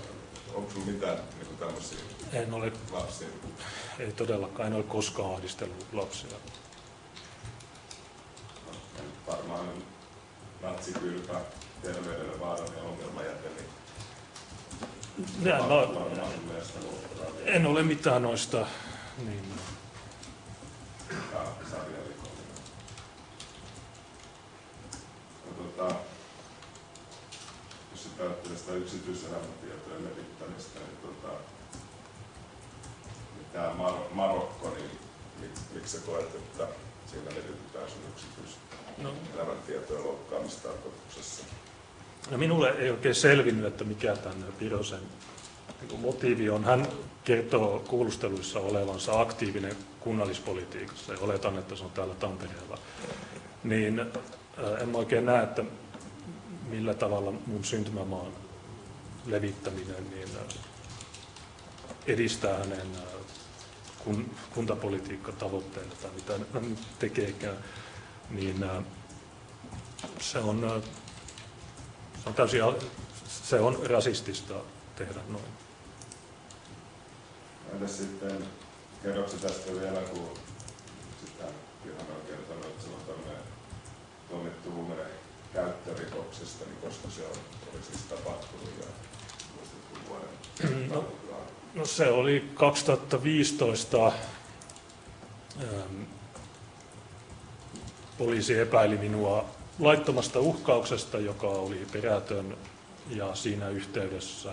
[0.54, 1.98] onko sinulla mitään niin tämmöisiä
[2.32, 3.28] en ole, lapsia?
[3.98, 6.36] Ei todellakaan, en ole koskaan ahdistellut lapsia.
[8.66, 9.66] No, varmaan
[10.62, 11.40] natsikylpä,
[11.82, 13.70] terveydelle vaarallinen ongelmajäte, niin
[15.42, 16.10] ja, no,
[17.44, 18.66] en ole mitään noista
[19.26, 21.40] niin, no,
[25.62, 25.94] tota,
[27.90, 31.34] jos sitä ajattelee sitä yksityiselämätietojen levittämistä, niin, tota,
[33.36, 34.90] niin tämä Mar- Marokko, niin
[35.40, 36.66] mik, miksi sä koet, että
[37.06, 40.08] siinä levitetään sun yksityiselämäntietojen no.
[40.08, 41.44] loukkaamistarkoituksessa?
[42.30, 45.00] No minulle ei oikein selvinnyt, että mikä tämän Pirosen
[45.80, 46.64] niin motiivi on.
[46.64, 46.88] Hän
[47.24, 52.78] kertoo kuulusteluissa olevansa aktiivinen kunnallispolitiikassa ja oletan, että se on täällä Tampereella.
[53.64, 54.06] Niin
[54.80, 55.64] en oikein näe, että
[56.68, 58.32] millä tavalla mun syntymämaan
[59.26, 60.28] levittäminen niin
[62.06, 62.86] edistää hänen
[64.04, 67.56] kun, kuntapolitiikkatavoitteita tai mitä hän tekeekään,
[68.30, 68.64] niin
[70.20, 70.82] se on
[72.22, 72.60] se on täysin,
[73.28, 74.54] se on rasistista
[74.96, 75.44] tehdä noin.
[77.72, 78.44] Entäs sitten,
[79.02, 80.28] kerroksä tästä vielä, kun
[81.20, 81.44] sitä
[81.84, 83.09] Johanna on kertonut, että
[84.30, 85.10] tuomittu huumeen
[85.52, 87.36] käyttörikoksesta, niin koska se on,
[87.72, 88.86] oli siis tapahtunut ja
[89.56, 91.04] muistatko vuoden no,
[91.74, 96.02] no se oli 2015 ähm,
[98.18, 99.44] poliisi epäili minua
[99.78, 102.56] laittomasta uhkauksesta, joka oli perätön
[103.10, 104.52] ja siinä yhteydessä,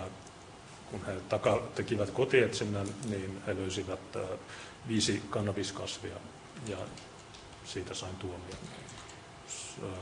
[0.90, 4.22] kun he taka, tekivät kotietsinnän, niin he löysivät äh,
[4.88, 6.16] viisi kannabiskasvia
[6.66, 6.76] ja
[7.64, 8.58] siitä sain tuomion.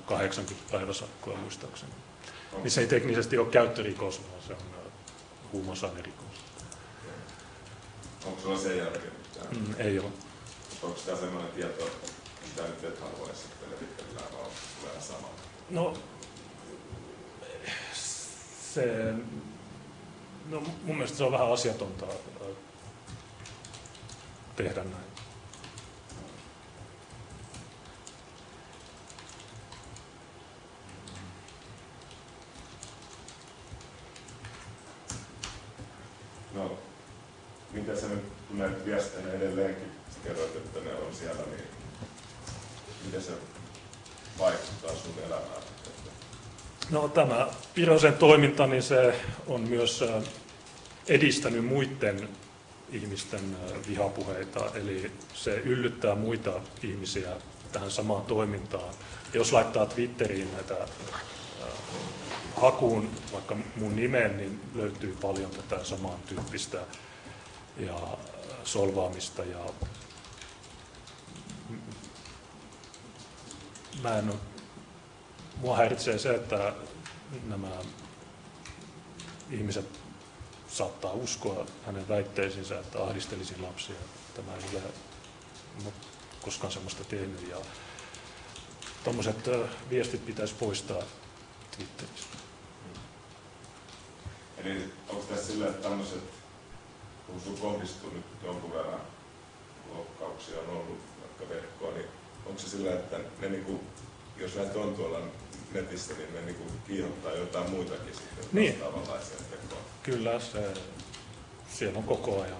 [0.06, 1.92] 80 päiväsakkoa muistaakseni.
[2.56, 4.92] Niin se ei teknisesti ole käyttörikos, vaan se on äh,
[5.52, 6.26] huumausainerikos.
[8.26, 9.56] Onko sulla sen jälkeen mitään?
[9.56, 10.08] Mm, ei ole.
[10.82, 11.90] Onko tämä sellainen tieto,
[12.48, 14.50] mitä nyt et haluaisi levittää, vaan
[14.80, 15.28] tulee sama?
[15.70, 15.94] No,
[18.74, 19.14] se,
[20.48, 22.56] no mun mielestä se on vähän asiatonta äh,
[24.56, 25.06] tehdä näin.
[36.56, 36.78] No,
[37.76, 39.92] mitä sä nyt, kun näitä viestejä edelleenkin
[40.24, 41.62] kerroit, että ne on siellä, niin
[43.04, 43.32] miten se
[44.38, 45.62] vaikuttaa sun elämään?
[46.90, 50.04] No tämä Pirosen toiminta, niin se on myös
[51.08, 52.28] edistänyt muiden
[52.92, 53.56] ihmisten
[53.88, 56.52] vihapuheita, eli se yllyttää muita
[56.82, 57.30] ihmisiä
[57.72, 58.94] tähän samaan toimintaan.
[59.34, 60.74] Jos laittaa Twitteriin näitä
[62.56, 66.78] hakuun vaikka mun nimeen, niin löytyy paljon tätä samantyyppistä
[67.76, 68.16] ja
[68.64, 69.58] solvaamista ja
[74.02, 74.32] mä en
[75.56, 76.72] mua häiritsee se, että
[77.46, 77.68] nämä
[79.50, 80.00] ihmiset
[80.68, 83.96] saattaa uskoa hänen väitteisinsä, että ahdistelisi lapsia.
[84.34, 85.92] Tämä ei ole
[86.42, 87.48] koskaan sellaista tehnyt.
[87.48, 87.56] Ja
[89.04, 89.36] tuommoiset
[89.90, 91.02] viestit pitäisi poistaa
[91.76, 92.36] Twitteristä.
[94.58, 96.22] Eli onko tässä sillä, että tämmöiset,
[97.26, 99.00] kun sun kohdistuu nyt jonkun verran
[99.94, 102.06] loukkauksia on ollut vaikka verkkoon, niin
[102.46, 103.80] onko se sillä, että ne niinku,
[104.36, 105.20] jos näitä on tuolla
[105.72, 108.72] netissä, niin ne niinku kiihottaa jotain muitakin sitten niin.
[108.72, 109.78] vastaavanlaisia tekoa?
[110.02, 110.74] Kyllä, se,
[111.72, 112.58] siellä on koko ajan.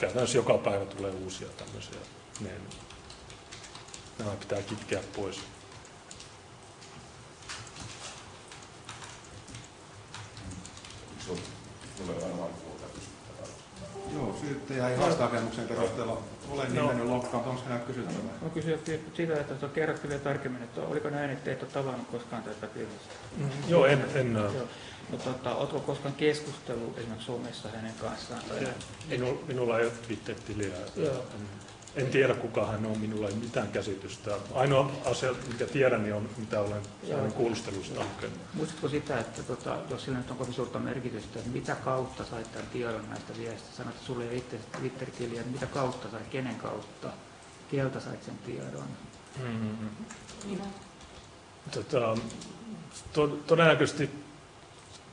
[0.00, 1.98] Käytännössä joka päivä tulee uusia tämmöisiä.
[2.40, 2.50] Ne,
[4.18, 5.40] nämä pitää kitkeä pois.
[11.26, 11.38] Sun
[11.96, 12.50] tulee varmaan
[14.14, 16.82] Joo, Syyttäjä ei haastavemuksen perusteella ole No.
[16.82, 18.34] nimennyt lokkaa, mutta onko hänellä kysyttävää?
[18.42, 18.78] Mä kysyin
[19.16, 22.66] sitä, että tuo kerrottiin vielä tarkemmin, että oliko näin, että et ole tavannut koskaan tätä
[22.66, 23.14] pirhosta?
[23.68, 24.66] Joo, en, en, Joo.
[25.10, 28.42] No, tota, ootko koskaan keskustellut esimerkiksi somessa hänen kanssaan?
[28.48, 28.68] Tai...
[29.08, 30.74] minu, minulla ei ole Twitter-tiliä.
[30.96, 31.24] Joo.
[31.96, 34.30] En tiedä kuka hän on, minulla ei mitään käsitystä.
[34.54, 36.82] Ainoa asia, mikä tiedän, niin on mitä olen
[37.12, 38.38] hänen kuulustelusta lukenut.
[38.54, 42.52] Muistatko sitä, että tota, jos sillä nyt on kovin suurta merkitystä, että mitä kautta sait
[42.52, 43.76] tämän tiedon näistä viestistä?
[43.76, 47.08] Sanoit, että sulla ei itse Twitter-tiliä, että mitä kautta sait, kenen kautta,
[47.70, 48.88] kieltä sait sen tiedon?
[49.42, 50.58] Mm-hmm.
[51.70, 52.16] Tota,
[53.12, 54.10] to, todennäköisesti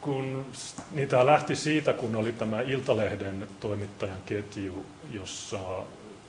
[0.01, 0.45] kun
[0.91, 5.59] niitä lähti siitä, kun oli tämä Iltalehden toimittajan ketju, jossa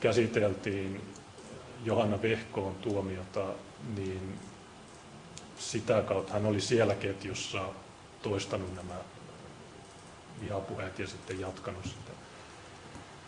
[0.00, 1.00] käsiteltiin
[1.84, 3.44] Johanna Vehkoon tuomiota,
[3.96, 4.38] niin
[5.58, 7.62] sitä kautta hän oli siellä ketjussa
[8.22, 8.94] toistanut nämä
[10.40, 12.12] vihapuheet ja sitten jatkanut sitä.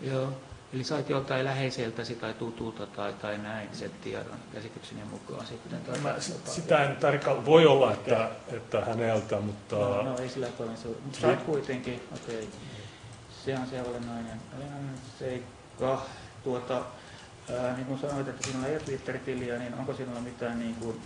[0.01, 0.33] Joo.
[0.75, 5.81] Eli sait joltain läheiseltäsi tai tutulta tai, tai näin sen tiedon käsitykseni mukaan sitten.
[5.81, 6.15] Tai Mä,
[6.45, 10.89] sitä en tarkkaan, voi olla, että, että häneltä, mutta No, no ei sillä paljon se
[10.89, 12.49] Mutta sait kuitenkin, okei.
[13.45, 16.03] Se on se olennainen, olennainen seikka.
[16.45, 16.83] Tuota,
[17.53, 21.01] ää, niin kuin sanoit, että sinulla ei ole Twitter-tiliä, niin onko sinulla mitään niin kuin,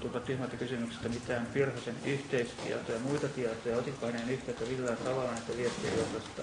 [0.00, 3.76] tuota, tyhmältä kysymyksestä mitään Pirhosen yhteystietoja ja muita tietoja?
[3.76, 6.42] Otitko hänen yhteyttä millään tavalla näistä viestien johdosta?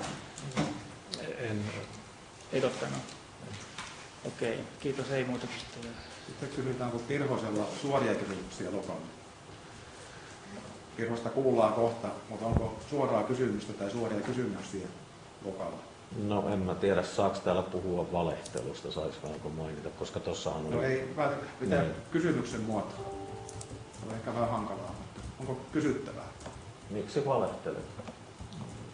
[1.38, 1.64] en,
[2.54, 3.00] Ei ottanut.
[4.26, 6.02] Okei, kiitos, ei muuta kysyttävää.
[6.28, 9.08] Sitten kysytään, onko Pirhosella suoria kysymyksiä lokalla?
[10.98, 14.88] Pirhosta kuullaan kohta, mutta onko suoraa kysymystä tai suoria kysymyksiä
[15.46, 15.97] lokalla?
[16.16, 20.76] No en mä tiedä, saako täällä puhua valehtelusta, saisiko mainita, koska tossahan oli...
[20.76, 21.14] No ei
[21.60, 21.94] pitää Niin.
[22.12, 22.98] kysymyksen muotoa.
[24.00, 26.28] Se on ehkä vähän hankalaa, mutta onko kysyttävää?
[26.90, 27.84] Miksi valehtelet?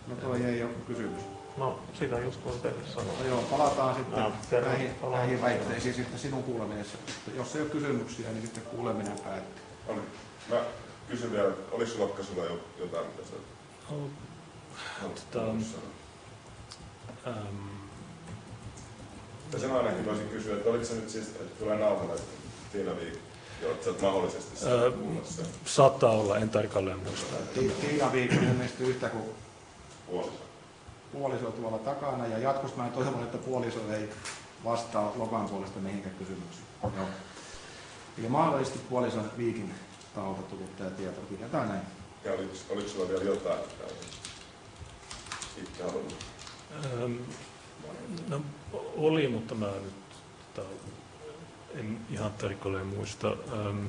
[0.08, 1.22] No toi ei ole kysymys.
[1.58, 3.14] No sitä just voin teille sanoa.
[3.20, 5.12] No joo, palataan sitten No, näihin, palataan.
[5.22, 6.98] näihin väitteisiin sitten sinun kuulemisessa.
[7.36, 9.64] Jos ei ole kysymyksiä, niin sitten kuuleminen päättyy.
[9.88, 10.02] Oli.
[10.50, 10.62] Mä
[11.10, 13.34] kysyn vielä, oliko sulla sulla jo jotain, mitä sä
[13.92, 13.98] oh,
[15.02, 15.46] haluat Tota?
[17.28, 17.68] Ähm,
[19.54, 22.16] Ja sen ainakin voisin kysyä, että oliko se nyt siis, että tulee nauhalle
[22.72, 23.14] Tiina Viik,
[23.62, 24.92] joo, sä oot mahdollisesti Öö,
[25.66, 27.36] saattaa olla, en tarkalleen muista.
[27.54, 29.24] Ti- Tiina Viikko ilmeisesti yhtä kuin
[30.08, 30.42] puoliso.
[31.12, 34.10] puoliso tuolla takana ja jatkossa mä toivon, että puoliso ei
[34.64, 36.66] vastaa Lokan puolesta mihinkään kysymyksiin.
[36.84, 37.06] Joo.
[38.18, 39.74] Eli mahdollisesti puolison Viikin
[40.16, 41.82] taholta tullut tämä tieto, pidetään näin.
[42.24, 43.94] Ja oliko, oliko sulla vielä jotain, mitä
[45.58, 46.16] itse halunnut?
[46.86, 47.16] Ähm,
[48.28, 48.42] no,
[48.96, 49.94] oli, mutta mä nyt
[50.54, 50.70] tota,
[51.74, 53.38] en ihan tarkalleen muista.
[53.54, 53.86] Ähm,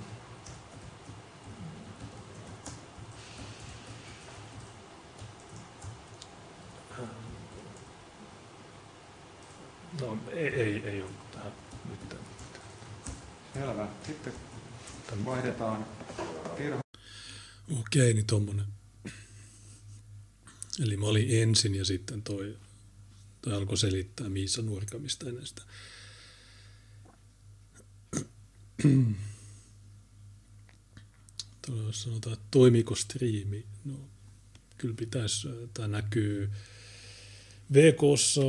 [10.01, 11.53] No ei, ei, ei ole tähän
[11.91, 12.21] nyt.
[13.55, 13.89] Selvä.
[14.07, 14.33] Sitten
[15.25, 15.87] vaihdetaan
[16.57, 16.81] Pirho.
[17.81, 18.67] Okei, niin tommonen.
[20.83, 22.57] Eli mä olin ensin ja sitten toi,
[23.45, 25.63] toi alkoi selittää Miisa Nuorkamista ennen sitä.
[31.67, 33.65] Tuolla sanotaan, että toimiko striimi?
[33.85, 33.95] No,
[34.79, 35.49] kyllä pitäisi.
[35.75, 36.51] Tämä näkyy
[37.73, 38.43] VKssa,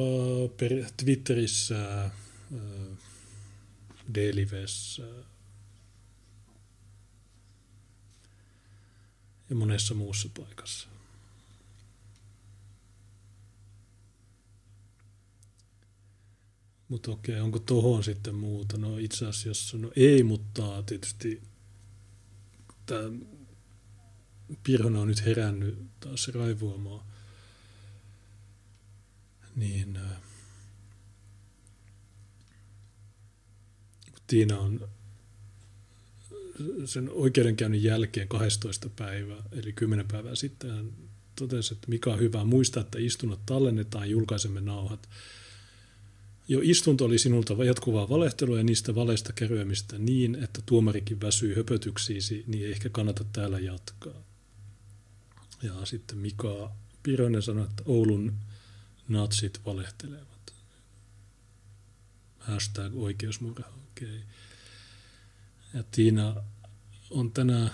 [0.98, 2.12] Twitterissä, äh,
[4.14, 5.04] D-livessä,
[9.50, 10.88] ja monessa muussa paikassa.
[16.90, 18.78] Mutta okei, onko tohon sitten muuta?
[18.78, 21.42] No itse asiassa, no ei, mutta tietysti
[22.86, 23.12] tämä
[24.64, 27.06] Pirhonen on nyt herännyt taas raivoamaan.
[29.56, 30.22] Niin äh,
[34.28, 34.90] Tiina on
[36.86, 40.94] sen oikeudenkäynnin jälkeen 12 päivää, eli 10 päivää sitten hän
[41.36, 45.10] totesi, että mikä on hyvä muistaa, että istunnot tallennetaan, julkaisemme nauhat.
[46.48, 52.43] Jo istunto oli sinulta jatkuvaa valehtelua ja niistä valeista keräämistä niin, että tuomarikin väsyy höpötyksiisi,
[52.48, 54.24] niin ei ehkä kannata täällä jatkaa.
[55.62, 56.72] Ja sitten Mika
[57.04, 58.34] Pironen sanoi, että Oulun
[59.08, 60.54] natsit valehtelevat.
[62.39, 64.08] Hashtag oikeusmurha, okei.
[64.08, 64.20] Okay.
[65.74, 66.36] Ja Tiina
[67.10, 67.72] on tänään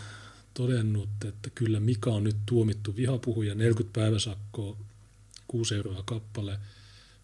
[0.54, 4.78] todennut, että kyllä Mika on nyt tuomittu vihapuhuja 40 päiväsakkoa,
[5.48, 6.60] 6 euroa kappale,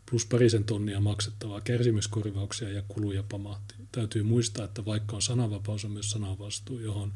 [0.10, 3.74] plus parisen tonnia maksettavaa kärsimyskorvauksia ja kuluja pamahti.
[3.91, 7.14] Täytyy muistaa, että vaikka on sananvapaus, on myös sananvastuu, johon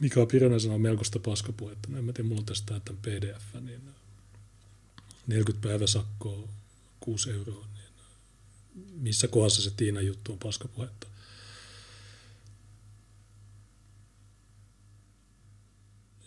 [0.00, 1.88] Mika Pironen sanoo melkoista paskapuhetta.
[1.88, 3.80] No en mä tiedä, mulla on tästä tämän pdf, niin
[5.26, 6.48] 40 päiväsakkoa,
[7.00, 7.84] 6 euroa, niin
[9.00, 11.06] missä kohdassa se Tiina juttu on paskapuhetta.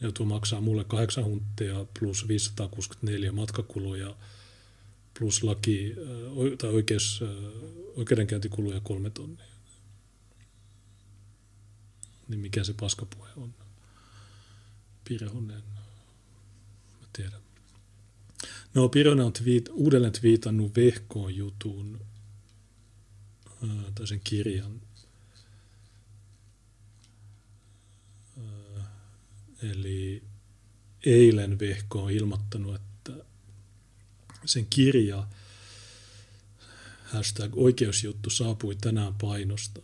[0.01, 4.15] Joutuu maksaa mulle 8 hunttia plus 564 matkakuluja
[5.19, 5.95] plus laki
[6.57, 7.23] tai oikeus,
[7.95, 9.45] oikeudenkäyntikuluja kolme tonnia.
[12.27, 13.53] Niin mikä se paskapuhe on?
[15.09, 15.63] Pirhonen.
[17.01, 17.41] Mä tiedän.
[18.73, 21.99] No, Pironen on twiit, uudelleen twiitannut Vehkoon jutun,
[23.95, 24.81] tai sen kirjan.
[29.63, 30.23] Eli
[31.05, 32.86] eilen Vehko on ilmoittanut, että
[34.47, 35.27] sen kirja
[37.03, 39.81] hashtag oikeusjuttu saapui tänään painosta.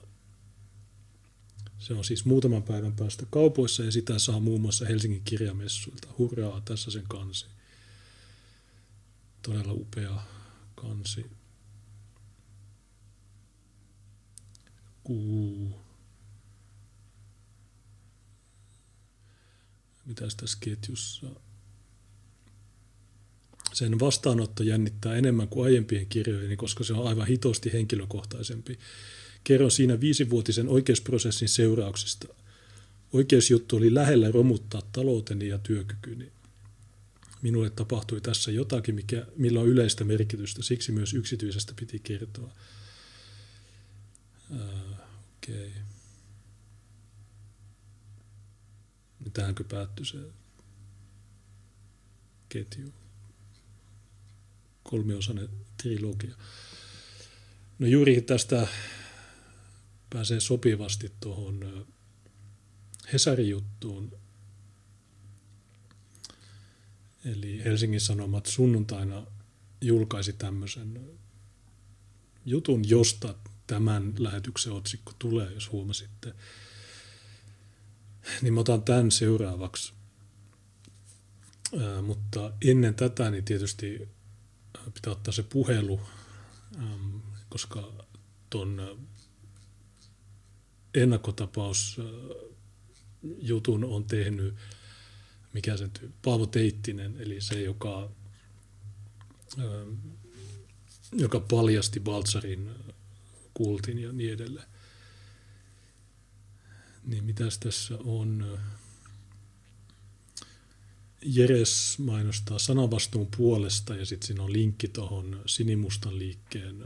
[1.80, 6.08] Se on siis muutaman päivän päästä kaupoissa ja sitä saa muun muassa Helsingin kirjamessuilta.
[6.18, 7.46] Hurraa, tässä sen kansi.
[9.42, 10.24] Todella upea
[10.76, 11.26] kansi.
[15.04, 15.80] Kuu.
[20.06, 21.28] Mitäs tässä ketjussa?
[23.74, 28.80] Sen vastaanotto jännittää enemmän kuin aiempien kirjojeni, koska se on aivan hitosti henkilökohtaisempi.
[29.44, 32.28] Kerron siinä viisivuotisen oikeusprosessin seurauksista.
[33.14, 36.32] Oikeusjuttu oli lähellä romuttaa talouteni ja työkykyni.
[37.42, 42.54] Minulle tapahtui tässä jotakin, mikä, millä on yleistä merkitystä, siksi myös yksityisestä piti kertoa.
[44.52, 44.60] Uh,
[45.38, 45.68] Okei.
[45.68, 45.82] Okay.
[49.34, 50.18] Tähänkö päättyi se
[52.50, 53.03] ketju?
[54.94, 55.50] Kolmiosainen
[55.82, 56.36] trilogia.
[57.80, 58.68] No juuri tästä
[60.10, 61.88] pääsee sopivasti tuohon
[63.14, 64.18] Hesari-juttuun.
[67.26, 69.26] Eli Helsingin Sanomat sunnuntaina
[69.82, 71.10] julkaisi tämmöisen
[72.46, 73.36] jutun, josta
[73.68, 76.34] tämän lähetyksen otsikko tulee, jos huomasitte.
[78.42, 79.94] Niin mä otan tämän seuraavaksi.
[81.82, 84.08] Ää, mutta ennen tätä niin tietysti
[84.94, 86.02] pitää ottaa se puhelu,
[86.78, 88.06] äm, koska
[88.50, 88.98] ton
[90.94, 92.02] ennakkotapaus
[93.38, 94.56] jutun on tehnyt,
[95.54, 98.12] mikä sen tyy, Paavo Teittinen, eli se, joka,
[101.12, 102.70] joka paljasti Baltsarin
[103.54, 104.68] kultin ja niin edelleen.
[107.04, 108.60] Niin mitäs tässä on?
[111.26, 116.84] Jeres mainostaa sananvastuun puolesta ja sitten siinä on linkki tuohon Sinimustan liikkeen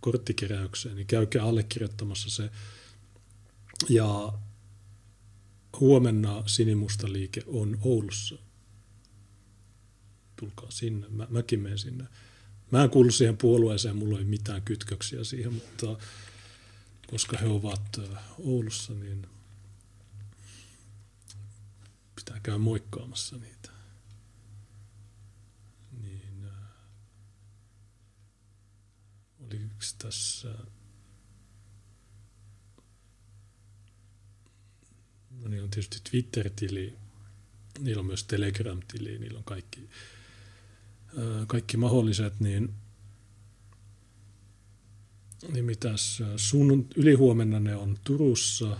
[0.00, 2.50] korttikeräykseen, niin käykää allekirjoittamassa se.
[3.88, 4.32] Ja
[5.80, 8.38] huomenna Sinimusta liike on Oulussa.
[10.36, 12.04] Tulkaa sinne, Mä, mäkin menen sinne.
[12.70, 15.96] Mä en kuulu siihen puolueeseen, mulla ei mitään kytköksiä siihen, mutta
[17.06, 18.00] koska he ovat
[18.38, 19.26] Oulussa, niin
[22.30, 23.70] pitää käydä moikkaamassa niitä.
[26.02, 26.46] Niin,
[29.40, 30.54] oliko tässä...
[35.30, 36.98] No niin on tietysti Twitter-tili,
[37.78, 39.88] niillä on myös Telegram-tili, niillä on kaikki
[41.46, 42.74] kaikki mahdolliset, niin,
[45.52, 48.76] niin mitäs, sun ylihuomenna ne on Turussa,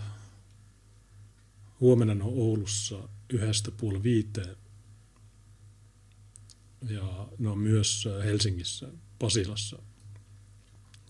[1.79, 4.55] huomenna ne on Oulussa yhdestä puoli viiteen
[6.89, 8.87] ja ne on myös Helsingissä,
[9.19, 9.77] Pasilassa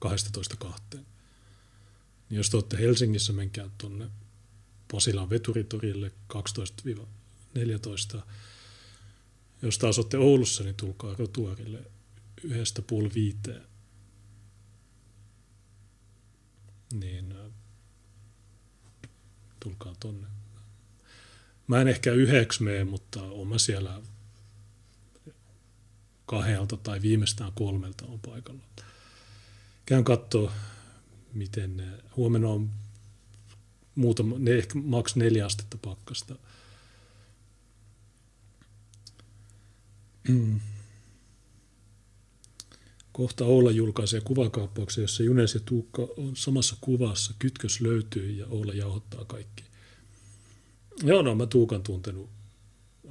[0.06, 0.72] 12.2.
[0.94, 4.10] Niin jos te olette Helsingissä, menkää tuonne
[4.92, 6.12] Pasilan veturitorille
[8.18, 8.22] 12-14
[9.62, 11.92] jos taas olette Oulussa, niin tulkaa rotuarille
[12.44, 13.64] yhdestä puoli viiteen.
[16.94, 17.52] Niin äh,
[19.60, 20.28] tulkaa tonne.
[21.72, 24.02] Mä en ehkä yhdeksi mene, mutta on mä siellä
[26.26, 28.62] kahdelta tai viimeistään kolmelta on paikalla.
[29.86, 30.52] Käyn katsoa,
[31.34, 32.70] miten ne, huomenna on
[33.96, 36.36] muutama, ne ehkä maks neljä astetta pakkasta–
[40.28, 40.60] Mm.
[43.12, 47.34] Kohta Oula julkaisee kuvakaappauksen, jossa Junes ja Tuukka on samassa kuvassa.
[47.40, 49.71] Kytkös löytyy ja Oula jauhottaa kaikki.
[51.04, 52.30] Joo, no mä Tuukan tuntenut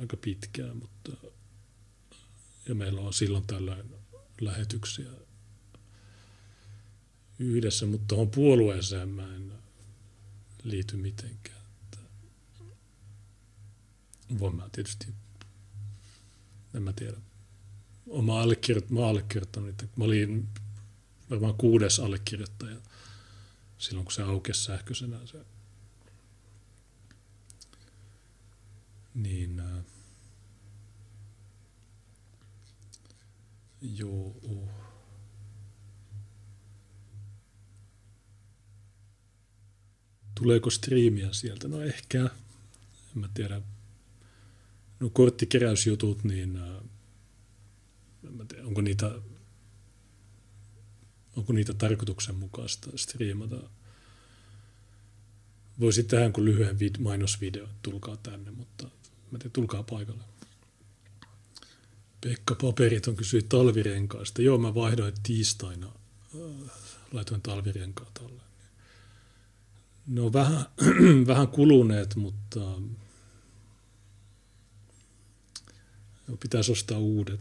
[0.00, 1.12] aika pitkään, mutta
[2.68, 3.94] ja meillä on silloin tällöin
[4.40, 5.10] lähetyksiä
[7.38, 9.52] yhdessä, mutta tuohon puolueeseen mä en
[10.62, 11.60] liity mitenkään.
[14.38, 15.06] Voin mä tietysti
[16.74, 17.16] en mä tiedä.
[18.08, 19.86] Oma allekirjoit, mä allekirjoittanut niitä.
[19.96, 20.48] Mä olin
[21.30, 22.76] varmaan kuudes allekirjoittaja
[23.78, 25.38] silloin, kun se aukesi sähköisenä se.
[29.14, 29.84] Niin, äh,
[33.82, 34.36] joo.
[40.34, 41.68] Tuleeko striimiä sieltä?
[41.68, 43.62] No ehkä, en mä tiedä.
[45.00, 46.82] No korttikeräysjutut, niin äh,
[48.24, 49.20] en mä tiedä, onko niitä,
[51.36, 53.70] onko niitä tarkoituksenmukaista striimata.
[55.80, 58.90] Voisi tehdä kuin lyhyen vid- mainosvideo, tulkaa tänne, mutta
[59.30, 60.24] mä tiedän, tulkaa paikalle.
[62.20, 64.42] Pekka Paperiton kysyi talvirenkaista.
[64.42, 66.70] Joo, mä vaihdoin tiistaina, äh,
[67.12, 68.42] laitoin talvirenkaat alle.
[70.06, 70.66] Ne on vähän,
[71.26, 72.60] vähän kuluneet, mutta
[76.40, 77.40] pitäisi ostaa uudet.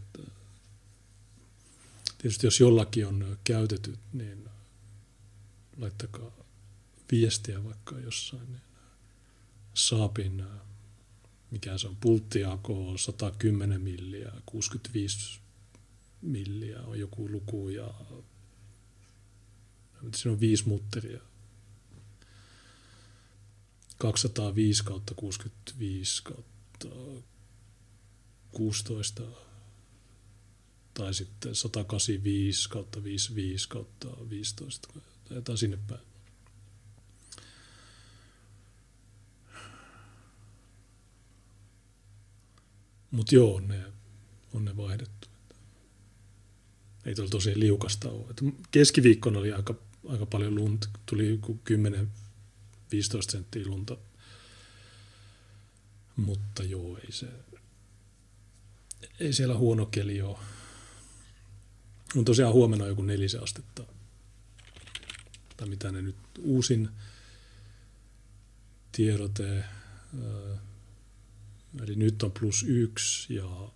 [2.18, 4.48] Tietysti jos jollakin on käytetyt, niin
[5.76, 6.30] laittakaa
[7.12, 8.52] viestiä vaikka jossain.
[8.52, 8.62] Niin
[9.74, 10.44] Saapin,
[11.50, 15.40] mikä se on, pulttiako 110 milliä, 65
[16.22, 17.94] milliä on joku luku ja
[20.14, 21.20] siinä on viisi mutteria
[23.98, 26.88] 205 kautta 65 kautta
[28.52, 29.22] 16
[30.94, 34.88] tai sitten 185 kautta 55 kautta 15
[35.28, 36.09] tai jotain sinne päin.
[43.10, 43.84] Mutta joo, on ne,
[44.52, 45.28] on ne vaihdettu.
[47.06, 48.34] Ei tuolla tosi liukasta ole.
[48.70, 49.74] Keskiviikkona oli aika,
[50.08, 50.88] aika paljon lunta.
[51.06, 52.10] Tuli 10
[52.92, 53.96] 15 senttiä lunta.
[56.16, 57.26] Mutta joo, ei se,
[59.20, 60.38] ei siellä huono keli ole.
[62.16, 63.84] On tosiaan huomenna joku nelisen astetta.
[65.56, 66.88] Tai mitä ne nyt uusin
[68.92, 69.64] tiedote.
[71.78, 73.72] Eli nyt on plus yksi ja,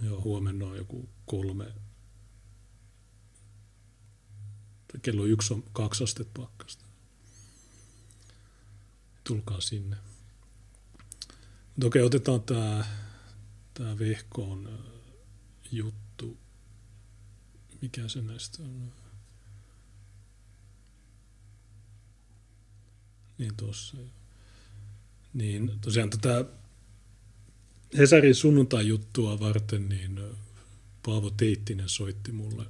[0.00, 1.74] ja huomenna on joku kolme.
[5.02, 6.84] Kello yksi on kaksi astetta pakkasta
[9.24, 9.96] tulkaa sinne.
[11.66, 12.84] Mutta okei, otetaan tämä
[13.74, 14.78] tää vehkoon
[15.72, 16.38] juttu.
[17.80, 18.92] Mikä se näistä on?
[23.38, 23.96] Niin tuossa.
[25.34, 26.44] Niin tosiaan tätä
[27.98, 30.20] Hesarin sunnuntai-juttua varten, niin
[31.06, 32.66] Paavo Teittinen soitti mulle.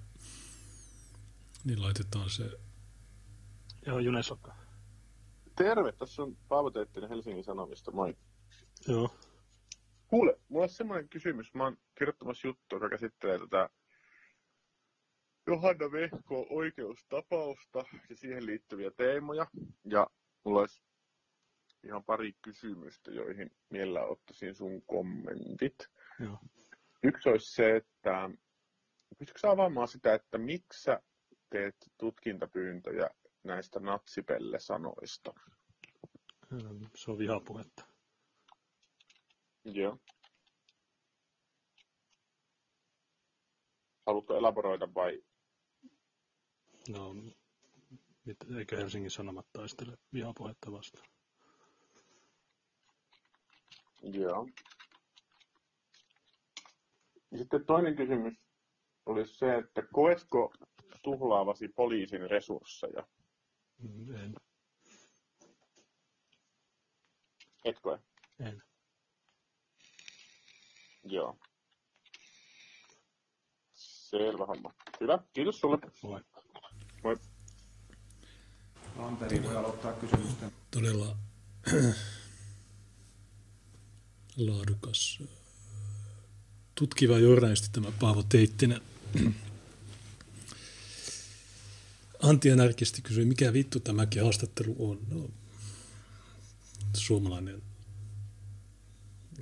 [1.64, 2.50] Niin laitetaan se.
[3.86, 4.54] Joo, Junesokka.
[5.56, 8.16] Terve, tässä on Paavo Teettinen Helsingin Sanomista, moi.
[8.88, 9.14] Joo.
[10.08, 11.54] Kuule, mulla on semmoinen kysymys.
[11.54, 13.70] Mä oon kirjoittamassa juttua, joka käsittelee tätä
[15.46, 19.46] Johanna Vehko oikeustapausta ja siihen liittyviä teemoja.
[19.84, 20.06] Ja
[20.44, 20.82] mulla olisi
[21.84, 25.76] ihan pari kysymystä, joihin mielellä ottaisin sun kommentit.
[26.20, 26.38] Joo.
[27.02, 28.30] Yksi olisi se, että
[29.18, 31.00] pystytkö avaamaan sitä, että miksi sä
[31.50, 33.10] teet tutkintapyyntöjä
[33.44, 35.32] näistä natsipelle-sanoista.
[36.94, 37.86] Se on vihapuhetta.
[39.64, 39.98] Joo.
[44.06, 45.22] Haluatko elaboroida vai?
[46.88, 47.14] No,
[48.58, 51.08] eikö Helsingin Sanomat taistele vihapuhetta vastaan?
[54.02, 54.48] Joo.
[57.38, 58.34] Sitten toinen kysymys
[59.06, 60.52] olisi se, että koetko
[61.02, 63.06] tuhlaavasi poliisin resursseja?
[64.14, 64.34] En.
[67.64, 67.98] Etkö?
[68.40, 68.62] En.
[71.04, 71.38] Joo.
[73.74, 74.74] Selvä homma.
[75.00, 75.78] Hyvä, kiitos sulle.
[76.02, 76.20] Moi.
[77.02, 77.16] Moi.
[78.98, 80.52] Anteri voi aloittaa kysymysten.
[80.70, 81.16] Todella
[84.46, 85.18] laadukas
[86.80, 88.80] tutkiva journalisti tämä Paavo Teittinen.
[92.22, 94.98] Antti Anarkisti kysyi, mikä vittu tämäkin haastattelu on.
[95.08, 95.30] No,
[96.96, 97.62] suomalainen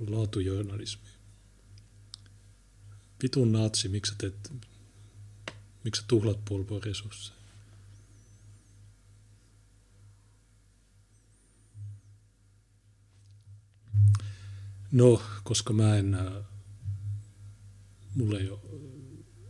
[0.07, 1.09] laatujournalismi.
[3.23, 4.53] Vitun naatsi, miksi sä, teet,
[5.83, 7.38] miksi sä tuhlat Polpoon resursseja?
[14.91, 16.17] No, koska mä en,
[18.15, 18.59] mulla ei ole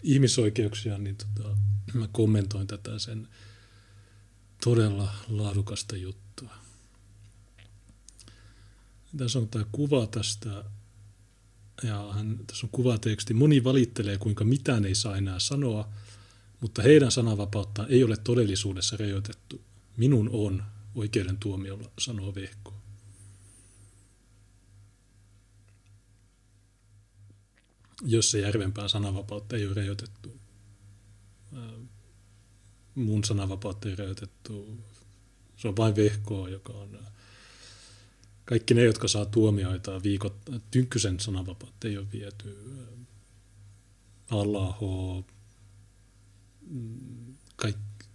[0.04, 1.58] ihmisoikeuksia, niin tota,
[1.94, 3.28] mä kommentoin tätä sen
[4.64, 6.54] todella laadukasta juttua.
[9.18, 10.64] Tässä on tämä kuva tästä
[11.84, 13.34] Ja hän, tässä on kuvateksti.
[13.34, 15.90] Moni valittelee, kuinka mitään ei saa enää sanoa,
[16.62, 19.62] mutta heidän sananvapauttaan ei ole todellisuudessa rajoitettu.
[19.98, 20.64] Minun on
[20.96, 22.79] oikeuden tuomiolla, sanoo Vehko.
[28.02, 30.40] Jos se järvempää sananvapautta ei ole rajoitettu.
[32.96, 34.80] Mun sananvapautta ei rajoitettu.
[35.58, 37.00] Se on vain Vehkoa, joka on
[38.46, 40.36] kaikki ne, jotka saa tuomioita viikot,
[40.72, 42.58] Tynkkysen sananvapautta ei ole viety.
[44.30, 45.26] Allaho,
[47.56, 48.06] kaikki,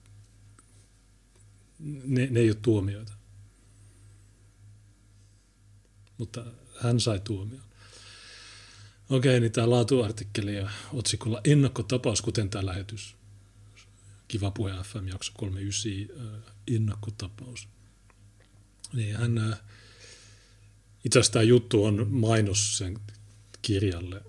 [2.04, 3.12] ne, ne ei ole tuomioita.
[6.18, 6.46] Mutta
[6.80, 7.62] hän sai tuomion.
[9.10, 13.14] Okei, niin tämä laatuartikkeli ja otsikolla ennakkotapaus, kuten tämä lähetys.
[14.28, 16.44] Kiva puhe FM, jakso 39,
[16.74, 17.68] ennakkotapaus.
[18.92, 19.56] Niin hän,
[21.04, 22.98] itse asiassa tämä juttu on mainos sen
[23.62, 24.22] kirjalle,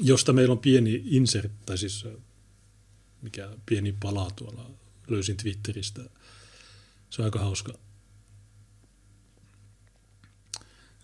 [0.00, 2.06] josta meillä on pieni insert, tai siis
[3.22, 4.70] mikä pieni pala tuolla
[5.08, 6.02] löysin Twitteristä.
[7.10, 7.78] Se on aika hauska.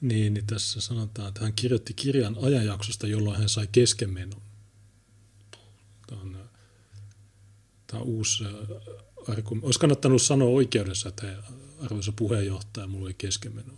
[0.03, 4.43] Niin, niin tässä sanotaan, että hän kirjoitti kirjan ajanjaksosta, jolloin hän sai keskenmenon.
[6.07, 6.49] Tämä on,
[7.87, 8.45] tämä on uusi
[9.29, 9.67] argumentti.
[9.67, 11.43] Olisi kannattanut sanoa oikeudessa, että
[11.81, 13.73] arvoisa puheenjohtaja, mulla oli keskenmeno.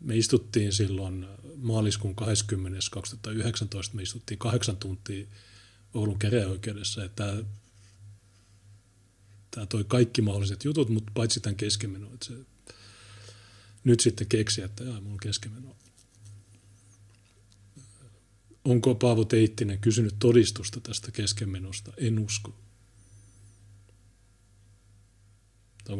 [0.00, 1.26] Me istuttiin silloin
[1.56, 2.78] maaliskuun 20.
[2.90, 5.26] 2019, me istuttiin kahdeksan tuntia
[5.94, 7.44] Oulun käräjäoikeudessa, että
[9.50, 12.14] tämä toi kaikki mahdolliset jutut, mutta paitsi tämän keskenmeno.
[12.14, 12.34] Että se,
[13.86, 15.76] nyt sitten keksi, että jaa, mulla on keskenmeno.
[18.64, 21.92] Onko Paavo Teittinen kysynyt todistusta tästä keskenmenosta?
[21.96, 22.54] En usko.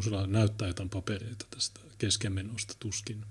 [0.01, 2.75] Sulla näyttää jotain papereita tästä keskenmenosta?
[2.81, 3.25] Tuskin.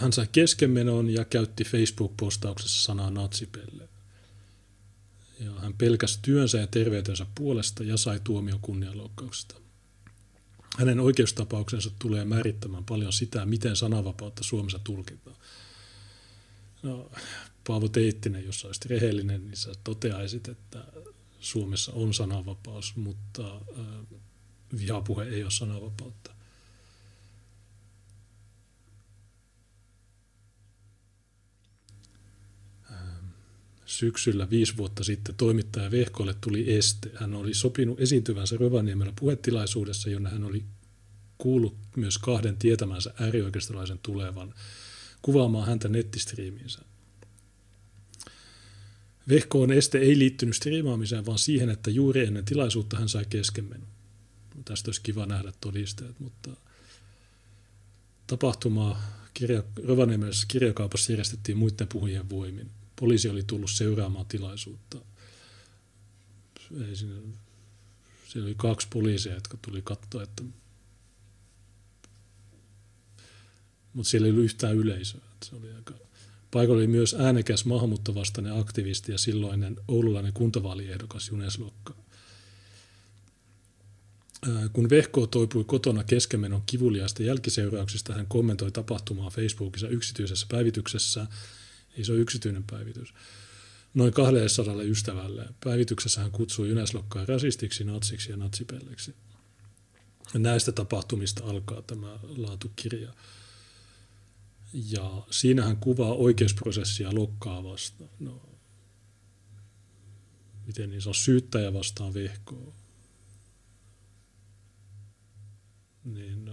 [0.00, 3.88] Hän sai keskenmenon ja käytti Facebook-postauksessa sanaa natsipelle.
[5.40, 9.59] Ja hän pelkäsi työnsä ja terveytensä puolesta ja sai tuomion kunnianloukkauksesta.
[10.78, 15.36] Hänen oikeustapauksensa tulee määrittämään paljon sitä, miten sananvapautta Suomessa tulkitaan.
[16.82, 17.10] No,
[17.66, 20.84] Paavo Teittinen, jos olisit rehellinen, niin sä toteaisit, että
[21.40, 23.60] Suomessa on sananvapaus, mutta
[24.78, 26.29] vihapuhe ei ole sananvapautta.
[34.00, 37.10] Syksyllä viisi vuotta sitten toimittaja Vehkolle tuli este.
[37.14, 40.64] Hän oli sopinut esiintyvänsä Rovaniemellä puhetilaisuudessa, jonne hän oli
[41.38, 44.54] kuullut myös kahden tietämänsä äärioikeistolaisen tulevan
[45.22, 46.80] kuvaamaan häntä nettistriimiinsä.
[49.28, 53.88] Vehkoon este ei liittynyt striimaamiseen, vaan siihen, että juuri ennen tilaisuutta hän sai keskenmenon.
[54.64, 56.50] Tästä olisi kiva nähdä todisteet, mutta
[58.26, 59.02] tapahtumaa
[59.34, 62.70] kirja, Rovaniemeläisessä kirjakaupassa järjestettiin muiden puhujien voimin
[63.00, 64.98] poliisi oli tullut seuraamaan tilaisuutta.
[66.88, 67.14] Ei siinä,
[68.28, 70.42] siellä oli kaksi poliisia, jotka tuli katsoa, että
[73.92, 75.20] mutta siellä ei ollut yhtään yleisöä.
[75.44, 75.94] Se oli aika...
[76.50, 81.94] Paikalla oli myös äänekäs maahanmuuttovastainen aktivisti ja silloinen oululainen kuntavaaliehdokas Junes Lokka.
[84.72, 91.26] Kun Vehko toipui kotona keskenmenon kivuliaista jälkiseurauksista, hän kommentoi tapahtumaa Facebookissa yksityisessä päivityksessä–
[92.08, 93.14] ole yksityinen päivitys.
[93.94, 95.48] Noin 200 ystävälle.
[95.64, 99.14] Päivityksessä hän kutsui Jyneslokkaa rasistiksi, natsiksi ja natsipelleksi.
[100.34, 103.14] Näistä tapahtumista alkaa tämä laatukirja.
[104.72, 108.10] Ja siinä hän kuvaa oikeusprosessia Lokkaa vastaan.
[108.20, 108.42] No,
[110.66, 112.72] miten niin se on syyttäjä vastaan vehkoa.
[116.04, 116.50] Niin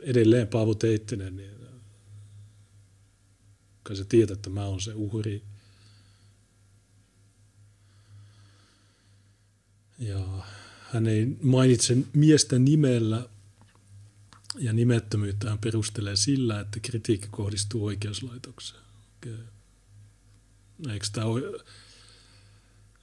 [0.00, 1.57] edelleen Paavo Teittinen, niin
[3.88, 5.42] kai sä tiedät, että mä oon se uhri.
[9.98, 10.44] Ja
[10.92, 13.28] hän ei mainitse miestä nimellä
[14.58, 18.82] ja nimettömyyttä hän perustelee sillä, että kritiikki kohdistuu oikeuslaitokseen.
[19.16, 19.38] Okay.
[20.92, 21.64] Eikö tämä ole,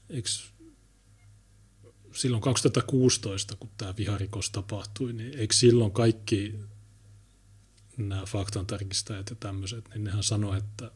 [0.09, 0.29] eikö
[2.13, 6.55] silloin 2016, kun tämä viharikos tapahtui, niin eikö silloin kaikki
[7.97, 10.91] nämä faktantarkistajat ja tämmöiset, niin nehän sanoo, että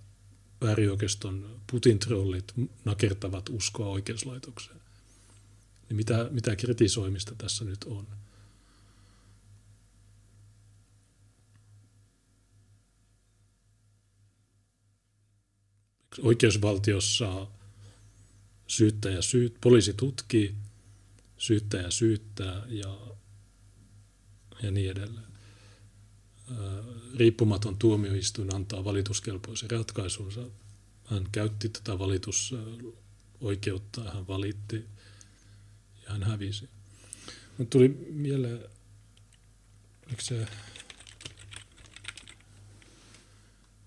[0.67, 2.53] äärioikeiston Putin-trollit
[2.85, 4.81] nakertavat uskoa oikeuslaitokseen.
[5.89, 8.07] Niin mitä, mitä kritisoimista tässä nyt on?
[16.21, 17.47] Oikeusvaltiossa
[18.67, 20.55] syyttäjä syyt, poliisi tutkii,
[21.37, 22.97] syyttäjä syyttää ja,
[24.63, 25.28] ja niin edelleen
[27.15, 30.41] riippumaton tuomioistuin antaa valituskelpoisen ratkaisunsa.
[31.05, 34.85] Hän käytti tätä valitusoikeutta, hän valitti
[36.03, 36.69] ja hän hävisi.
[37.57, 38.59] Mutta tuli mieleen,
[40.07, 40.47] oliko se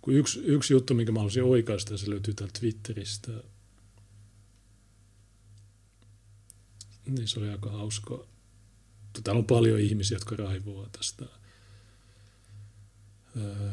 [0.03, 3.33] kun yksi, yksi juttu, minkä mä haluaisin oikaista, se löytyy täältä Twitteristä.
[7.07, 8.27] Niin se oli aika hauska.
[9.25, 11.25] Täällä on paljon ihmisiä, jotka raivoaa tästä.
[13.37, 13.71] Öö,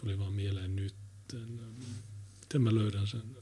[0.00, 0.94] tuli vaan mieleen nyt.
[2.40, 3.36] Miten mä löydän sen?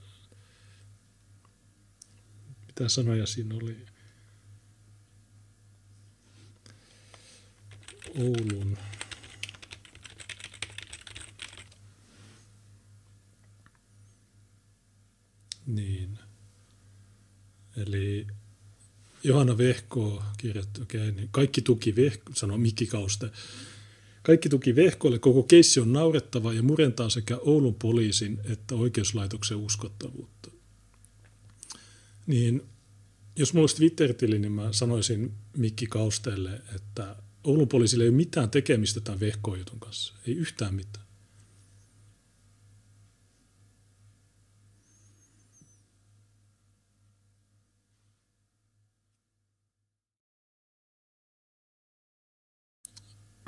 [2.67, 3.87] Mitä sanoja siinä oli?
[8.19, 8.79] Oulun.
[15.67, 16.19] Niin.
[17.77, 18.27] Eli
[19.25, 23.31] Johanna Vehko kirjoitti, okay, niin kaikki tuki Vehko, sanoi Mikki Kauste,
[24.23, 30.51] kaikki tuki Vehkoille, koko keissi on naurettava ja murentaa sekä Oulun poliisin että oikeuslaitoksen uskottavuutta.
[32.27, 32.63] Niin
[33.37, 38.51] jos mulla olisi Twitter-tili, niin mä sanoisin Mikki Kausteelle, että Oulun poliisilla ei ole mitään
[38.51, 40.15] tekemistä tämän Vehko-jutun kanssa.
[40.27, 41.07] Ei yhtään mitään.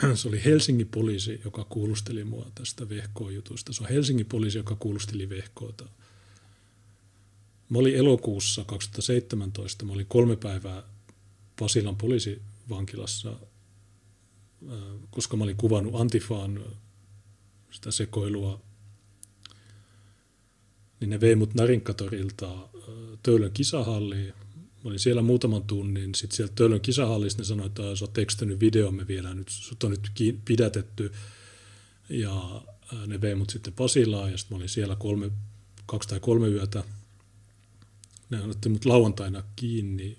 [0.14, 3.72] se oli Helsingin poliisi, joka kuulusteli mua tästä vehko-jutusta.
[3.72, 5.84] Se on Helsingin poliisi, joka kuulusteli vehkoota.
[7.68, 10.82] Mä olin elokuussa 2017, mä olin kolme päivää
[11.58, 14.78] Pasilan poliisivankilassa, äh,
[15.10, 16.64] koska mä olin kuvannut Antifaan
[17.70, 18.60] sitä sekoilua,
[21.00, 22.68] niin ne vei mut Narinkatorilta äh,
[23.22, 24.34] Töölön kisahalliin
[24.84, 28.60] Mä olin siellä muutaman tunnin, sitten sieltä Töölön kisahallista ne sanoi, että sä oot tekstänyt
[28.60, 30.10] videomme vielä, nyt, sut on nyt
[30.44, 31.12] pidätetty.
[32.08, 32.62] Ja
[33.06, 35.30] ne vei mut sitten Pasilaan ja sitten mä olin siellä kolme,
[35.86, 36.84] kaksi tai kolme yötä.
[38.30, 40.18] Ne otti mut lauantaina kiinni,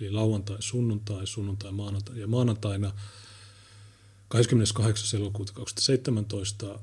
[0.00, 2.92] eli lauantai, sunnuntai, sunnuntai, maanantai ja maanantaina
[4.28, 5.20] 28.
[5.20, 6.78] elokuuta 2017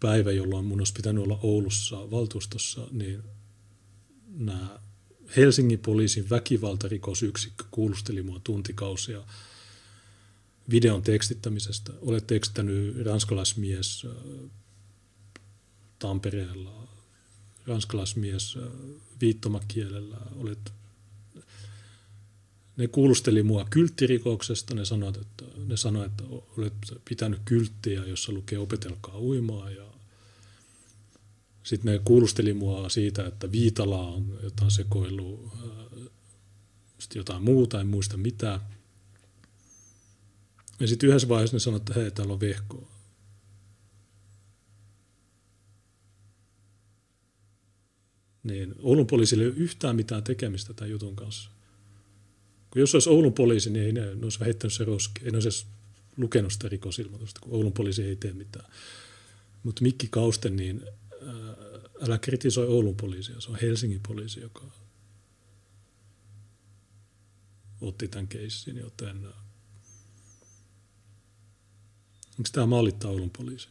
[0.00, 3.22] päivä, jolloin mun olisi pitänyt olla Oulussa valtuustossa, niin
[4.36, 4.83] nämä
[5.36, 9.22] Helsingin poliisin väkivaltarikosyksikkö kuulusteli mua tuntikausia
[10.70, 11.92] videon tekstittämisestä.
[12.00, 14.50] Olet tekstittänyt ranskalaismies äh,
[15.98, 16.88] Tampereella,
[17.66, 18.62] ranskalaismies äh,
[19.20, 20.16] viittomakielellä.
[20.36, 20.72] Olet
[22.76, 26.24] ne kuulusteli mua kylttirikoksesta, ne sanoivat, että, ne sanoi, että
[26.58, 26.72] olet
[27.04, 29.93] pitänyt kylttiä, jossa lukee opetelkaa uimaa ja
[31.64, 35.52] sitten ne kuulusteli mua siitä, että Viitala on jotain sekoilu,
[36.98, 38.60] sitten jotain muuta, en muista mitä.
[40.80, 42.94] Ja sitten yhdessä vaiheessa ne sanoivat, että hei, täällä on vehkoa.
[48.42, 51.50] Niin Oulun poliisille ei ole yhtään mitään tekemistä tämän jutun kanssa.
[52.70, 55.24] Kun jos olisi Oulun poliisi, niin ei ne, ne olisi vähittänyt se roski.
[55.24, 55.66] Ei ne olisi edes
[56.16, 58.72] lukenut sitä rikosilmoitusta, kun Oulun poliisi ei tee mitään.
[59.62, 60.82] Mutta Mikki Kausten, niin
[62.00, 64.64] älä kritisoi Oulun poliisia, se on Helsingin poliisi, joka
[67.80, 69.28] otti tämän keissin, joten
[72.38, 73.68] miksi tämä maalittaa Oulun poliisi?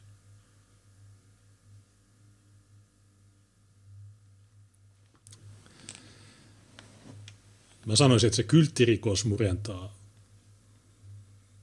[7.85, 9.95] Mä sanoisin, että se kylttirikos murentaa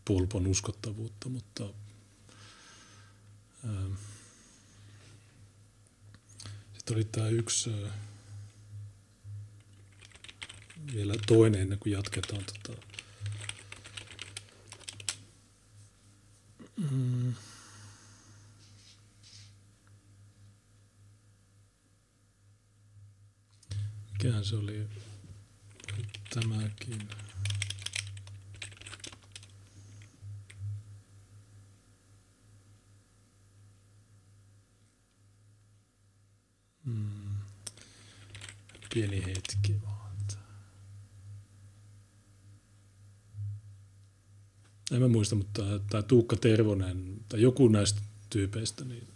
[0.05, 1.65] pulpon uskottavuutta, mutta
[3.67, 3.87] ää,
[6.91, 7.71] sitten oli tämä yksi,
[10.95, 12.83] vielä toinen ennen kuin jatketaan tota,
[16.91, 17.35] mm.
[24.13, 24.89] Mikähän se oli
[26.35, 27.09] tämäkin.
[38.95, 40.01] Pieni hetki vaan.
[44.91, 48.01] En mä muista, mutta tämä Tuukka Tervonen tai joku näistä
[48.31, 49.09] tyypeistä niin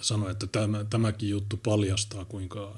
[0.00, 2.76] sanoi, että tämä, tämäkin juttu paljastaa, kuinka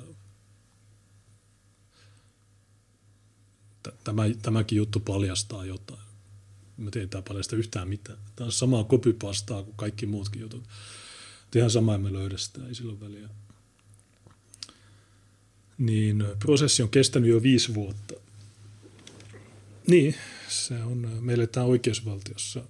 [4.04, 6.00] tämä, tämäkin juttu paljastaa jotain.
[6.76, 8.18] Mä tiedän, tämä paljasta yhtään mitään.
[8.36, 10.64] Tämä on samaa kopypastaa kuin kaikki muutkin jutut.
[11.56, 13.28] Ihan sama emme löydä sitä, ei silloin väliä
[15.78, 18.14] niin prosessi on kestänyt jo viisi vuotta.
[19.86, 20.14] Niin,
[20.48, 22.64] se on, meillä tämä oikeusvaltiossa.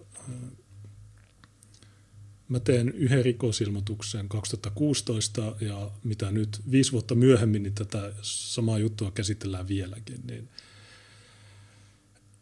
[2.49, 9.11] Mä teen yhden rikosilmoituksen 2016 ja mitä nyt viisi vuotta myöhemmin, niin tätä samaa juttua
[9.11, 10.21] käsitellään vieläkin.
[10.27, 10.49] Niin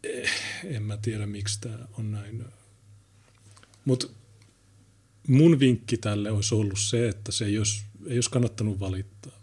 [0.03, 0.31] eh,
[0.63, 2.45] en mä tiedä, miksi tämä on näin.
[3.85, 4.07] Mutta
[5.27, 9.36] mun vinkki tälle olisi ollut se, että se ei olisi, ei olisi kannattanut valittaa.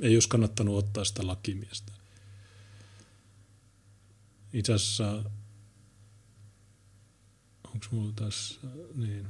[0.00, 1.92] Ei olisi kannattanut ottaa sitä lakimiestä.
[4.52, 5.24] Itse asiassa
[7.64, 8.60] onko mulla tässä,
[8.94, 9.26] niin.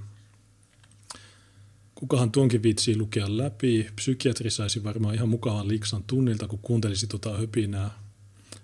[1.94, 3.90] Kukahan tuonkin viitsii lukea läpi?
[3.96, 7.90] Psykiatri saisi varmaan ihan mukavan liksan tunnilta, kun kuuntelisi tota höpinää.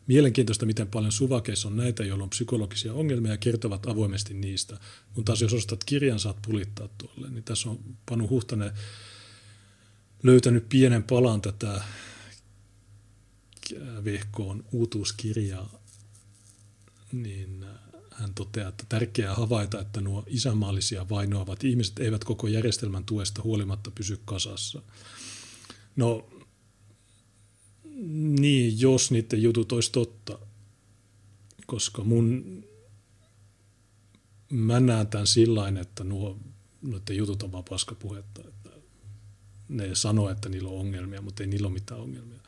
[0.06, 4.78] Mielenkiintoista, miten paljon suvakeissa on näitä, joilla on psykologisia ongelmia ja kertovat avoimesti niistä.
[5.14, 7.30] Kun taas jos ostat kirjan, saat pulittaa tuolle.
[7.30, 8.72] Niin tässä on Panu Huhtanen
[10.22, 11.82] löytänyt pienen palan tätä
[14.04, 15.82] vehkoon uutuuskirjaa.
[17.12, 17.64] Niin
[18.10, 23.90] hän toteaa, että tärkeää havaita, että nuo isänmaallisia vainoavat ihmiset eivät koko järjestelmän tuesta huolimatta
[23.90, 24.82] pysy kasassa.
[25.96, 26.28] No,
[28.40, 30.38] niin, jos niiden jutut olisi totta,
[31.66, 32.64] koska mun,
[34.50, 36.38] mä näen tämän sillä että nuo,
[36.82, 38.42] noiden jutut on vaan paskapuhetta.
[39.72, 42.40] Ne sanoo, että niillä on ongelmia, mutta ei niillä ole mitään ongelmia.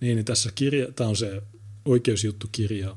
[0.00, 1.42] Niin, niin tässä kirja, tämä on se
[1.84, 2.96] oikeusjuttukirja,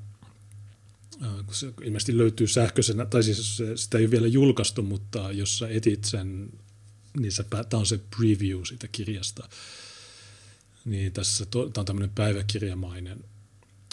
[1.21, 5.57] Äh, kun se ilmeisesti löytyy sähköisenä, tai siis sitä ei ole vielä julkaistu, mutta jos
[5.57, 6.49] sä etit sen,
[7.19, 9.49] niin se, tämä on se preview siitä kirjasta.
[10.85, 13.23] Niin tässä, tämä on tämmöinen päiväkirjamainen.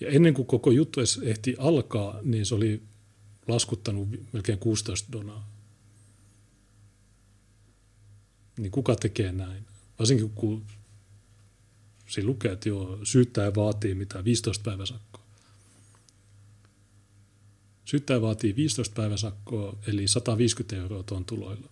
[0.00, 2.82] Ja ennen kuin koko juttu ehti alkaa, niin se oli
[3.48, 5.50] laskuttanut melkein 16 donaa.
[8.58, 9.66] Niin kuka tekee näin?
[9.98, 10.66] Varsinkin kun
[12.06, 15.22] Siinä lukee, että joo, syyttäjä vaatii mitä 15 päiväsakkoa.
[17.84, 21.68] Syyttäjä vaatii 15 päiväsakkoa, eli 150 euroa tuon tuloilla.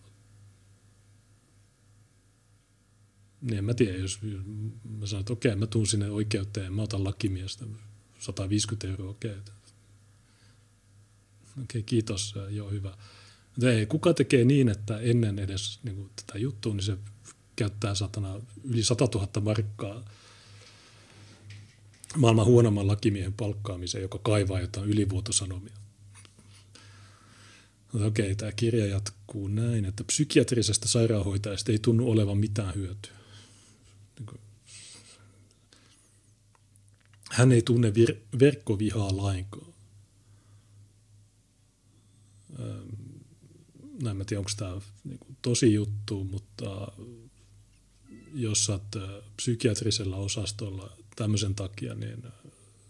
[3.41, 4.21] Niin en mä tiedä, jos
[4.99, 7.67] mä sanon, että okei, mä tuun sinne oikeuteen, mä otan lakimiestä,
[8.19, 9.11] 150 euroa,
[11.63, 11.65] okei.
[11.65, 11.83] Okay.
[11.83, 12.97] Kiitos, joo hyvä.
[13.63, 16.97] Ei, kuka tekee niin, että ennen edes niin kuin, tätä juttua, niin se
[17.57, 20.05] käyttää satana yli 100 000 markkaa
[22.17, 25.75] maailman huonomman lakimiehen palkkaamiseen, joka kaivaa jotain ylivuotosanomia.
[27.93, 33.13] No, okei, okay, tämä kirja jatkuu näin, että psykiatrisesta sairaanhoitajasta ei tunnu olevan mitään hyötyä.
[34.19, 34.41] Niin
[37.31, 39.74] hän ei tunne vir- verkkovihaa lainkaan.
[44.03, 46.93] No en tiedä, onko tämä niin tosi juttu, mutta
[48.35, 48.83] jos olet
[49.37, 52.23] psykiatrisella osastolla tämmöisen takia, niin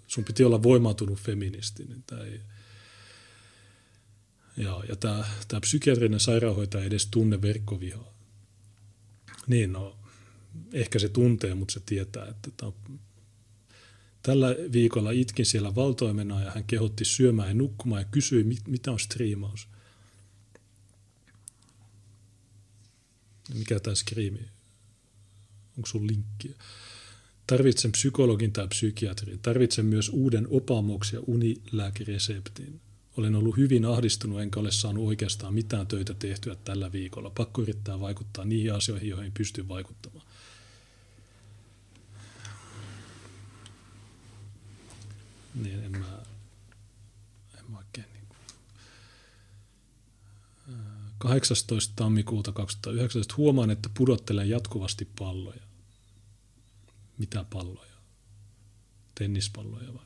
[0.07, 1.85] sun piti olla voimautunut feministi.
[1.85, 2.41] Niin tämä ei,
[4.57, 8.15] ja, ja tämä, tämä psykiatrinen sairaanhoitaja ei edes tunne verkkovihaa.
[9.47, 9.97] Niin, no,
[10.73, 13.01] ehkä se tuntee, mutta se tietää, että tämä on
[14.25, 19.01] Tällä viikolla itkin siellä valtoimena ja hän kehotti syömään ja nukkumaan ja kysyi, mitä on
[19.01, 19.69] striimaus.
[23.55, 24.49] Mikä tämä skriimi?
[25.77, 26.55] Onko sun linkki?
[27.47, 29.39] Tarvitsen psykologin tai psykiatrin.
[29.39, 32.81] Tarvitsen myös uuden opamoks- ja unilääkereseptin.
[33.17, 37.31] Olen ollut hyvin ahdistunut enkä ole saanut oikeastaan mitään töitä tehtyä tällä viikolla.
[37.31, 40.14] Pakko yrittää vaikuttaa niihin asioihin, joihin pystyn vaikuttamaan.
[45.55, 46.23] Niin en mä,
[47.59, 48.39] en mä oikein niin kuin.
[51.19, 51.93] 18.
[51.97, 55.63] tammikuuta 2019 huomaan, että pudottelen jatkuvasti palloja.
[57.19, 57.95] Mitä palloja?
[59.15, 60.05] Tennispalloja vai?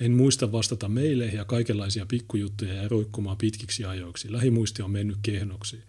[0.00, 4.32] En muista vastata meileihin ja kaikenlaisia pikkujuttuja ja roikkumaan pitkiksi ajoiksi.
[4.32, 5.82] Lähimuisti on mennyt kehnoksi.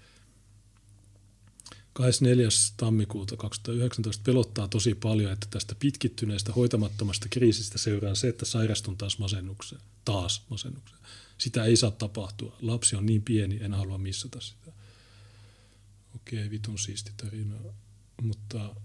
[1.93, 2.47] 24.
[2.77, 9.19] tammikuuta 2019 pelottaa tosi paljon, että tästä pitkittyneestä hoitamattomasta kriisistä seuraa se, että sairastun taas
[9.19, 9.81] masennukseen.
[10.05, 11.01] Taas masennukseen.
[11.38, 12.57] Sitä ei saa tapahtua.
[12.61, 14.72] Lapsi on niin pieni, en halua missata sitä.
[16.15, 17.55] Okei, vitun siisti tarina.
[18.22, 18.76] Mutta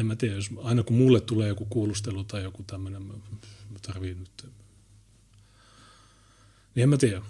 [0.00, 3.14] en mä tiedä, jos aina kun mulle tulee joku kuulustelu tai joku tämmöinen, mä,
[3.70, 4.46] mä tarviin nyt.
[6.74, 7.22] Niin en mä tiedä.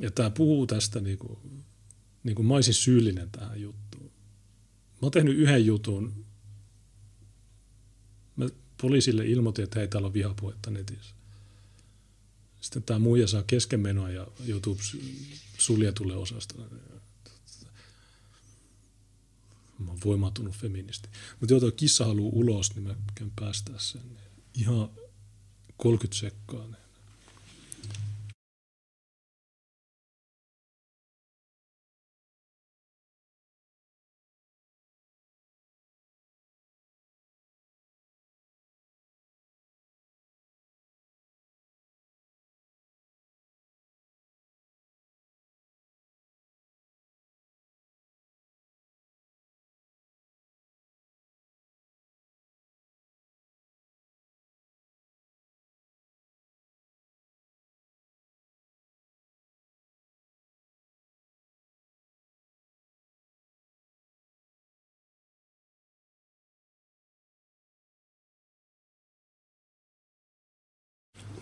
[0.00, 1.64] Ja tämä puhuu tästä niin kuin,
[2.24, 4.10] niin kuin mä olisin syyllinen tähän juttuun.
[4.92, 6.24] Mä oon tehnyt yhden jutun.
[8.36, 8.48] Mä
[8.80, 11.14] poliisille ilmoitin, että hei, täällä on vihapuhetta netissä.
[12.60, 14.78] Sitten tämä muija saa keskenmenoa ja joutuu
[15.58, 16.66] suljetulle osastolle.
[19.78, 21.08] Mä oon voimaantunut feministi.
[21.40, 24.18] Mutta joo, kissa haluaa ulos, niin mä käyn päästää sen.
[24.54, 24.90] Ihan
[25.76, 26.66] 30 sekkaa.
[26.66, 26.83] Niin.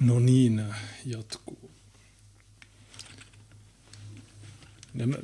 [0.03, 0.65] No niin,
[1.05, 1.71] jatkuu.
[4.95, 5.17] Ja mä,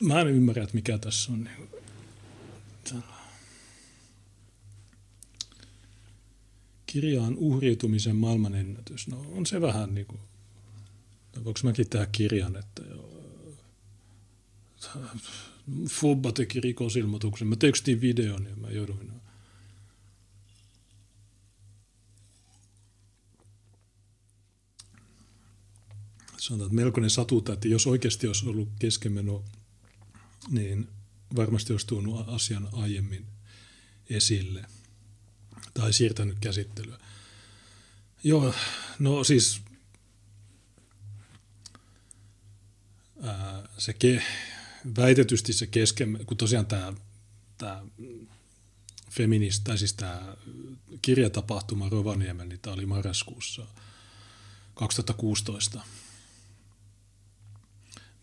[0.00, 1.44] mä en ymmärrä, että mikä tässä on.
[1.44, 1.70] Niin,
[6.86, 9.08] Kirja on uhriutumisen maailmanennätys.
[9.08, 10.20] No on se vähän niin kuin,
[11.36, 13.10] no voinko mäkin tehdä kirjan, että joo,
[15.90, 17.48] Fobba teki rikosilmoituksen.
[17.48, 19.19] Mä tekstin videon ja mä jouduin
[26.40, 29.44] sanotaan, että melkoinen satuta, että jos oikeasti olisi ollut keskenmeno,
[30.48, 30.88] niin
[31.36, 33.26] varmasti olisi tuonut asian aiemmin
[34.10, 34.64] esille
[35.74, 36.98] tai siirtänyt käsittelyä.
[38.24, 38.54] Joo,
[38.98, 39.62] no siis
[43.22, 44.22] ää, se ke,
[44.96, 46.92] väitetysti se kesken, kun tosiaan tämä,
[47.58, 47.82] tämä
[49.10, 50.36] feminist, tai siis tämä
[51.02, 53.66] kirjatapahtuma Rovaniemen, niin tämä oli marraskuussa
[54.74, 55.80] 2016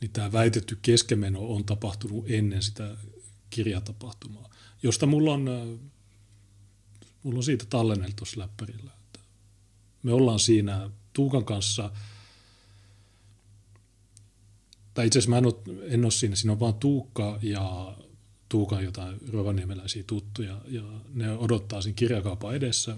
[0.01, 2.97] niin tämä väitetty keskemeno on tapahtunut ennen sitä
[3.49, 4.49] kirjatapahtumaa,
[4.83, 5.79] josta mulla on, äh,
[7.23, 8.91] mulla on siitä tallenneltu tuossa läppärillä.
[10.03, 11.91] Me ollaan siinä Tuukan kanssa,
[14.93, 17.97] tai itse asiassa mä en ole, en ole siinä, siinä on vaan Tuukka ja
[18.49, 20.83] Tuukan jotain rovaniemeläisiä tuttuja, ja
[21.13, 22.97] ne odottaa siinä kirjakaupan edessä,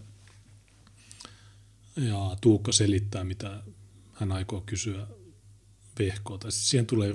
[1.95, 3.63] ja Tuukka selittää, mitä
[4.13, 5.07] hän aikoo kysyä
[5.99, 6.51] vehkoota.
[6.51, 7.13] Sitten siihen tulee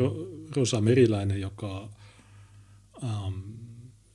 [0.57, 1.91] Rosa Meriläinen, joka
[3.05, 3.41] ähm,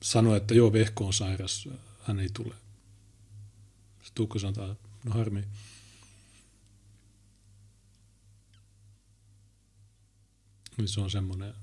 [0.02, 1.70] sanoi, että joo, vehko on sairas,
[2.02, 2.56] hän ei tule.
[3.94, 4.76] Sitten Tuukka sanoo,
[5.06, 5.44] no harmi.
[10.78, 11.54] Niin se on semmoinen,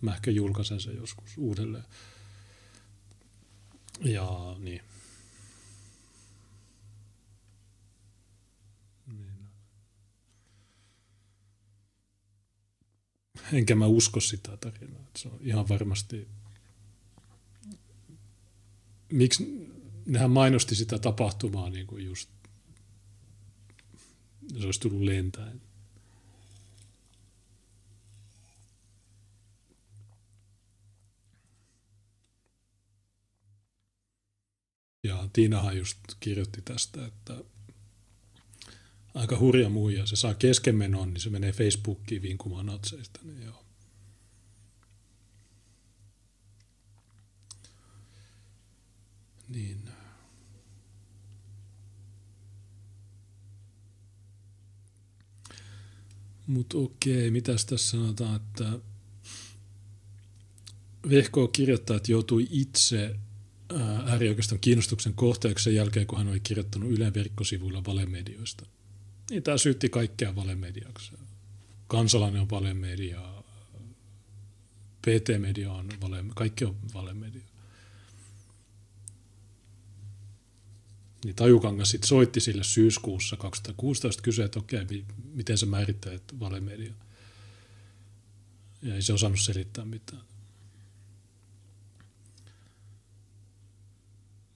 [0.00, 1.84] mä ehkä julkaisen sen joskus uudelleen.
[4.00, 4.82] Ja niin.
[13.52, 15.06] Enkä mä usko sitä tarinaa.
[15.16, 16.28] Se on ihan varmasti,
[19.12, 19.68] miksi
[20.06, 22.30] nehän mainosti sitä tapahtumaa niin kuin just,
[24.58, 25.60] se olisi tullut lentäen.
[35.02, 37.44] Ja Tiinahan just kirjoitti tästä, että
[39.14, 40.06] aika hurja muija.
[40.06, 43.20] Se saa keskenmenon, niin se menee Facebookiin vinkumaan natseista.
[43.22, 43.64] Niin joo.
[49.48, 49.88] Niin.
[56.46, 58.78] Mutta okei, mitäs tässä sanotaan, että
[61.10, 63.16] Vehko kirjoittaa, että joutui itse
[64.06, 68.66] äärioikeiston kiinnostuksen kohteeksi sen jälkeen, kun hän oli kirjoittanut Ylen verkkosivuilla valemedioista.
[69.34, 71.12] Niin tämä syytti kaikkea valemediaksi.
[71.86, 73.42] Kansalainen on valemedia,
[75.02, 77.44] PT-media on vale, kaikki on valemedia.
[81.24, 86.94] Niin Tajukangas sitten soitti sille syyskuussa 2016 kysyi, että okei, miten sä määrittelet valemedia.
[88.82, 90.22] Ja ei se osannut selittää mitään.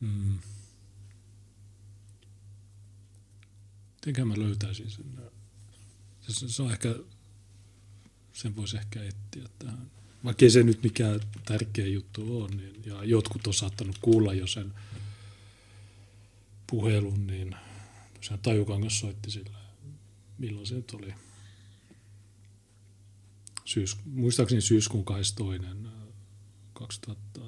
[0.01, 0.39] Mm.
[3.99, 5.05] Mitenkä mä löytäisin sen?
[6.21, 6.95] Se, se on ehkä,
[8.33, 9.91] sen voisi ehkä etsiä tähän.
[10.25, 14.75] Vaikka se nyt mikään tärkeä juttu on, niin, ja jotkut on saattanut kuulla jo sen
[16.71, 17.57] puhelun, niin
[18.15, 19.59] tosiaan Tajukangas soitti sillä,
[20.39, 21.15] milloin se nyt oli,
[23.65, 25.69] Syys, muistaakseni syyskuun 22.
[26.73, 27.41] 2000,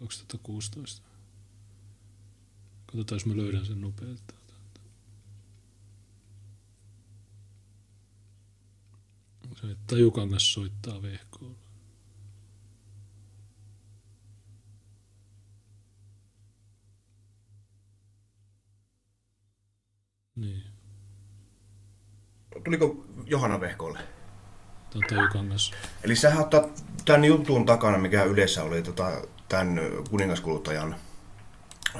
[0.00, 1.02] 2016.
[2.86, 4.34] Katsotaan, jos mä löydän sen nopeasti.
[9.60, 11.56] Se, että Tajukangas soittaa vehkoon.
[20.36, 20.62] Niin.
[22.64, 23.98] Tuliko Johanna Vehkolle?
[23.98, 24.08] Tämä
[24.94, 25.72] on Tajukangas.
[26.02, 26.50] Eli sä oot
[27.04, 30.94] tämän jutun takana, mikä yleensä oli tota, tämän kuningaskuluttajan...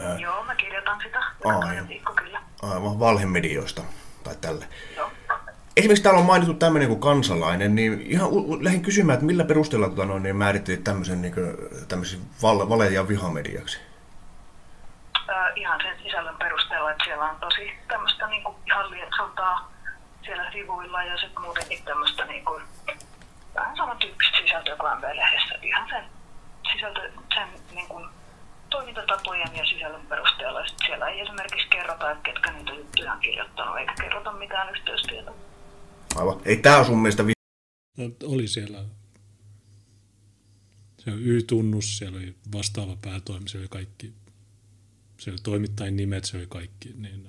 [0.02, 0.18] Ää...
[0.18, 1.22] Joo, mä kirjoitan sitä.
[1.44, 1.89] Aivan.
[1.89, 2.43] viikko kyllä.
[2.62, 3.82] Aivan, valhemedioista
[4.24, 4.64] tai tälle.
[4.97, 5.10] Joo.
[5.77, 8.28] Esimerkiksi täällä on mainittu tämmöinen kuin kansalainen, niin ihan
[8.64, 11.56] lähdin kysymään, että millä perusteella tota, noin, niin määrittelit tämmöisen, niin kuin,
[11.89, 13.81] tämmöisen vale- vale- ja vihamediaksi?
[15.28, 19.72] Öö, ihan sen sisällön perusteella, että siellä on tosi tämmöistä niin kuin ihan lietsotaa
[20.24, 22.62] siellä sivuilla ja sitten muutenkin tämmöistä niin kuin,
[23.55, 25.55] vähän samantyyppistä sisältöä kuin MV-lehdessä.
[25.62, 26.05] Ihan sen
[26.73, 28.09] sisältö, sen niin kuin,
[28.70, 30.66] toimintatapojen ja sisällön perusteella.
[30.66, 35.35] Sitten siellä ei esimerkiksi kerrota, että ketkä niitä juttuja on kirjoittanut, eikä kerrota mitään yhteystietoa.
[36.16, 36.41] Aivan.
[36.45, 37.32] Ei tämä sun mielestä vi-
[37.99, 38.85] no, oli siellä
[41.05, 44.12] se oli Y-tunnus, siellä oli vastaava päätoimi, se oli kaikki,
[45.19, 47.28] se oli toimittajien nimet, se oli kaikki, niin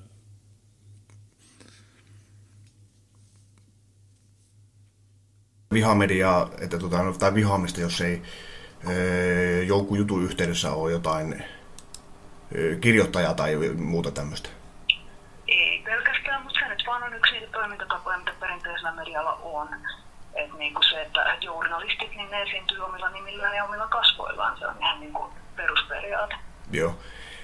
[5.74, 8.22] vihamediaa, että tota, no, tai vihaamista, jos ei
[9.68, 11.44] jonkun jutun yhteydessä ole jotain
[12.82, 14.50] kirjoittajaa tai muuta tämmöistä.
[15.48, 19.68] Ei pelkästään, mutta se nyt vaan on yksi niitä toimintatapoja, mitä perinteisellä medialla on.
[20.34, 24.60] Et niin kuin se, että journalistit, niin ne esiintyy omilla nimillään ja omilla kasvoillaan.
[24.60, 26.36] Se on ihan niin kuin perusperiaate.
[26.72, 26.96] Joo.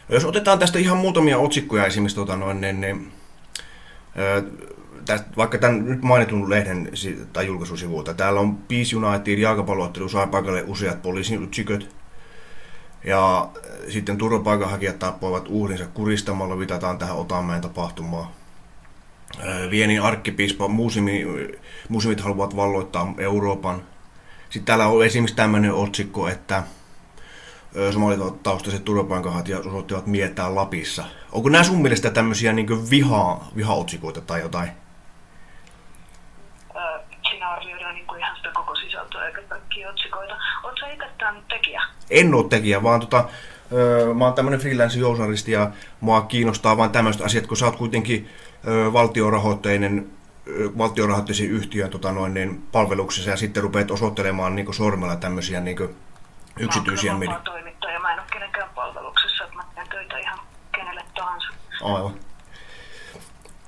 [0.09, 3.13] Jos otetaan tästä ihan muutamia otsikkoja esimerkiksi, tota noin, niin, niin,
[5.07, 6.89] tästä, vaikka tämän nyt mainitun lehden
[7.33, 11.95] tai julkaisusivuilta, täällä on Peace United jalkapalloottelu sai paikalle useat poliisin yksiköt.
[13.03, 18.27] Ja äh, sitten turvapaikanhakijat tappoivat uhrinsa kuristamalla, vitataan tähän Otamäen tapahtumaan.
[19.39, 21.25] Äh, Vienin arkkipiispa, muusimi,
[21.89, 23.81] muusimit haluavat valloittaa Euroopan.
[24.49, 26.63] Sitten täällä on esimerkiksi tämmöinen otsikko, että
[27.91, 31.05] somalitaustaiset turvapaikanhakijat osoittivat mietää Lapissa.
[31.31, 34.69] Onko nämä sun mielestä tämmöisiä niin viha, vihaotsikoita tai jotain?
[37.29, 40.37] siinä arvioidaan niin kuin ihan sitä koko sisältöä eikä kaikkia otsikoita.
[40.63, 41.81] Oletko itse tämän tekijä?
[42.09, 43.29] En ole tekijä, vaan tota,
[43.71, 47.75] öö, mä oon tämmöinen freelance journalisti ja mua kiinnostaa vain tämmöiset asiat, kun sä oot
[47.75, 48.29] kuitenkin
[48.67, 50.09] öö, valtiorahoitteinen
[50.77, 55.77] valtiorahoitteisen yhtiön tota noin, niin, palveluksessa ja sitten rupeat osoittelemaan niin sormella tämmöisiä niin
[56.59, 57.13] yksityisiä.
[57.13, 60.39] Mä oon toimittaja, mä en ole kenenkään palveluksessa, että mä teen töitä ihan
[60.75, 61.47] kenelle tahansa.
[61.83, 62.26] Aivan.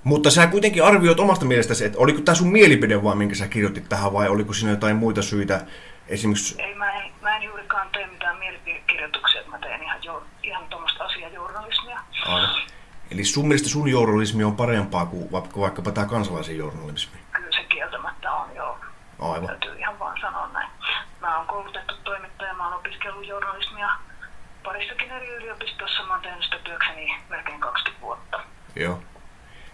[0.10, 3.90] Mutta sä kuitenkin arvioit omasta mielestäsi, että oliko tämä sun mielipide vaan, minkä sä kirjoitit
[3.90, 5.62] tähän, vai oliko siinä jotain muita syitä?
[6.08, 6.62] Esimerkiksi...
[6.62, 11.04] Ei, mä en, mä en juurikaan tee mitään mielipidekirjoituksia, mä teen ihan, jo, ihan tuommoista
[11.04, 12.00] asiajournalismia.
[12.26, 12.50] Aivan.
[13.12, 17.20] Eli sun mielestä sun journalismi on parempaa kuin vaikka, vaikkapa tämä kansalaisen journalismi?
[17.32, 18.78] Kyllä se kieltämättä on, joo.
[19.20, 19.48] Aivan.
[19.48, 20.70] Täytyy ihan vaan sanoa näin.
[21.22, 23.90] Mä oon koulutettu toimittaja, mä oon opiskellut journalismia
[24.64, 26.04] parissakin eri yliopistossa.
[26.04, 28.40] Mä oon tehnyt sitä työkseni melkein 20 vuotta.
[28.76, 29.02] Joo.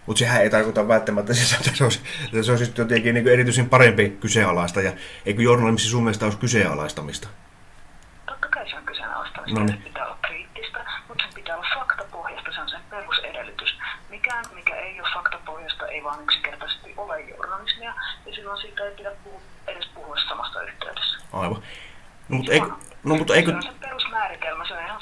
[0.06, 3.68] Mutta sehän ei tarkoita välttämättä sitä, että se olisi, että se olisi jotenkin niin erityisen
[3.68, 4.80] parempi kyseenalaista.
[4.80, 4.92] Ja
[5.26, 7.28] eikö journalismi sun mielestä olisi kyseenalaistamista?
[8.26, 9.60] Totta kai se on kyseenalaistamista.
[9.60, 9.82] No niin.
[9.82, 12.52] Pitää olla kriittistä, mutta sen pitää olla faktapohjasta.
[12.52, 13.78] Se on sen perusedellytys.
[14.10, 17.94] Mikään, mikä ei ole faktapohjasta, ei vaan yksinkertaisesti ole journalismia.
[18.26, 21.18] Ja silloin siitä ei pidä puhua, edes puhua samasta yhteydessä.
[21.32, 21.62] Aivan.
[22.28, 22.66] No, mutta eikö,
[23.04, 23.50] no, mutta eikö...
[23.50, 23.56] Se
[23.94, 25.00] on sen määritelmä, se on ihan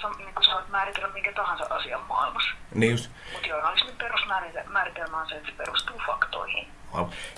[0.74, 2.54] määritellä minkä tahansa asian maailmassa.
[2.74, 3.10] Niin just.
[3.32, 6.66] Mutta journalismin perusmääritelmä on se, että se perustuu faktoihin.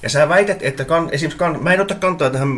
[0.02, 2.48] Ja sä väität, että kan, esimerkiksi kan, mä en ota kantaa tähän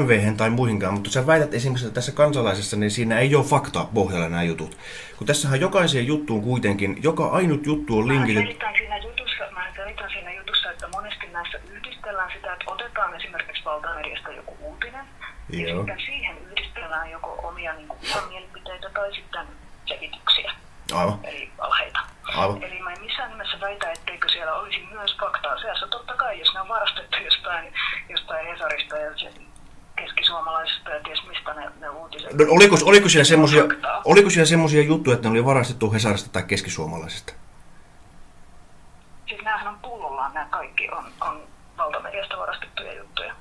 [0.00, 3.90] MV tai muihinkaan, mutta sä väität esimerkiksi, että tässä kansalaisessa niin siinä ei ole faktaa
[3.94, 4.78] pohjalla nämä jutut.
[5.18, 8.64] Kun tässähän jokaiseen juttuun kuitenkin, joka ainut juttu on linkitetty.
[8.64, 13.64] Mä siinä jutussa, mä selitän siinä jutussa, että monesti näissä yhdistellään sitä, että otetaan esimerkiksi
[13.64, 15.04] valtamediasta joku uutinen,
[15.50, 15.68] Joo.
[15.68, 19.46] ja sitten siihen yhdistellään joko omia niin kuin, mielipiteitä tai sitten
[19.86, 20.52] selityksiä.
[20.94, 21.18] Aivan.
[21.22, 22.00] Eli valheita.
[22.36, 22.62] Aivan.
[22.62, 25.86] Eli mä en missään nimessä väitä, etteikö siellä olisi myös faktaa seassa.
[25.86, 27.74] Totta kai, jos ne on varastettu jostain,
[28.08, 29.32] jostain Hesarista ja se
[29.96, 32.32] keskisuomalaisesta ja ties mistä ne, ne uutiset.
[32.32, 33.64] No, oliko, oliko, siellä semmosia,
[34.04, 37.32] oliko siellä semmoisia juttuja, että ne oli varastettu Hesarista tai keskisuomalaisesta?
[39.28, 41.42] Siis näähän on pullollaan, nämä kaikki on, on
[41.78, 43.34] valtamediasta varastettuja juttuja.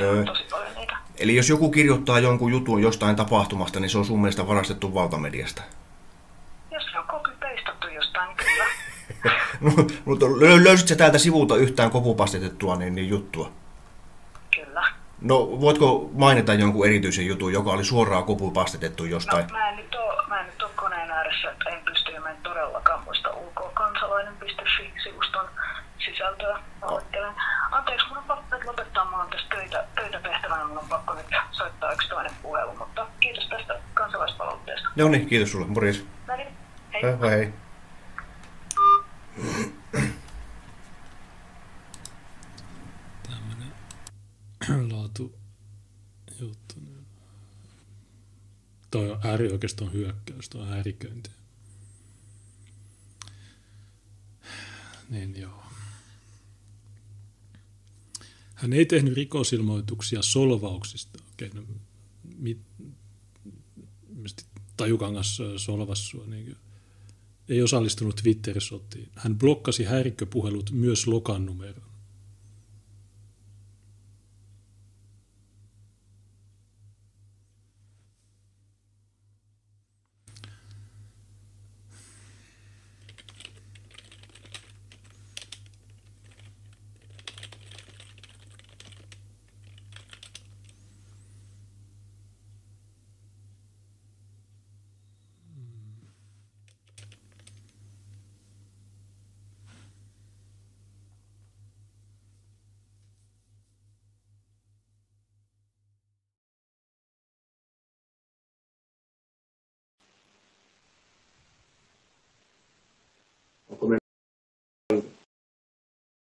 [0.00, 0.24] Öö.
[0.24, 0.96] Tosi paljon niitä.
[1.18, 5.62] Eli jos joku kirjoittaa jonkun jutun jostain tapahtumasta, niin se on sun mielestä varastettu valtamediasta?
[6.70, 8.64] Jos se on copy-pastattu jostain, niin kyllä.
[9.60, 9.70] no,
[10.04, 10.26] mutta
[10.64, 13.50] löysit sä täältä sivulta yhtään kopupastetettua niin, niin juttua?
[14.54, 14.84] Kyllä.
[15.20, 19.46] No, voitko mainita jonkun erityisen jutun, joka oli suoraan kopupastetettu jostain?
[19.46, 22.20] No, mä en nyt ole, mä en nyt ole koneen ääressä, että en pysty ja
[22.20, 25.46] mä en todellakaan muista ulkokansalainen.fi-sivuston
[26.04, 26.58] sisältöä.
[26.82, 27.34] Aloittelen.
[27.70, 29.84] Anteeksi, mun on pakko nyt lopettaa, mulla on tässä töitä,
[30.54, 34.88] tehtävänä, mun on pakko nyt soittaa yksi toinen puhelu, mutta kiitos tästä kansalaispalautteesta.
[34.96, 36.04] Joo niin, kiitos sulle, morjes.
[36.26, 36.48] No niin,
[36.92, 37.02] hei.
[37.02, 37.52] Hei, hei.
[44.66, 45.38] Tämmönen laatu
[46.40, 46.74] juttu.
[48.90, 51.30] Toi on äärioikeiston hyökkäys, toi on ääriköinti.
[55.08, 55.63] Niin joo.
[58.64, 61.18] Hän ei tehnyt rikosilmoituksia solvauksista.
[61.32, 61.62] Okei, no,
[62.38, 62.58] mit,
[64.76, 66.26] Tajukangas solvasi sua.
[66.26, 66.56] Niin
[67.48, 69.08] ei osallistunut Twitter-sotiin.
[69.14, 71.83] Hän blokkasi häirikköpuhelut myös Lokan numeroon.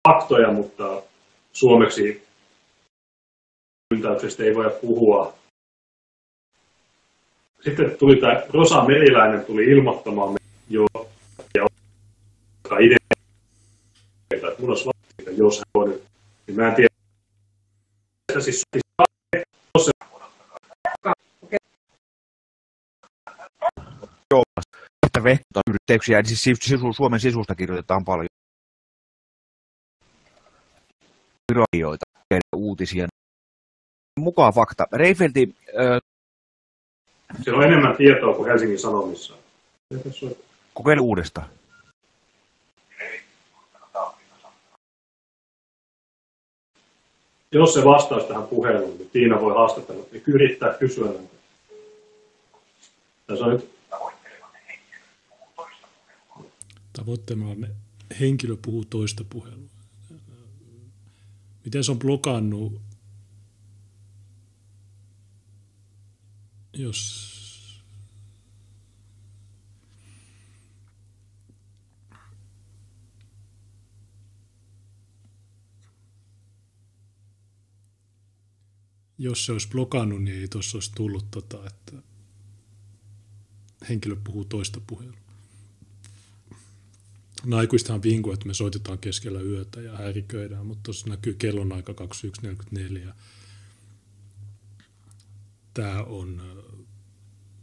[0.07, 1.02] Faktoja, mutta
[1.53, 2.27] suomeksi
[3.94, 5.34] yltäyksestä ei voida puhua.
[7.61, 10.36] Sitten tuli tämä Rosa Meriläinen tuli ilmoittamaan
[10.69, 10.86] jo
[11.56, 11.65] ja
[12.80, 12.98] idea,
[14.34, 15.90] että mun olisi vaikka, jos hän on,
[16.48, 16.90] niin mä en tiedä.
[18.40, 18.64] Siis,
[24.34, 24.44] Joo,
[25.06, 26.60] että vehtoyrityksiä, siis
[26.95, 28.27] Suomen sisusta kirjoitetaan paljon.
[31.53, 32.05] Radioita
[32.55, 33.07] uutisia.
[34.19, 34.88] Mukaan fakta.
[34.91, 35.55] Reifelti...
[35.67, 36.01] Äh...
[37.43, 39.34] Siellä on enemmän tietoa kuin Helsingin Sanomissa.
[40.73, 41.47] Kokeile uudestaan.
[47.51, 51.35] Jos se vastaisi tähän puheluun, niin Tiina voi haastatella ja yrittää kysyä näitä.
[53.27, 53.76] Tässä on nyt...
[56.93, 57.45] Tavoitteena
[58.19, 59.74] henkilö puhuu toista puhelua
[61.65, 62.81] miten se on blokannut,
[66.73, 67.25] jos
[79.17, 81.93] jos se olisi blokannut, niin ei tuossa olisi tullut, tota, että
[83.89, 85.24] henkilö puhuu toista puhelua.
[87.45, 91.93] No aikuistahan vinku, että me soitetaan keskellä yötä ja häiriköidään, mutta tuossa näkyy kellonaika
[93.07, 93.13] 21.44.
[95.73, 96.41] Tämä on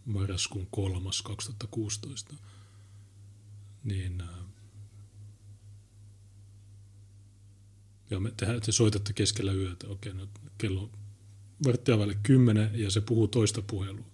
[0.05, 2.35] marraskuun kolmas 2016.
[3.85, 4.23] Niin,
[8.11, 9.89] ja me tehdään, te soitatte keskellä yötä.
[9.89, 10.29] Okei, no
[10.59, 10.91] kello
[11.65, 14.07] varttia välillä kymmenen ja se puhuu toista puhelua.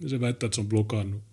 [0.00, 1.31] Ja se väittää, että se on blokannut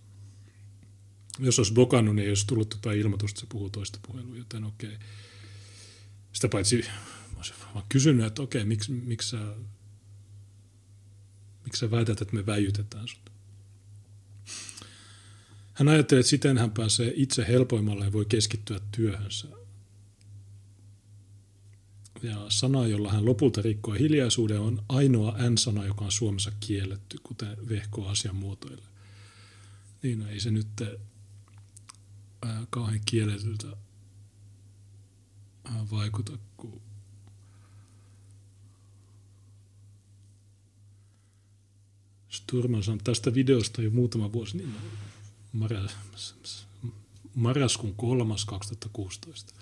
[1.40, 4.64] jos olisi blokannut, niin ei olisi tullut tuota ilmoitusta, että se puhuu toista puhelua, joten
[4.64, 4.98] okei.
[6.34, 6.86] Sitä paitsi
[7.38, 9.56] olisin vaan kysynyt, että okei, miksi, miksi, sä,
[11.64, 13.30] miksi sä väität, että me väijytetään sut?
[15.74, 19.48] Hän ajattelee, että siten hän pääsee itse helpoimmalle ja voi keskittyä työhönsä.
[22.24, 27.70] Ja sana, jolla hän lopulta rikkoi hiljaisuuden, on ainoa N-sana, joka on Suomessa kielletty, kuten
[27.70, 28.88] Vehko asian muotoille.
[30.04, 30.68] Niin, no ei se nyt
[32.70, 33.68] kauhean kielletyltä
[35.92, 36.82] vaikuta, kun
[42.30, 44.76] Sturman sanoi tästä videosta jo muutama vuosi, niin
[47.36, 49.54] marraskuun kolmas 2016.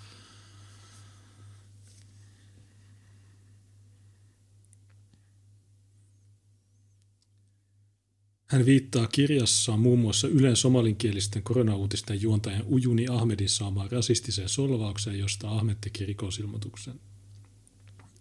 [8.48, 15.50] Hän viittaa kirjassaan muun muassa Ylen somalinkielisten koronauutisten juontajan Ujuni Ahmedin saamaan rasistiseen solvaukseen, josta
[15.50, 17.00] Ahmed teki rikosilmoituksen.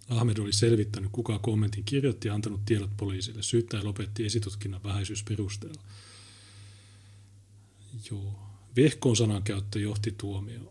[0.10, 3.44] Ahmed oli selvittänyt, kuka kommentin kirjoitti ja antanut tiedot poliisille.
[3.44, 5.82] Syyttäjä lopetti esitutkinnan vähäisyysperusteella.
[8.12, 8.40] Joo.
[8.76, 10.70] Vehkoon sanan käyttö johti tuomioon.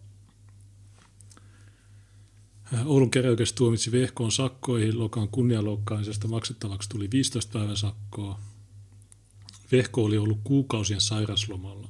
[2.85, 4.99] Oulun käräjäoikeus tuomitsi Vehkoon sakkoihin.
[4.99, 8.46] Lokan kunnianloukkaamisesta maksettavaksi tuli 15 päivän sakkoa.
[9.73, 11.89] Vehko oli ollut kuukausien sairaslomalla.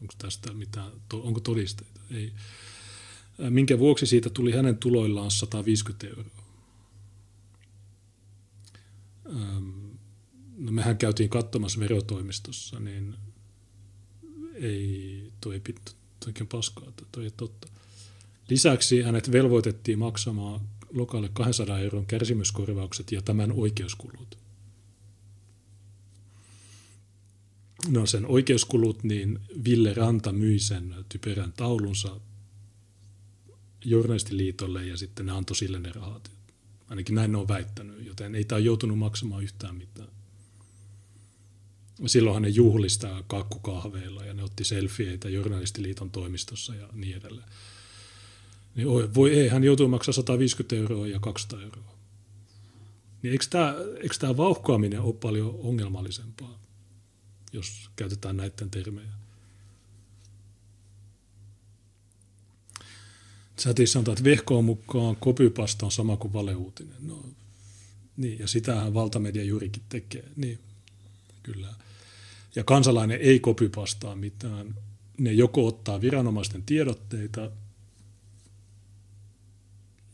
[0.00, 2.00] Onko tästä mitään, onko todisteita?
[2.10, 2.32] Ei.
[3.50, 6.42] Minkä vuoksi siitä tuli hänen tuloillaan 150 euroa.
[10.56, 13.14] No mehän käytiin katsomassa verotoimistossa, niin
[14.54, 15.74] ei, toi ei
[16.26, 17.68] oikein paskaa, toi ei totta.
[18.48, 20.60] Lisäksi hänet velvoitettiin maksamaan
[20.92, 24.41] lokalle 200 euron kärsimyskorvaukset ja tämän oikeuskulut.
[27.88, 32.20] No sen oikeuskulut, niin Ville Ranta myi sen typerän taulunsa
[33.84, 36.30] journalistiliitolle ja sitten ne antoi sille ne rahat.
[36.88, 40.08] Ainakin näin ne on väittänyt, joten ei tämä joutunut maksamaan yhtään mitään.
[42.06, 47.48] Silloinhan ne juhlistaa kakkukahveilla ja ne otti selfieitä journalistiliiton toimistossa ja niin edelleen.
[48.74, 51.92] Niin voi ei, hän joutuu maksaa 150 euroa ja 200 euroa.
[53.22, 56.61] Niin eikö tämä, eikö tämä vauhkoaminen ole paljon ongelmallisempaa,
[57.52, 59.12] jos käytetään näiden termejä?
[63.60, 66.96] Chatissa sanotaan, että vehkoon mukaan kopypasta on sama kuin valeuutinen.
[67.00, 67.24] No,
[68.16, 70.24] niin, ja sitähän valtamedia juurikin tekee.
[70.36, 70.58] Niin,
[71.42, 71.74] kyllä.
[72.54, 74.74] Ja kansalainen ei kopypastaa mitään.
[75.18, 77.50] Ne joko ottaa viranomaisten tiedotteita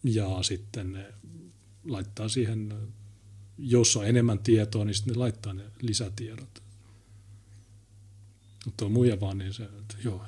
[0.04, 1.14] ja sitten ne
[1.84, 2.74] laittaa siihen,
[3.58, 6.62] jos on enemmän tietoa, niin sitten ne laittaa ne lisätiedot.
[8.64, 10.24] Mutta on muija vaan, niin se, että joo,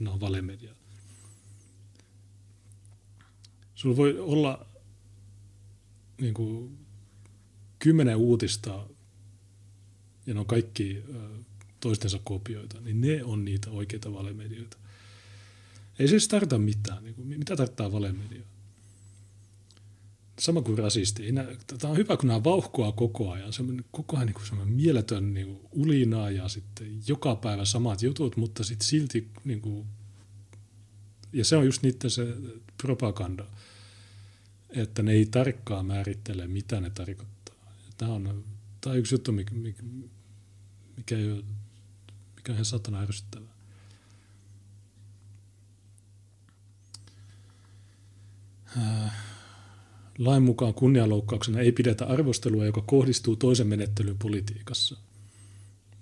[0.00, 0.74] ne on valemedia.
[3.74, 4.66] Sulla voi olla
[6.20, 6.78] niin kuin,
[7.78, 8.86] kymmenen uutista,
[10.26, 11.02] ja ne on kaikki
[11.80, 14.76] toistensa kopioita, niin ne on niitä oikeita valemedioita.
[15.98, 17.04] Ei se tarvita mitään.
[17.04, 18.42] Niin kuin, mitä tarvittaa valemedia?
[20.38, 21.22] Sama kuin rasisti.
[21.78, 23.52] Tämä on hyvä, kun nämä vauhkoa koko ajan.
[23.52, 28.64] Semmoinen, koko ajan niin semmoinen mieletön niin ulinaa ja sitten joka päivä samat jutut, mutta
[28.64, 29.86] sitten silti, niin kuin,
[31.32, 32.26] ja se on just niiden se
[32.82, 33.44] propaganda
[34.74, 37.54] että ne ei tarkkaan määrittele, mitä ne tarkoittaa.
[37.98, 38.44] Tämä on,
[38.80, 39.82] tämä on yksi juttu, mikä, mikä,
[40.96, 41.44] mikä, ei ole,
[42.36, 43.54] mikä on ihan satana ärsyttävää.
[48.76, 49.33] Äh,
[50.18, 54.96] lain mukaan kunnianloukkauksena ei pidetä arvostelua, joka kohdistuu toisen menettelyyn politiikassa.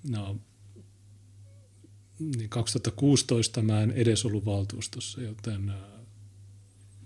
[0.08, 0.36] No,
[2.18, 5.76] niin 2016 mä en edes ollut valtuustossa, joten äh,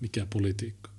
[0.01, 0.97] mikä politiikka.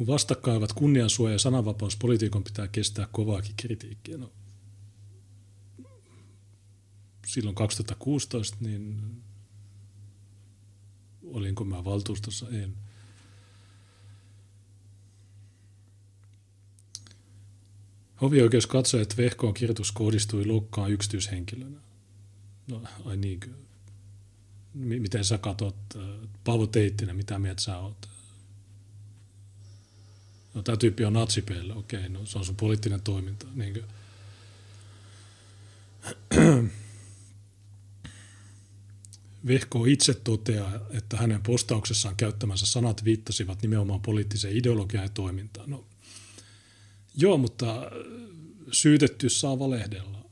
[0.00, 4.16] kun vastakkain ovat kunniansuoja ja sananvapaus, poliitikon pitää kestää kovaakin kritiikkiä.
[4.16, 4.32] No,
[7.26, 9.00] silloin 2016, niin
[11.30, 12.46] olinko mä valtuustossa?
[12.52, 12.76] En.
[18.20, 21.80] Hovioikeus katsoi, että Vehkoon kirjoitus kohdistui Lokkaan yksityishenkilönä.
[22.66, 23.48] No, ai niinkö?
[24.74, 26.02] Miten sä katsot, äh,
[26.44, 28.10] Paavo Teittinen, mitä mieltä sä oot?
[30.54, 33.46] no tämä tyyppi on natsipeillä, okei, no se on sun poliittinen toiminta.
[33.54, 33.84] Niin
[39.46, 45.70] Vehko itse toteaa, että hänen postauksessaan käyttämänsä sanat viittasivat nimenomaan poliittiseen ideologiaan ja toimintaan.
[45.70, 45.86] No,
[47.16, 47.90] joo, mutta
[48.72, 50.24] syytetty saa valehdella.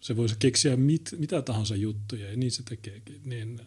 [0.00, 3.20] Se voisi keksiä mit, mitä tahansa juttuja ja niin se tekeekin.
[3.24, 3.60] Niin,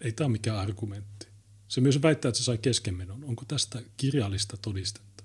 [0.00, 1.26] ei tämä ole mikään argumentti.
[1.68, 3.24] Se myös väittää, että se sai keskenmenon.
[3.24, 5.24] Onko tästä kirjallista todistetta?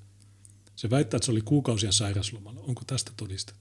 [0.76, 2.60] Se väittää, että se oli kuukausien sairaslomalla.
[2.60, 3.61] Onko tästä todistetta?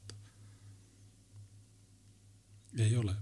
[2.79, 3.15] Ei ole.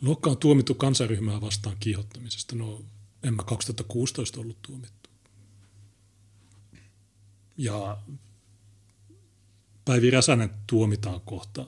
[0.00, 2.56] Lokka on tuomittu kansaryhmää vastaan kiihottamisesta.
[2.56, 2.84] No,
[3.22, 5.10] en mä 2016 ollut tuomittu.
[7.56, 7.98] Ja
[9.84, 11.66] Päivi Räsänen tuomitaan kohta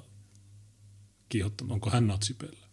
[1.28, 1.74] kiihottamaan.
[1.74, 2.66] Onko hän natsipelle?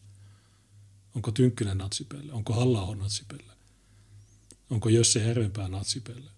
[1.15, 2.33] Onko Tynkkynen natsipelle?
[2.33, 3.53] Onko halla natsipelle?
[4.69, 6.34] Onko Jösse Hervenpää natsipelle?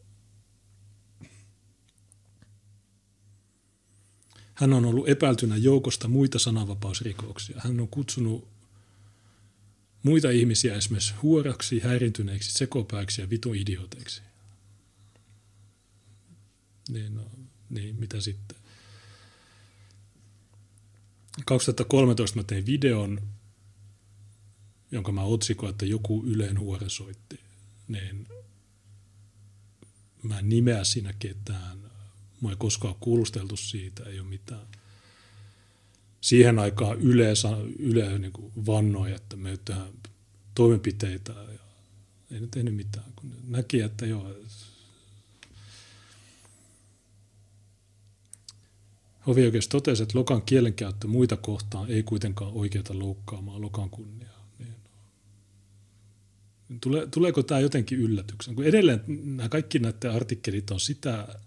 [4.57, 7.61] Hän on ollut epäiltynä joukosta muita sananvapausrikoksia.
[7.63, 8.47] Hän on kutsunut
[10.03, 14.21] muita ihmisiä esimerkiksi huoraksi, häirintyneiksi, sekopäiksi ja vituidioteiksi.
[16.89, 17.21] Niin, no,
[17.69, 18.57] niin, mitä sitten?
[21.45, 23.21] 2013 mä tein videon,
[24.91, 27.39] jonka mä otsikoin, että joku Yleen huore soitti.
[27.87, 28.27] Niin
[30.23, 31.86] mä en nimeä siinä ketään.
[32.41, 34.67] Mua ei koskaan kuulusteltu siitä, ei ole mitään.
[36.21, 37.33] Siihen aikaan Yle,
[37.79, 39.93] Yle niin kuin vannoi, että me tehdään
[40.55, 41.59] toimenpiteitä ja
[42.31, 44.33] ei ne tehnyt mitään, kun näki, että joo,
[49.27, 54.47] Hovioikeus totesi, että Lokan kielenkäyttö muita kohtaan ei kuitenkaan oikeuta loukkaamaan Lokan kunniaa.
[54.59, 54.75] Niin.
[56.81, 58.55] Tule, tuleeko tämä jotenkin yllätyksen?
[58.55, 61.39] Kun edelleen nämä kaikki näiden artikkelit on sitä,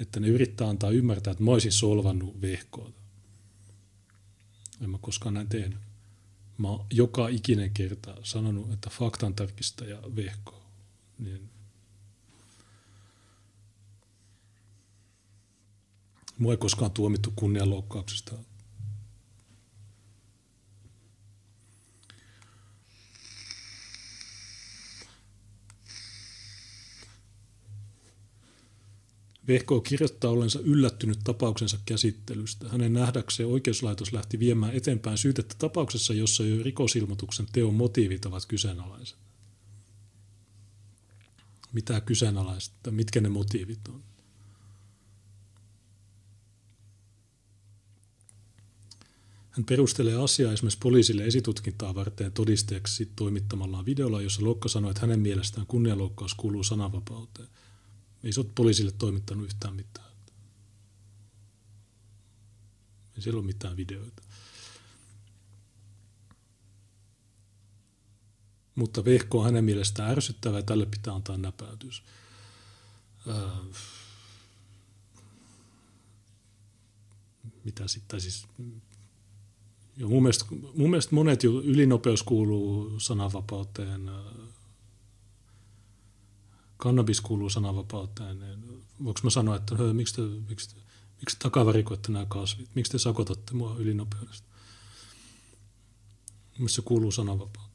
[0.00, 3.00] että ne yrittää antaa ymmärtää, että mä olisin solvannut vehkoota.
[4.80, 5.78] En mä koskaan näin tehnyt.
[6.58, 10.62] Mä oon joka ikinen kerta sanonut, että faktan tarkistaja vehko.
[11.18, 11.50] Niin
[16.38, 18.32] Mua ei koskaan tuomittu kunnianloukkauksesta.
[29.48, 32.68] Vehko kirjoittaa ollensa yllättynyt tapauksensa käsittelystä.
[32.68, 39.18] Hänen nähdäkseen oikeuslaitos lähti viemään eteenpäin syytettä tapauksessa, jossa jo rikosilmoituksen teon motiivit ovat kyseenalaiset.
[41.72, 42.90] Mitä kyseenalaista?
[42.90, 44.02] Mitkä ne motiivit on?
[49.50, 55.20] Hän perustelee asiaa esimerkiksi poliisille esitutkintaa varten todisteeksi toimittamallaan videolla, jossa Lokka sanoi, että hänen
[55.20, 57.48] mielestään kunnianloukkaus kuuluu sananvapauteen.
[58.24, 60.10] Ei se ole poliisille toimittanut yhtään mitään.
[63.16, 64.22] Ei siellä ole mitään videoita.
[68.74, 72.02] Mutta vehko on hänen mielestään ärsyttävä ja tälle pitää antaa näpäytys.
[73.26, 73.48] Öö,
[77.64, 78.46] mitä sitten, siis
[79.96, 84.08] ja mun, mielestä, mun mielestä monet jo, ylinopeus kuuluu sananvapauteen,
[86.76, 88.38] kannabis kuuluu sananvapauteen.
[89.04, 90.80] Voinko mä sanoa, että hö, miksi, te, miksi, te,
[91.20, 92.70] miksi te takavarikoitte nämä kasvit?
[92.74, 94.48] Miksi te sakotatte mua ylinopeudesta?
[96.58, 97.74] Missä se kuuluu sananvapauteen.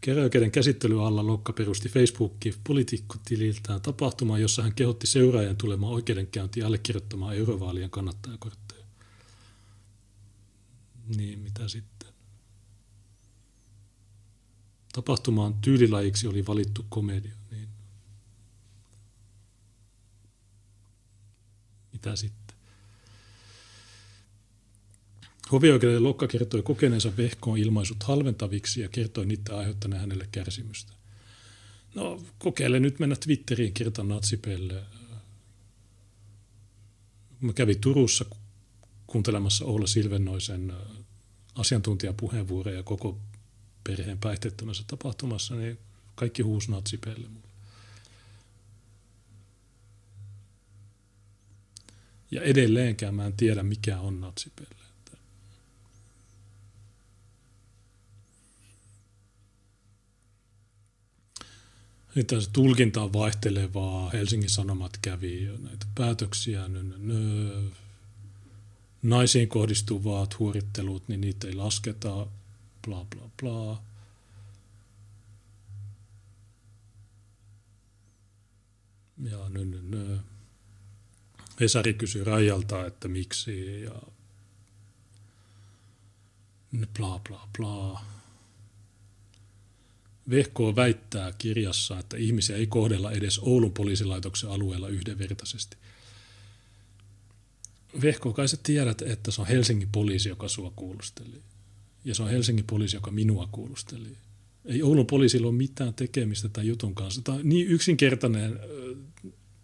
[0.00, 7.36] Keräoikeuden käsittely alla Lokka perusti Facebookin poliitikkotililtään tapahtumaan, jossa hän kehotti seuraajan tulemaan oikeudenkäyntiin allekirjoittamaan
[7.36, 8.84] eurovaalien kannattajakorttia.
[11.16, 11.91] Niin, mitä sitten?
[14.92, 17.34] Tapahtumaan tyylilajiksi oli valittu komedia.
[17.50, 17.68] Niin.
[21.92, 22.56] Mitä sitten?
[25.52, 30.92] Hovioikeuden Lokka kertoi kokeneensa vehkoon ilmaisut halventaviksi ja kertoi niitä aiheuttaneen hänelle kärsimystä.
[31.94, 34.82] No, kokeile nyt mennä Twitteriin kirjoita natsipelle.
[37.40, 38.24] Mä kävin Turussa
[39.06, 40.72] kuuntelemassa Oula Silvennoisen
[41.54, 43.18] asiantuntijapuheenvuoroja koko
[43.84, 45.78] perheen päihteettömässä tapahtumassa, niin
[46.14, 47.28] kaikki huusi natsipelle
[52.32, 54.82] Ja edelleenkään mä en tiedä, mikä on natsipelle.
[62.16, 64.10] Että se tulkinta on vaihtelevaa.
[64.10, 66.62] Helsingin Sanomat kävi näitä päätöksiä.
[69.02, 72.26] Naisiin kohdistuvat huorittelut, niin niitä ei lasketa,
[72.86, 73.82] bla bla bla.
[79.30, 80.18] Ja nö, nö, nö.
[81.60, 84.02] Hesari kysyi Rajalta, että miksi ja
[86.98, 88.04] bla bla bla.
[90.30, 95.76] Vehko väittää kirjassa, että ihmisiä ei kohdella edes Oulun poliisilaitoksen alueella yhdenvertaisesti–
[98.02, 101.42] Vehko, kai sä tiedät, että se on Helsingin poliisi, joka sua kuulusteli.
[102.04, 104.16] Ja se on Helsingin poliisi, joka minua kuulusteli.
[104.64, 107.22] Ei Oulun poliisilla ole mitään tekemistä tämän jutun kanssa.
[107.22, 108.60] Tämä on niin yksinkertainen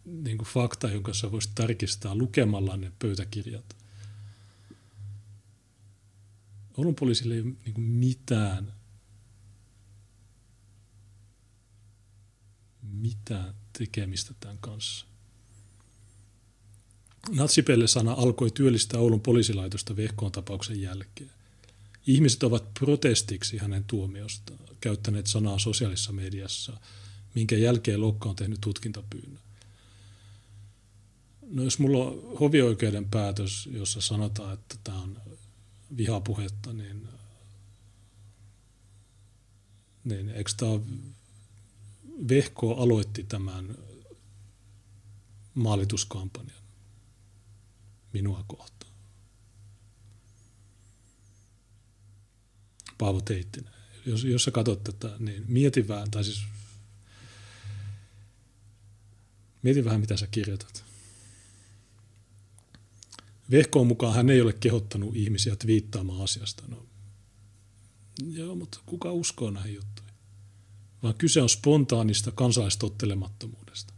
[0.05, 3.77] niin kuin fakta, jonka sä voisit tarkistaa lukemalla ne pöytäkirjat.
[6.77, 8.73] Oulun poliisilla ei ole niin kuin mitään,
[12.83, 15.07] mitään tekemistä tämän kanssa.
[17.31, 21.38] Natsipelle-sana alkoi työllistää Oulun poliisilaitosta Vehkoon tapauksen jälkeen.
[22.09, 26.81] Ihmiset ovat protestiksi hänen tuomiostaan käyttäneet sanaa sosiaalisessa mediassa,
[27.35, 29.43] minkä jälkeen Lokka on tehnyt tutkintapyynnön.
[31.51, 35.21] No jos mulla on hovioikeuden päätös, jossa sanotaan, että tämä on
[35.97, 37.09] vihapuhetta, niin,
[40.05, 40.81] niin eikö tämä
[42.29, 43.79] Vehko aloitti tämän
[45.55, 46.63] maalituskampanjan
[48.13, 48.78] minua kohtaan.
[52.99, 53.73] Paavo Teittinen.
[54.07, 56.43] Jos, jos sä katsot tätä, niin mieti vähän, tai siis
[59.63, 60.85] mieti vähän, mitä sä kirjoitat.
[63.51, 66.63] Vehkoon mukaan hän ei ole kehottanut ihmisiä twiittaamaan asiasta.
[66.69, 66.87] No,
[68.31, 70.15] joo, mutta kuka uskoo näihin juttuihin?
[71.03, 73.95] Vaan kyse on spontaanista kansalaistottelemattomuudesta.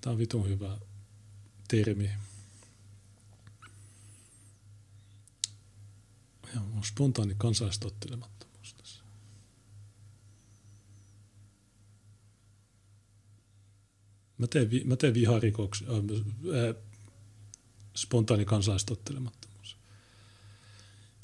[0.00, 0.78] Tämä on vitun hyvä
[1.68, 2.10] termi.
[6.54, 9.02] Ja on spontaani kansalaistottelemattomuus tässä.
[14.38, 16.76] Mä teen, mä teen viharikoksia, äh,
[17.96, 19.76] spontaani kansalaistottelemattomuus.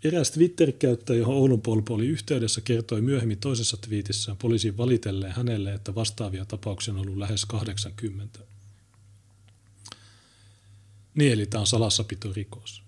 [0.04, 5.94] Eräs Twitter-käyttäjä, johon Oulun polpo oli yhteydessä, kertoi myöhemmin toisessa twiitissään poliisin valitelleen hänelle, että
[5.94, 8.38] vastaavia tapauksia on ollut lähes 80.
[11.14, 12.85] Niin, eli tämä on salassapitorikos.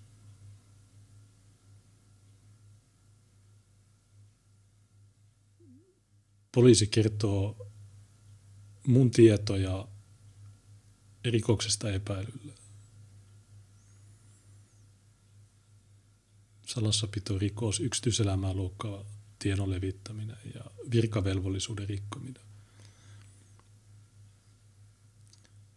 [6.51, 7.67] Poliisi kertoo
[8.87, 9.87] mun tietoja
[11.25, 12.59] rikoksesta epäilylle.
[16.69, 19.05] salassapito, rikos, yksityiselämää loukkaava
[19.39, 20.61] tiedon levittäminen ja
[20.91, 22.43] virkavelvollisuuden rikkominen.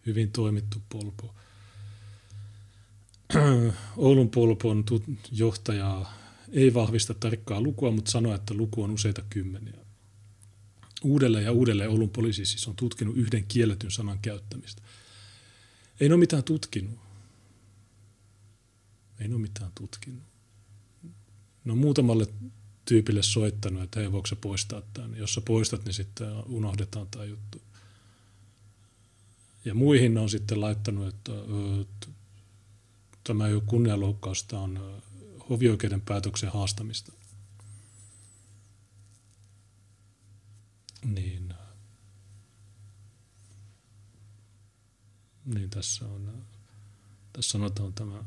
[0.06, 1.34] Hyvin toimittu polpo.
[3.96, 4.84] Oulun polpon
[5.32, 6.06] johtaja
[6.52, 9.81] ei vahvista tarkkaa lukua, mutta sanoo, että luku on useita kymmeniä.
[11.04, 14.82] Uudelleen ja uudelleen Oulun poliisi siis on tutkinut yhden kielletyn sanan käyttämistä.
[16.00, 16.98] Ei ole mitään tutkinut.
[19.20, 20.32] Ei ole mitään tutkinut
[21.64, 22.26] no muutamalle
[22.84, 25.16] tyypille soittanut, että hei, voiko se poistaa tämän.
[25.16, 27.62] Jos sä poistat, niin sitten unohdetaan tämä juttu.
[29.64, 31.32] Ja muihin on sitten laittanut, että
[33.24, 35.02] tämä ei ole kunnianloukkausta, on
[35.50, 37.12] hovioikeuden päätöksen haastamista.
[41.04, 41.54] Niin,
[45.44, 46.46] niin tässä on,
[47.32, 48.24] tässä sanotaan tämä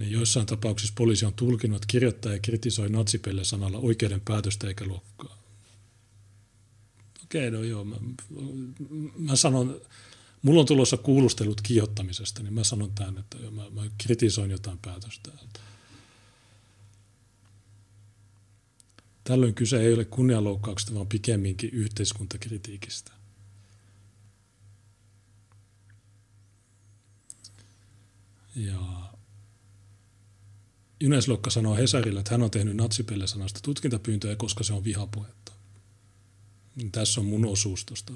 [0.00, 5.38] Niin joissain tapauksissa poliisi on tulkinut, että kirjoittaja kritisoi natsipelle sanalla oikeuden päätöstä eikä luokkaa.
[7.24, 7.84] Okei, no joo.
[7.84, 7.96] Mä,
[9.18, 9.80] mä sanon,
[10.42, 15.30] mulla on tulossa kuulustelut kiihottamisesta, niin mä sanon tämän, että mä, mä kritisoin jotain päätöstä.
[19.24, 23.12] Tällöin kyse ei ole kunnianloukkauksesta, vaan pikemminkin yhteiskuntakritiikistä.
[28.56, 29.10] Ja
[31.00, 35.52] Juneslokka sanoo Hesarille, että hän on tehnyt natsipelle sanasta tutkintapyyntöjä, koska se on vihapuhetta.
[36.76, 38.12] Niin tässä on mun osuus tosta,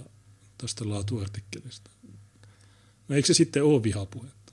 [0.58, 1.90] tästä laatuartikkelista.
[3.08, 4.52] No eikö se sitten ole vihapuhetta?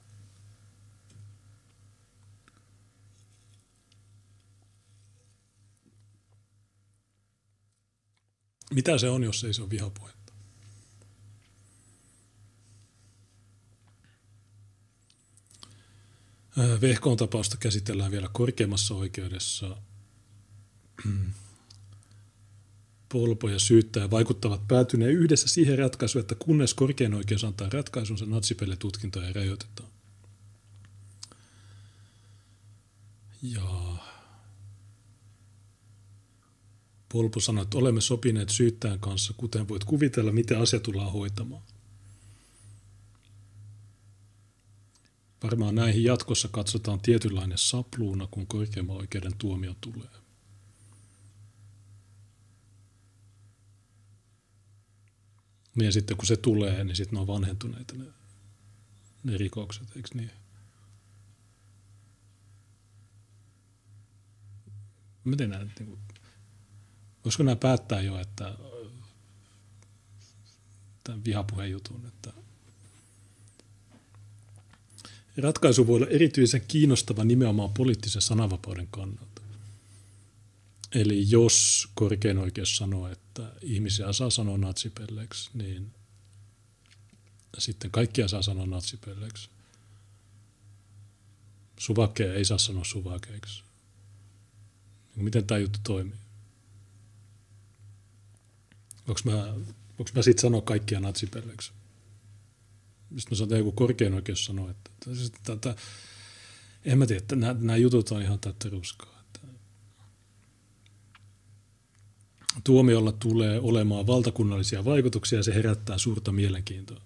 [8.73, 10.34] Mitä se on, jos ei se ole vihapuhetta?
[16.82, 19.78] Vehkoon tapausta käsitellään vielä korkeimmassa oikeudessa.
[23.12, 28.76] Polpo ja syyttäjä vaikuttavat päätyneen yhdessä siihen ratkaisuun, että kunnes korkein oikeus antaa ratkaisunsa, natsipelle
[28.76, 29.90] tutkintoja rajoitetaan.
[33.42, 33.92] Ja
[37.12, 41.64] Polpo sanoi, että olemme sopineet syyttäjän kanssa, kuten voit kuvitella, miten asia tullaan hoitamaan.
[45.44, 50.20] Varmaan näihin jatkossa katsotaan tietynlainen sapluuna, kun korkeimman oikeuden tuomio tulee.
[55.76, 58.06] Ja sitten kun se tulee, niin sitten ne on vanhentuneita ne,
[59.23, 60.31] ne rikokset, eikö niin?
[65.23, 65.99] Miten nämä, niin kuin,
[67.26, 68.57] voisiko nämä päättää jo, että
[71.03, 72.34] tämän vihapuheen jutun, että
[75.38, 79.31] ratkaisu voi olla erityisen kiinnostava nimenomaan poliittisen sananvapauden kannalta.
[80.95, 85.91] Eli jos korkein oikeus sanoo, että ihmisiä saa sanoa natsipelleeksi, niin
[87.57, 89.49] sitten kaikkia saa sanoa natsipelleeksi.
[91.80, 93.63] Suvakkeja ei saa sanoa suvakeiksi.
[95.15, 96.18] Miten tämä juttu toimii?
[99.07, 99.53] Onko mä,
[100.15, 101.72] mä sitten sanoa kaikkia natsipelleiksi?
[103.18, 104.91] Sitten mä sanon, että joku korkein oikeus sanoo, että,
[105.35, 105.76] että, että
[106.85, 109.22] en mä tiedä, että nämä, nämä jutut on ihan täyttä ruskaa.
[109.22, 109.39] Että
[112.64, 117.02] tuomiolla tulee olemaan valtakunnallisia vaikutuksia ja se herättää suurta mielenkiintoa.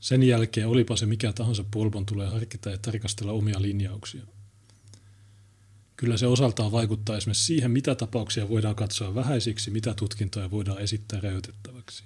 [0.00, 4.22] Sen jälkeen, olipa se mikä tahansa, Polpon tulee harkita ja tarkastella omia linjauksia.
[5.96, 11.20] Kyllä se osaltaan vaikuttaa esimerkiksi siihen, mitä tapauksia voidaan katsoa vähäisiksi, mitä tutkintoja voidaan esittää
[11.20, 12.04] räytettäväksi.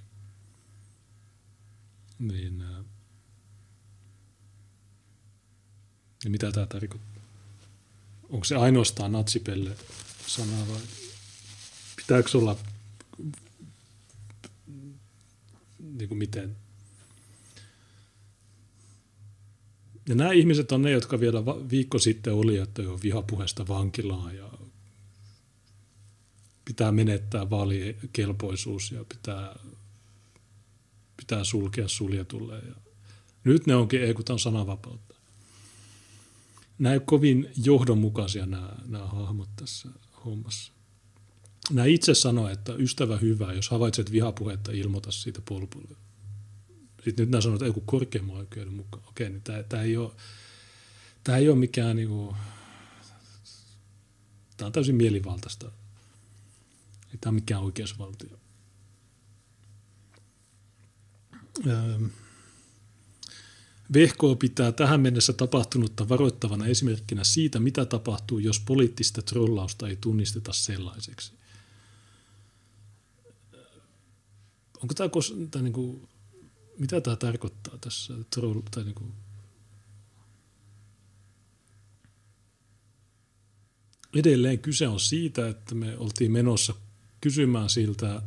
[2.18, 2.64] Niin,
[6.24, 7.22] niin mitä tämä tarkoittaa?
[8.30, 9.76] Onko se ainoastaan natsipelle
[10.26, 11.01] sana vai
[12.02, 12.56] pitääkö olla
[15.78, 16.56] niin kuin miten?
[20.08, 24.50] Ja nämä ihmiset on ne, jotka vielä viikko sitten oli, että jo vihapuheesta vankilaan ja
[26.64, 29.56] pitää menettää vaalikelpoisuus ja pitää
[31.16, 32.54] pitää sulkea suljetulle.
[32.54, 32.74] Ja
[33.44, 35.14] nyt ne onkin, ei kun tämä on sananvapautta.
[36.78, 39.88] Nämä kovin johdonmukaisia nämä, nämä hahmot tässä
[40.24, 40.71] hommassa.
[41.70, 45.96] Nämä itse sanoo, että ystävä hyvä, jos havaitset vihapuhetta, ilmoita siitä polpulle.
[47.04, 49.04] Sitten nyt nämä sanoo, että kun korkeamman oikeuden mukaan.
[49.08, 50.12] Okei, niin tämä, tämä, ei ole,
[51.24, 52.36] tämä ei ole mikään, niin kuin,
[54.56, 55.66] tämä on täysin mielivaltaista.
[57.10, 58.38] Ei tämä ole mikään oikeusvaltio.
[63.92, 70.52] Vehko pitää tähän mennessä tapahtunutta varoittavana esimerkkinä siitä, mitä tapahtuu, jos poliittista trollausta ei tunnisteta
[70.52, 71.32] sellaiseksi.
[74.82, 75.08] Onko tämä,
[75.50, 76.08] tämä niin kuin,
[76.78, 78.14] mitä tämä tarkoittaa tässä?
[78.30, 79.12] Troll, tai niin kuin,
[84.14, 86.74] edelleen kyse on siitä, että me oltiin menossa
[87.20, 88.22] kysymään siltä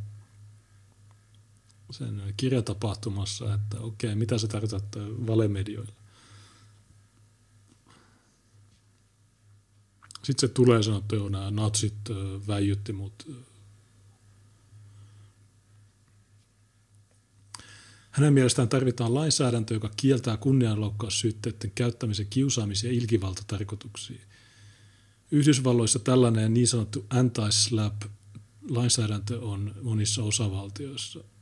[1.92, 5.94] sen kirjatapahtumassa, että okei, mitä se tarkoittaa valemedioilla.
[10.24, 11.94] Sitten se tulee sanoa, että joo, nämä natsit
[12.48, 13.28] väijytti mut.
[18.16, 24.22] Hänen mielestään tarvitaan lainsäädäntö, joka kieltää kunnianloukkaussyytteiden käyttämisen kiusaamisen ja ilkivaltatarkoituksiin.
[25.32, 28.02] Yhdysvalloissa tällainen niin sanottu anti-slap
[28.70, 31.20] lainsäädäntö on monissa osavaltioissa–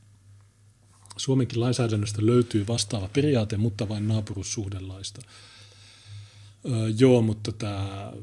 [1.17, 5.21] Suomenkin lainsäädännöstä löytyy vastaava periaate, mutta vain naapurussuhdelaista.
[6.65, 8.13] Öö, joo, mutta tämä,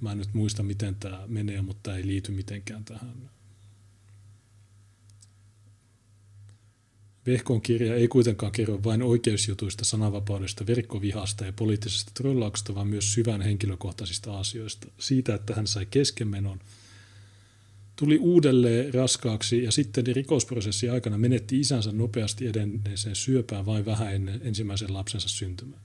[0.00, 3.30] mä en nyt muista miten tämä menee, mutta tämä ei liity mitenkään tähän.
[7.26, 13.40] Vehkon kirja ei kuitenkaan kerro vain oikeusjutuista, sananvapaudesta, verkkovihasta ja poliittisesta trollauksesta, vaan myös syvän
[13.40, 14.86] henkilökohtaisista asioista.
[14.98, 16.58] Siitä, että hän sai keskenmenon–
[17.96, 24.40] tuli uudelleen raskaaksi ja sitten rikosprosessin aikana menetti isänsä nopeasti edenneeseen syöpään vain vähän ennen
[24.44, 25.78] ensimmäisen lapsensa syntymää.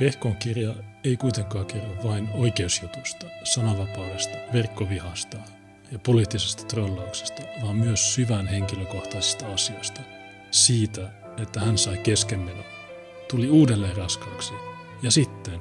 [0.00, 0.74] Vehkon kirja
[1.04, 5.36] ei kuitenkaan kerro vain oikeusjutusta, sananvapaudesta, verkkovihasta
[5.92, 10.00] ja poliittisesta trollauksesta, vaan myös syvän henkilökohtaisista asioista.
[10.50, 11.10] Siitä,
[11.42, 12.64] että hän sai keskenmenoa,
[13.30, 14.52] tuli uudelleen raskaaksi
[15.02, 15.60] ja sitten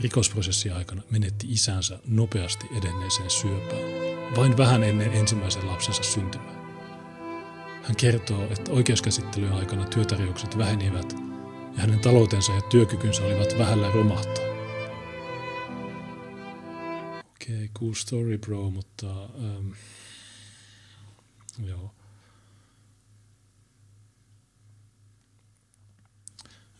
[0.00, 3.82] rikosprosessin aikana menetti isänsä nopeasti edenneeseen syöpään,
[4.36, 6.62] vain vähän ennen ensimmäisen lapsensa syntymää.
[7.82, 11.31] Hän kertoo, että oikeuskäsittelyjen aikana työtarjoukset vähenivät
[11.76, 14.44] ja hänen taloutensa ja työkykynsä olivat vähällä romahtaa.
[17.34, 19.74] Okei, okay, cool story bro, mutta um,
[21.64, 21.94] joo.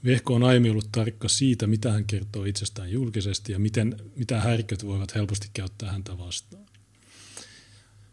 [0.04, 4.86] Vehko on aiemmin ollut tarkka siitä, mitä hän kertoo itsestään julkisesti ja miten, mitä härköt
[4.86, 6.66] voivat helposti käyttää häntä vastaan.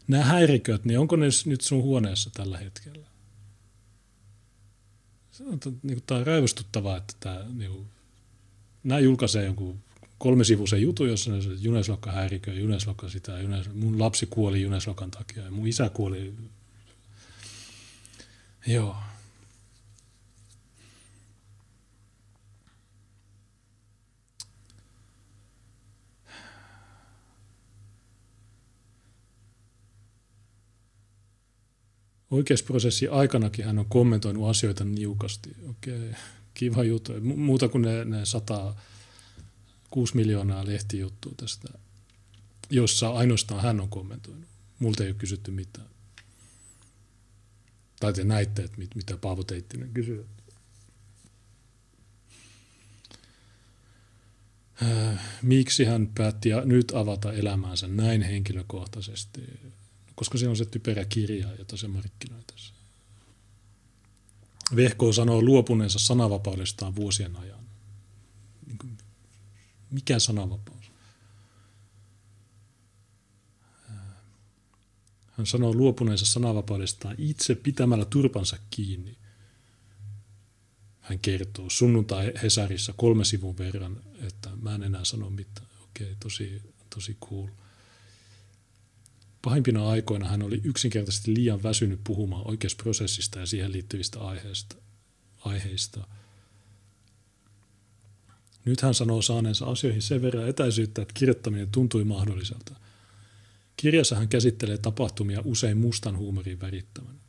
[0.08, 3.09] Nämä häiriköt, niin onko ne nyt sun huoneessa tällä hetkellä?
[5.82, 7.86] Niin tämä on raivostuttavaa, että tämä, niin kuin,
[8.84, 9.78] nämä julkaisee jonkun
[10.18, 15.42] kolme sivuisen jutun, jossa ne Juneslokka häiriköi, Juneslokka sitä, Junes, mun lapsi kuoli Juneslokan takia
[15.42, 16.34] ja mun isä kuoli.
[18.66, 18.96] Joo.
[32.30, 35.56] Oikeusprosessi aikanakin hän on kommentoinut asioita niukasti.
[35.70, 36.10] Okei,
[36.54, 37.12] kiva juttu.
[37.20, 41.68] Muuta kuin ne, ne 106 miljoonaa lehtijuttua tästä,
[42.70, 44.48] jossa ainoastaan hän on kommentoinut.
[44.78, 45.86] Multa ei ole kysytty mitään.
[48.00, 50.26] Tai te näitte, että mit, mitä Paavo Teittinen kysyy.
[54.82, 59.42] Äh, miksi hän päätti nyt avata elämäänsä näin henkilökohtaisesti?
[60.20, 62.74] Koska se on se typerä kirja, jota se markkinoi tässä.
[64.76, 67.64] Vehko sanoo luopuneensa sananvapaudestaan vuosien ajan.
[68.66, 68.98] Niin
[69.90, 70.92] mikä sananvapaus?
[75.30, 79.18] Hän sanoo luopuneensa sananvapaudestaan itse pitämällä turpansa kiinni.
[81.00, 85.68] Hän kertoo sunnuntai Hesarissa kolme sivun verran, että mä en enää sano mitään.
[85.82, 86.62] Okei, tosi,
[86.94, 87.48] tosi cool.
[89.42, 94.76] Pahimpina aikoina hän oli yksinkertaisesti liian väsynyt puhumaan oikeusprosessista ja siihen liittyvistä aiheista.
[95.44, 96.06] aiheista.
[98.64, 102.76] Nyt hän sanoo saaneensa asioihin sen verran etäisyyttä, että kirjoittaminen tuntui mahdolliselta.
[103.76, 107.20] Kirjassa hän käsittelee tapahtumia usein mustan huumorin värittämän.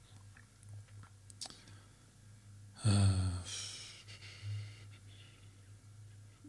[2.87, 3.31] Äh.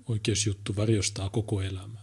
[0.08, 2.01] Oikeusjuttu varjostaa koko elämää.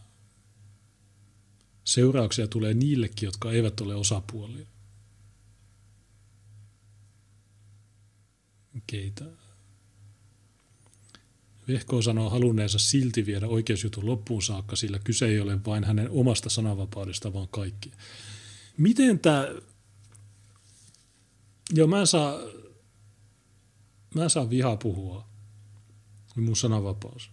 [1.89, 4.67] Seurauksia tulee niillekin, jotka eivät ole osapuolia.
[8.87, 9.25] Keitä?
[11.67, 16.49] Vehko sanoo halunneensa silti viedä oikeusjutun loppuun saakka, sillä kyse ei ole vain hänen omasta
[16.49, 17.91] sananvapaudesta, vaan kaikki.
[18.77, 19.47] Miten tämä...
[21.73, 22.39] Joo, mä en saa...
[24.15, 25.27] Mä en saa vihaa puhua.
[26.35, 27.29] Mun sananvapaus.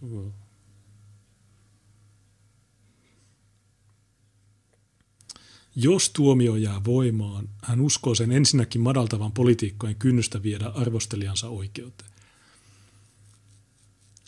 [5.79, 12.11] Jos tuomio jää voimaan, hän uskoo sen ensinnäkin madaltavan poliitikkojen kynnystä viedä arvostelijansa oikeuteen.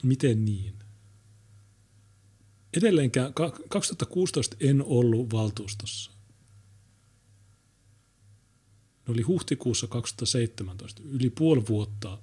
[0.03, 0.73] Miten niin?
[2.77, 3.33] Edelleenkään
[3.69, 6.11] 2016 en ollut valtuustossa.
[9.07, 12.17] Ne oli huhtikuussa 2017, yli puoli vuotta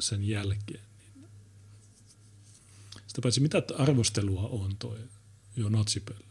[0.00, 0.84] sen jälkeen.
[3.06, 4.98] Sitä paitsi mitä arvostelua on toi
[5.56, 6.24] Joo, natsipelle.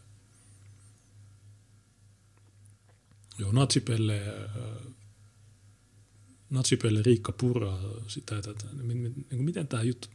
[3.40, 4.94] Joo, natsipelle, äh,
[6.50, 8.66] natsipelle Riikka Pura, sitä tätä.
[8.84, 10.08] Niin, niin, miten tämä juttu,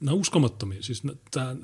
[0.00, 0.82] nämä on uskomattomia.
[0.82, 1.56] Siis tämä,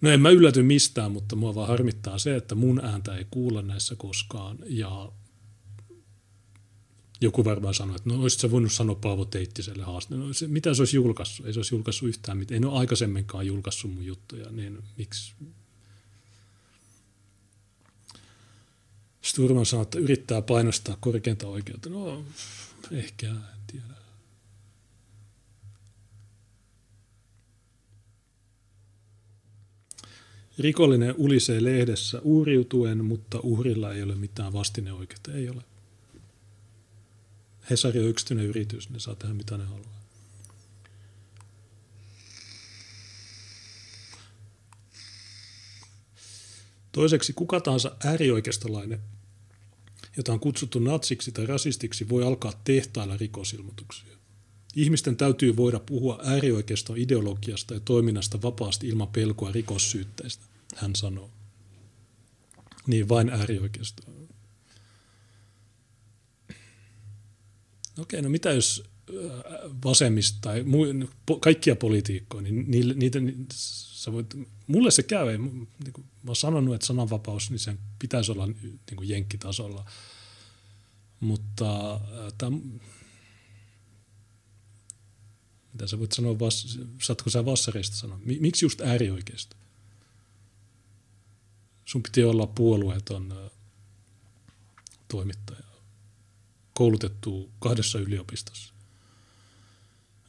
[0.00, 3.62] no en mä ylläty mistään, mutta mua vaan harmittaa se, että mun ääntä ei kuulla
[3.62, 4.58] näissä koskaan.
[4.66, 5.12] Ja
[7.20, 10.14] joku varmaan sanoi, että no olisit sä voinut sanoa Paavo Teittiselle haaste.
[10.14, 11.46] No, se, mitä se olisi julkaissut?
[11.46, 12.64] Ei se olisi julkaissut yhtään mitään.
[12.64, 15.34] Ei ole aikaisemminkaan julkaissut mun juttuja, niin miksi?
[19.22, 21.88] Sturman sanoi, että yrittää painostaa korkeinta oikeutta.
[21.88, 22.24] No,
[22.92, 23.36] ehkä, en
[23.66, 23.84] tiedä.
[30.58, 35.32] Rikollinen ulisee lehdessä uuriutuen, mutta uhrilla ei ole mitään vastineoikeutta.
[35.32, 35.62] Ei ole.
[37.70, 40.00] Hesari on yksityinen yritys, ne saa tehdä mitä ne haluaa.
[46.92, 49.00] Toiseksi kuka tahansa äärioikeistolainen,
[50.16, 54.16] jota on kutsuttu natsiksi tai rasistiksi, voi alkaa tehtailla rikosilmoituksia.
[54.76, 60.44] Ihmisten täytyy voida puhua äärioikeiston ideologiasta ja toiminnasta vapaasti ilman pelkoa rikossyytteistä,
[60.76, 61.30] hän sanoo.
[62.86, 64.19] Niin vain äärioikeisto
[67.98, 68.90] okei, no mitä jos
[69.84, 70.84] vasemmista tai muu,
[71.40, 74.34] kaikkia politiikkoja, niin niitä, niitä sä voit,
[74.66, 78.46] mulle se käy, ei, niin kuin, mä oon sanonut, että sananvapaus, niin sen pitäisi olla
[78.46, 79.84] niin kuin jenkkitasolla,
[81.20, 82.00] mutta
[82.38, 82.56] tämä,
[85.72, 89.56] mitä sä voit sanoa, vas, saatko sä vassareista sanoa, miksi just äärioikeista?
[91.84, 93.50] Sun piti olla puolueeton
[95.08, 95.69] toimittaja
[96.74, 98.74] koulutettu kahdessa yliopistossa.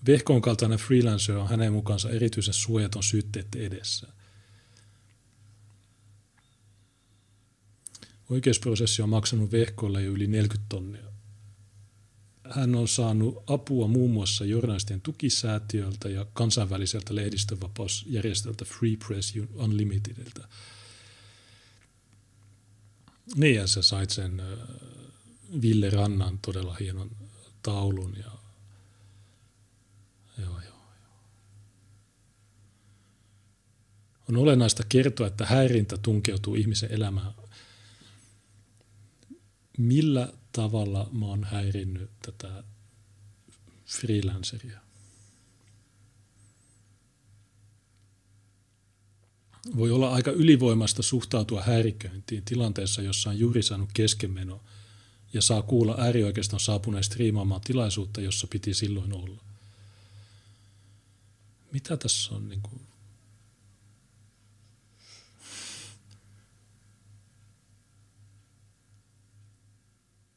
[0.07, 4.07] Vehkoon kaltainen freelancer on hänen mukaansa erityisen suojaton syytteiden edessä.
[8.29, 11.11] Oikeusprosessi on maksanut vehkoille jo yli 40 tonnia.
[12.49, 20.47] Hän on saanut apua muun muassa journalistien tukisäätiöltä ja kansainväliseltä lehdistönvapausjärjestöltä Free Press Unlimitediltä.
[23.35, 24.41] Niin, ja sä sait sen
[25.61, 27.11] Ville Rannan todella hienon
[27.63, 28.15] taulun.
[28.17, 28.31] Ja...
[30.37, 31.15] Joo, joo, joo.
[34.29, 37.33] On olennaista kertoa, että häirintä tunkeutuu ihmisen elämään.
[39.77, 42.63] Millä tavalla mä oon häirinnyt tätä
[43.85, 44.79] freelanceria?
[49.75, 54.61] Voi olla aika ylivoimasta suhtautua häiriköintiin tilanteessa, jossa on juuri saanut keskenmeno
[55.33, 59.41] ja saa kuulla äärioikeiston saapuneen striimaamaan tilaisuutta, jossa piti silloin olla.
[61.71, 62.81] Mitä tässä on niin kuin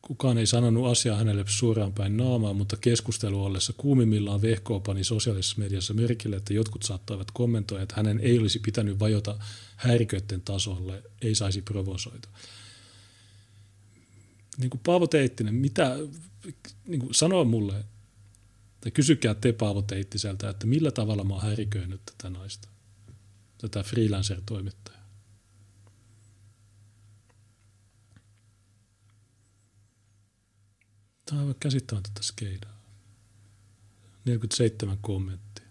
[0.06, 5.58] Kukaan ei sanonut asiaa hänelle suoraan päin naamaa, mutta keskustelu ollessa kuumimmillaan vehkoa pani sosiaalisessa
[5.58, 9.38] mediassa merkille, että jotkut saattoivat kommentoida, että hänen ei olisi pitänyt vajota
[9.76, 12.28] häiriköiden tasolle, ei saisi provosoida.
[14.58, 15.96] Niin kuin Paavo Teittinen, mitä,
[16.86, 17.84] niin kuin sanoa mulle,
[18.80, 22.68] tai kysykää te Paavo Teittiseltä, että millä tavalla mä oon häiriköinyt tätä naista,
[23.58, 25.04] tätä freelancer-toimittajaa.
[31.26, 32.74] Tämä on aivan käsittämätöntä skeidaa.
[34.24, 35.66] 47 kommenttia.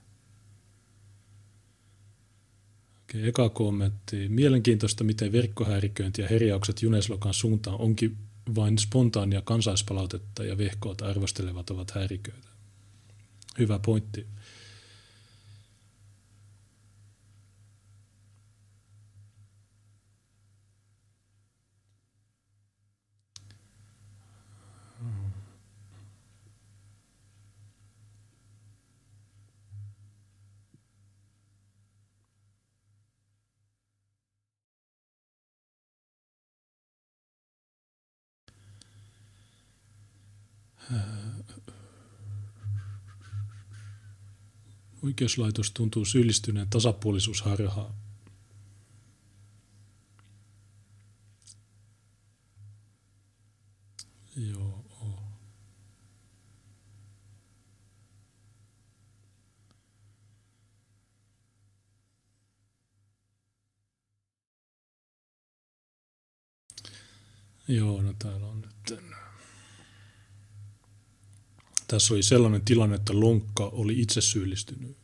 [3.03, 4.29] Okei, eka kommentti.
[4.29, 8.17] Mielenkiintoista, miten verkkohäiriköinti ja herjaukset Juneslokan suuntaan onkin
[8.55, 12.47] vain spontaania kansaispalautetta ja vehkoota arvostelevat ovat häiriköitä.
[13.59, 14.27] Hyvä pointti.
[45.03, 47.93] Oikeuslaitos tuntuu syyllistyneen tasapuolisuusharhaan.
[54.35, 54.83] Joo.
[67.67, 68.99] Joo, no täällä on nyt
[71.93, 74.97] tässä oli sellainen tilanne, että Lonkka oli itse syyllistynyt.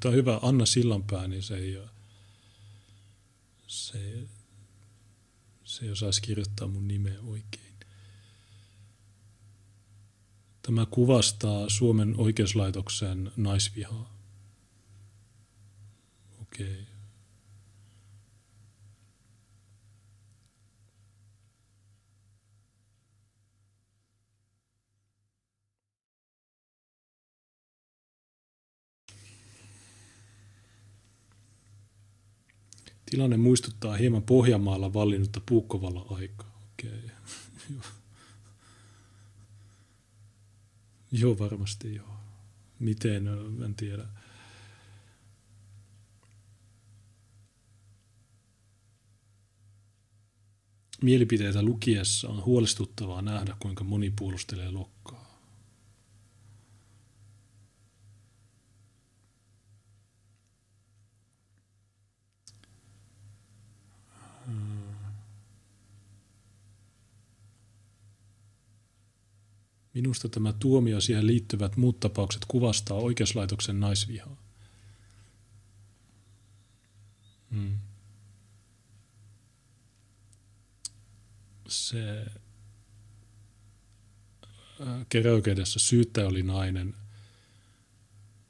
[0.00, 1.78] Tämä on hyvä Anna Sillanpää, niin se ei,
[3.66, 4.28] se,
[5.64, 7.74] se ei osaisi kirjoittaa mun nimeä oikein.
[10.62, 14.18] Tämä kuvastaa Suomen oikeuslaitoksen naisvihaa.
[16.42, 16.72] Okei.
[16.72, 16.95] Okay.
[33.10, 36.60] Tilanne muistuttaa hieman Pohjanmaalla vallinnutta puukkovalla aikaa.
[36.72, 37.10] Okei.
[37.68, 37.80] Okay.
[41.20, 42.16] joo, varmasti joo.
[42.78, 43.28] Miten,
[43.64, 44.06] en tiedä.
[51.02, 54.95] Mielipiteitä lukiessa on huolestuttavaa nähdä, kuinka moni puolustelee lokkaa.
[69.96, 74.36] Minusta tämä tuomio siihen liittyvät muut tapaukset kuvastaa oikeuslaitoksen naisvihaa.
[77.50, 77.78] Hmm.
[81.68, 82.26] Se
[85.08, 86.94] keräoikeudessa syyttäjä oli nainen.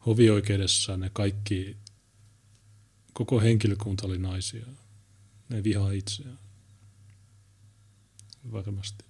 [0.07, 1.77] Hovioikeudessa ne kaikki,
[3.13, 4.67] koko henkilökunta oli naisia.
[5.49, 6.39] Ne vihaa itseään.
[8.53, 9.06] Varmasti.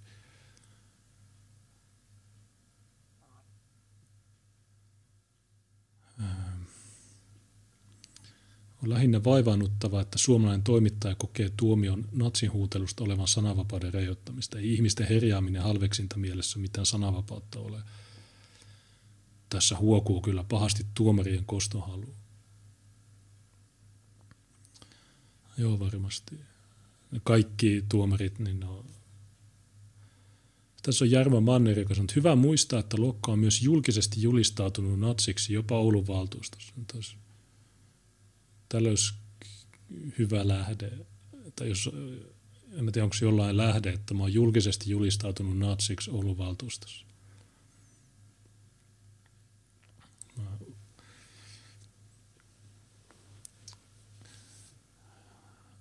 [8.83, 14.59] On lähinnä vaivaannuttavaa, että suomalainen toimittaja kokee tuomion natsin huutelusta olevan sananvapauden rajoittamista.
[14.59, 17.83] Ei ihmisten herjaaminen halveksinta mielessä mitään sananvapautta ole.
[19.49, 22.15] Tässä huokuu kyllä pahasti tuomarien kostohalu.
[25.59, 26.41] Joo, varmasti.
[27.25, 28.85] kaikki tuomarit, niin no,
[30.87, 35.53] tässä on Jarmo Manner, joka sanoo, hyvä muistaa, että Lokka on myös julkisesti julistautunut natsiksi
[35.53, 36.75] jopa Oulun valtuustossa.
[38.69, 39.15] Tällä olisi
[40.19, 40.93] hyvä lähde,
[41.57, 41.91] tai jos,
[42.73, 47.07] en tiedä onko jollain lähde, että mä oon julkisesti julistautunut natsiksi Oulun valtuustossa.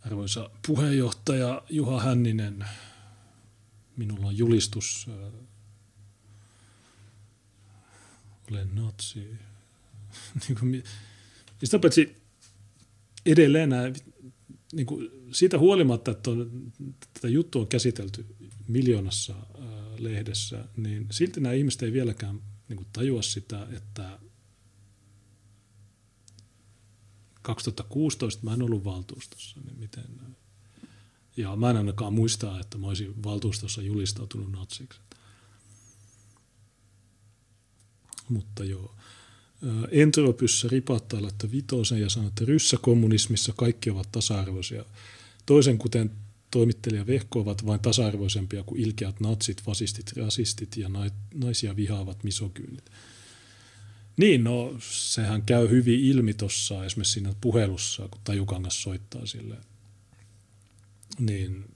[0.02, 2.65] Arvoisa puheenjohtaja Juha Hänninen,
[3.97, 5.05] minulla on julistus.
[5.09, 5.34] Äh,
[8.51, 9.19] olen natsi.
[10.47, 10.84] niin kuin,
[11.63, 12.15] sitä paitsi
[13.26, 13.93] edelleen nämä,
[14.73, 16.72] niin kuin, siitä huolimatta, että on,
[17.13, 18.26] tätä juttua on käsitelty
[18.67, 19.65] miljoonassa äh,
[19.97, 24.19] lehdessä, niin silti nämä ihmiset ei vieläkään niin kuin, tajua sitä, että
[27.41, 30.35] 2016 mä en ollut valtuustossa, niin miten...
[31.38, 34.99] Ja mä en ainakaan muistaa, että mä olisin valtuustossa julistautunut natsiksi.
[38.30, 38.95] Mutta joo.
[39.91, 44.86] Entropyssä ripattaa että vitosen ja sanoo, että ryssäkommunismissa kaikki ovat tasa-arvoisia.
[45.45, 46.12] Toisen kuten
[46.52, 50.90] toimittelija Vehko ovat vain tasa-arvoisempia kuin ilkeät natsit, fasistit, rasistit ja
[51.34, 52.91] naisia vihaavat misokyynit.
[54.18, 59.57] Niin, no sehän käy hyvin ilmi tuossa esimerkiksi siinä puhelussa, kun Tajukangas soittaa sille.
[61.19, 61.75] Niin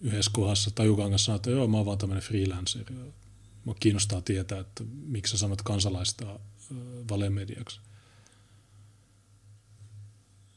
[0.00, 2.92] yhdessä kohdassa Tajukangas sanoo, että joo, mä oon vaan tämmöinen freelancer.
[3.64, 6.40] Mua kiinnostaa tietää, että miksi sä sanot kansalaista
[7.10, 7.80] valemediaksi.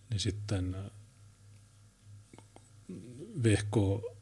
[0.10, 0.76] Niin sitten
[3.44, 4.16] Vehko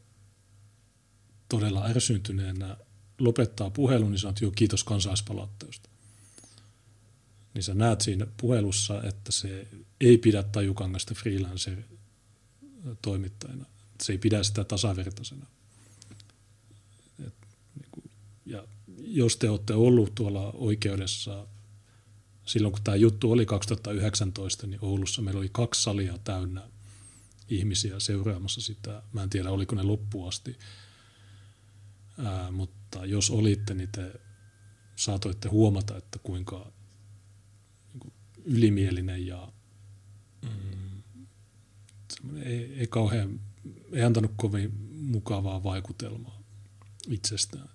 [1.49, 2.77] todella ärsyntyneenä
[3.19, 5.89] lopettaa puhelun, niin sanoo, että joo, kiitos kansalaispalautteesta
[7.53, 9.67] niin sä näet siinä puhelussa, että se
[10.01, 11.13] ei pidä tajukangasta
[12.79, 13.65] freelancer-toimittajana.
[14.01, 15.45] Se ei pidä sitä tasavertaisena.
[17.27, 17.35] Et,
[17.75, 18.11] niin kuin,
[18.45, 21.47] ja jos te olette ollut tuolla oikeudessa
[22.45, 26.69] silloin, kun tämä juttu oli 2019, niin Oulussa meillä oli kaksi salia täynnä
[27.49, 29.03] ihmisiä seuraamassa sitä.
[29.13, 30.57] Mä en tiedä, oliko ne loppuun asti.
[32.25, 34.13] Ää, mutta jos olitte, niin te
[34.95, 36.71] saatoitte huomata, että kuinka
[38.45, 39.51] ylimielinen ja
[40.41, 40.68] mm,
[42.43, 43.39] ei, ei kauhean,
[43.93, 46.43] ei antanut kovin mukavaa vaikutelmaa
[47.07, 47.69] itsestään.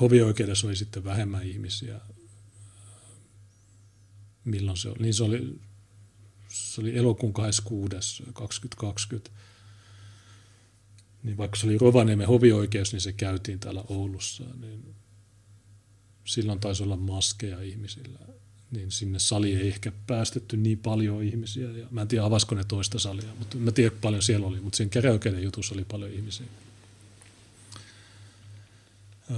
[0.00, 2.00] Hovioikeudessa oli sitten vähemmän ihmisiä.
[4.44, 4.98] Milloin se oli?
[4.98, 5.60] Niin se oli,
[6.48, 8.22] se oli elokuun 26.
[8.32, 9.30] 2020.
[11.22, 14.44] Niin vaikka se oli Rovaniemen hovioikeus, niin se käytiin täällä Oulussa.
[14.60, 14.94] Niin
[16.24, 18.18] silloin taisi olla maskeja ihmisillä
[18.74, 21.70] niin sinne saliin ei ehkä päästetty niin paljon ihmisiä.
[21.70, 24.76] Ja mä en tiedä, avasko ne toista salia, mutta mä tiedän, paljon siellä oli, mutta
[24.76, 26.46] siinä käräoikeuden jutussa oli paljon ihmisiä.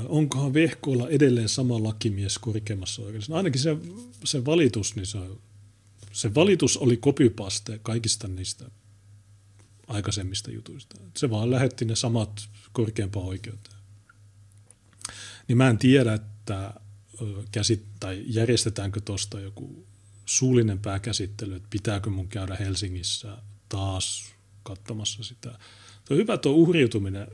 [0.09, 3.33] Onkohan Vehkoilla edelleen sama lakimies korkeimmassa oikeudessa?
[3.33, 3.77] No ainakin se,
[4.25, 5.19] se valitus, niin se,
[6.13, 8.71] se valitus oli kopypaste kaikista niistä
[9.87, 10.97] aikaisemmista jutuista.
[11.17, 13.77] Se vaan lähetti ne samat korkeampaan oikeuteen.
[15.49, 16.75] Niin mä en tiedä, että
[17.53, 19.87] käsit, tai järjestetäänkö tuosta joku
[20.27, 23.37] suullinen pääkäsittely, että pitääkö mun käydä Helsingissä
[23.69, 25.51] taas katsomassa sitä.
[26.05, 27.27] Tuo on hyvä tuo uhriutuminen,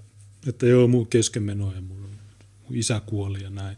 [0.47, 2.09] että joo, mun keskenmeno ja mun,
[2.63, 3.77] mun isä kuoli ja näin.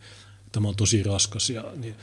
[0.52, 1.50] Tämä on tosi raskas.
[1.50, 1.94] Ja, niin,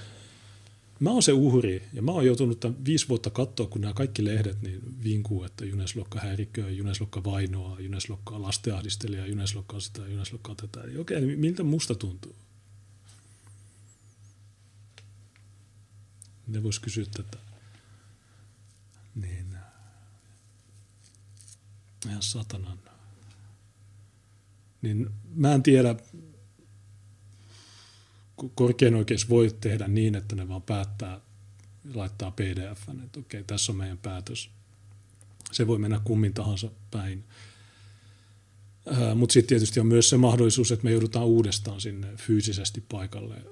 [1.00, 4.26] mä oon se uhri ja mä oon joutunut tämän viisi vuotta katsoa, kun nämä kaikki
[4.26, 10.80] lehdet niin vinkuu, että Juneslokka häiriköi, Juneslokka vainoaa, Juneslokka on lastenahdistelija, Juneslokka sitä, Juneslokka tätä.
[10.80, 12.36] Okei, okay, miltä musta tuntuu?
[16.48, 17.38] Ne vois kysyä tätä.
[19.16, 19.58] Niin,
[22.10, 22.80] ihan satanan.
[24.82, 25.96] Niin mä en tiedä,
[28.56, 31.22] korkein oikeus voi tehdä niin, että ne vaan päättää,
[31.94, 34.50] laittaa pdf että okei, tässä on meidän päätös.
[35.52, 37.24] Se voi mennä kummin tahansa päin.
[39.16, 43.46] Mutta sitten tietysti on myös se mahdollisuus, että me joudutaan uudestaan sinne fyysisesti paikalle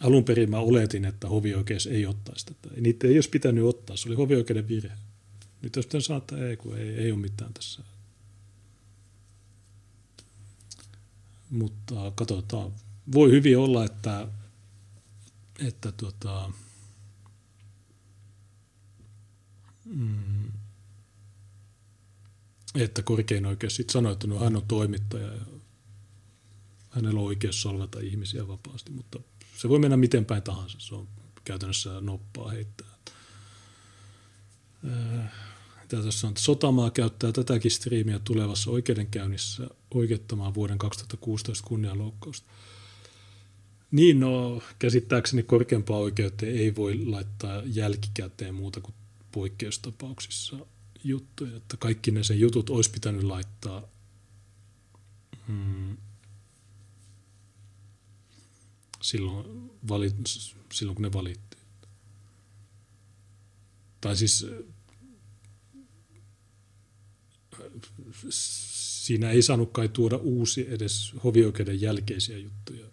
[0.00, 2.80] alun perin mä oletin, että hovioikeus ei ottaisi tätä.
[2.80, 4.96] Niitä ei olisi pitänyt ottaa, se oli hovioikeuden virhe.
[5.62, 7.82] Nyt jos sanoa, että ei, kun ei, ei ole mitään tässä.
[11.50, 12.72] Mutta katsotaan.
[13.12, 14.28] Voi hyvin olla, että,
[15.66, 16.52] että tuota,
[19.84, 20.52] mm,
[22.74, 25.40] että korkein oikeus sitten sanoi, että no, hän on toimittaja ja
[26.90, 29.18] hänellä on oikeus solvata ihmisiä vapaasti, mutta
[29.56, 30.78] se voi mennä miten päin tahansa.
[30.80, 31.08] Se on
[31.44, 32.94] käytännössä noppaa heittää.
[35.88, 42.46] Tämä tässä on, Sotamaa käyttää tätäkin striimiä tulevassa oikeudenkäynnissä oikeuttamaan vuoden 2016 kunnianloukkausta.
[43.90, 48.94] Niin, no käsittääkseni korkeampaa oikeuteen ei voi laittaa jälkikäteen muuta kuin
[49.32, 50.56] poikkeustapauksissa
[51.04, 51.56] juttuja.
[51.56, 53.82] Että kaikki ne sen jutut olisi pitänyt laittaa
[55.46, 55.96] hmm,
[59.04, 60.14] silloin, valit,
[60.72, 61.62] silloin, kun ne valittiin.
[64.00, 64.46] Tai siis
[69.04, 72.86] siinä ei saanut kai tuoda uusi edes hovioikeuden jälkeisiä juttuja.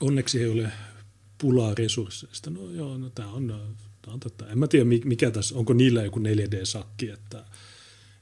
[0.00, 0.72] Onneksi ei ole
[1.38, 2.50] pulaa resursseista.
[2.50, 4.46] No joo, no tämä on, tämä on tätä.
[4.46, 7.44] En mä tiedä, mikä tässä, onko niillä joku 4D-sakki, että,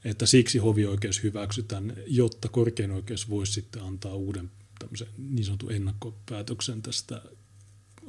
[0.05, 4.51] että siksi hovioikeus hyväksytään, jotta korkein oikeus voisi sitten antaa uuden
[4.83, 7.21] tämmöisen niin sanotun ennakkopäätöksen tästä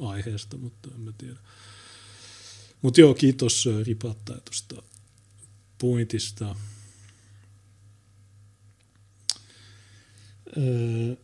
[0.01, 1.39] aiheesta, mutta en mä tiedä.
[2.83, 4.83] Mutta joo, kiitos Ripatta tuosta
[5.79, 6.57] pointista.
[10.57, 11.17] Öö.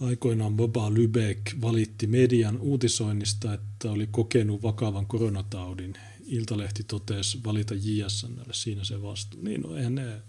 [0.00, 5.94] Aikoinaan Boba Lübeck valitti median uutisoinnista, että oli kokenut vakavan koronataudin.
[6.32, 9.42] Iltalehti totesi valita JSNlle, siinä se vastuu.
[9.42, 10.22] Niin, no eihän ne...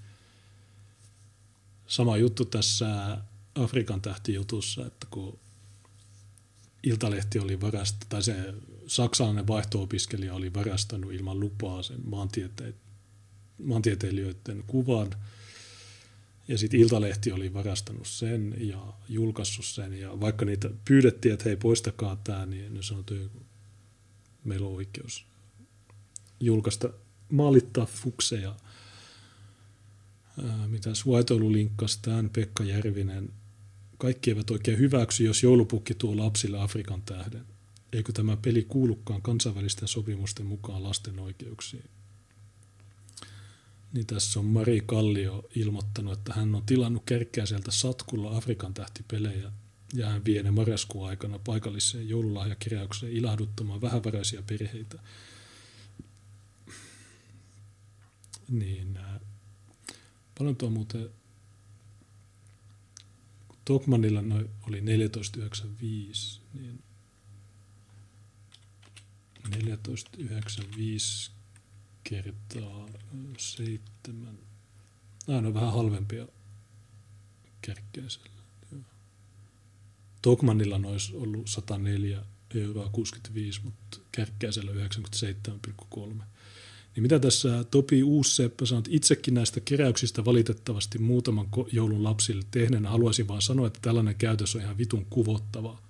[1.87, 3.17] Sama juttu tässä
[3.55, 5.39] Afrikan tähtijutussa, että kun
[6.83, 8.53] Iltalehti oli varasta, tai se
[8.87, 12.73] saksalainen vaihto-opiskelija oli varastanut ilman lupaa sen maantiete-
[13.57, 15.15] maantieteilijöiden kuvan–
[16.47, 19.93] ja sitten Iltalehti oli varastanut sen ja julkaissut sen.
[19.99, 23.39] Ja vaikka niitä pyydettiin, että hei poistakaa tämä, niin ne sanoi, että
[24.43, 25.25] meillä on oikeus
[26.45, 26.89] julkaista,
[27.29, 28.55] maalittaa fukseja.
[30.67, 33.29] Mitä Suaitoilu linkkasi tämän, Pekka Järvinen.
[33.97, 37.45] Kaikki eivät oikein hyväksy, jos joulupukki tuo lapsille Afrikan tähden.
[37.93, 41.83] Eikö tämä peli kuulukaan kansainvälisten sopimusten mukaan lasten oikeuksiin?
[43.93, 47.03] niin tässä on Mari Kallio ilmoittanut, että hän on tilannut
[47.45, 49.51] sieltä Satkulla Afrikan tähtipelejä
[49.93, 54.99] ja hän vie ne marraskuun aikana paikalliseen joululahjakirjaukseen ilahduttamaan vähävaraisia perheitä.
[58.53, 59.19] Niin, äh,
[60.37, 61.09] paljon tuo muuten,
[63.65, 66.83] Tokmanilla noin oli 1495, niin
[69.43, 71.31] 1495
[72.03, 72.89] kertaa
[73.37, 74.37] seitsemän.
[75.27, 76.27] Nämä on vähän halvempia
[77.61, 78.29] kärkkäisellä.
[80.21, 82.25] Tokmanilla olisi ollut 104
[82.55, 86.23] euroa 65, mutta kärkkäisellä 97,3.
[86.95, 93.27] Niin mitä tässä Topi Uusseppä sanoo, itsekin näistä keräyksistä valitettavasti muutaman joulun lapsille tehneenä haluaisin
[93.27, 95.81] vaan sanoa, että tällainen käytös on ihan vitun kuvottavaa.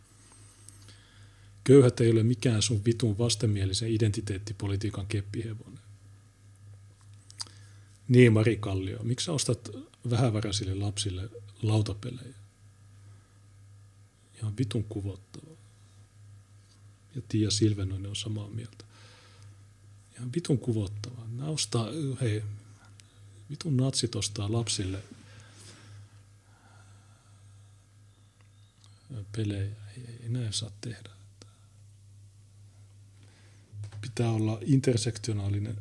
[1.63, 5.79] Köyhät ei ole mikään sun vitun vastenmielisen identiteettipolitiikan keppihevonen.
[8.07, 8.99] Niin, Mari Kallio.
[9.03, 9.71] Miksi sä ostat
[10.09, 11.29] vähävaraisille lapsille
[11.61, 12.35] lautapelejä?
[14.37, 15.51] Ihan vitun kuvottava.
[17.15, 18.85] Ja Tiia Silvenoinen on samaa mieltä.
[20.35, 21.27] Vitun kuvottava.
[21.27, 21.87] Nämä ostaa,
[22.21, 22.43] hei,
[23.49, 25.03] vitun natsit ostaa lapsille
[29.35, 29.75] pelejä.
[29.97, 31.09] Ei, ei näin saa tehdä.
[34.01, 35.77] Pitää olla intersektionaalinen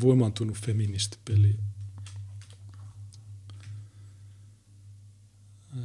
[0.00, 1.56] voimaantunut feministipeli.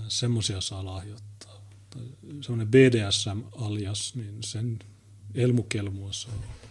[0.07, 1.61] Semmoisia saa lahjoittaa.
[2.41, 4.79] Semmoinen BDSM-alias, niin sen
[5.35, 6.64] elmukelmuassa on.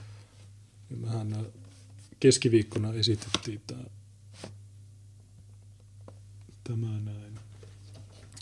[0.90, 1.46] Niin mehän
[2.20, 3.84] keskiviikkona esitettiin tämä,
[6.64, 7.38] tämä näin.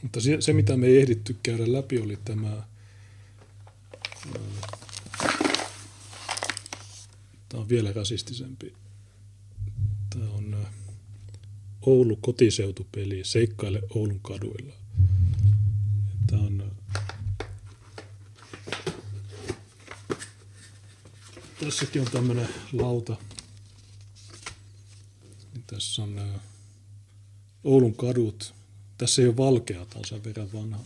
[0.02, 2.62] Mutta se, se, mitä me ei ehditty käydä läpi, oli tämä
[7.48, 8.72] Tämä on vielä rasistisempi.
[10.10, 10.66] Tämä on
[11.82, 14.74] Oulu kotiseutupeli, seikkaile Oulun kaduilla.
[16.26, 16.72] Tämä on
[21.62, 23.16] Tässäkin on tämmöinen lauta.
[25.66, 26.40] Tässä on
[27.64, 28.54] Oulun kadut.
[28.98, 30.84] Tässä ei ole valkea, tämä on sen verran vanha.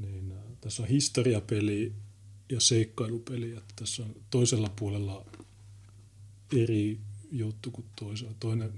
[0.00, 1.92] Niin, tässä on historiapeli
[2.50, 3.50] ja seikkailupeli.
[3.50, 5.26] Että tässä on toisella puolella
[6.56, 6.98] eri
[7.32, 8.34] juttu kuin toisella.
[8.40, 8.72] Toinen,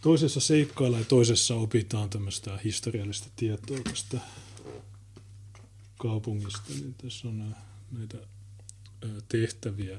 [0.00, 4.20] toisessa seikkailla ja toisessa opitaan tämmöistä historiallista tietoa tästä
[6.04, 7.56] kaupungista, niin tässä on äh,
[7.90, 8.18] näitä
[9.04, 9.98] äh, tehtäviä.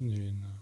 [0.00, 0.44] Niin.
[0.44, 0.52] Äh.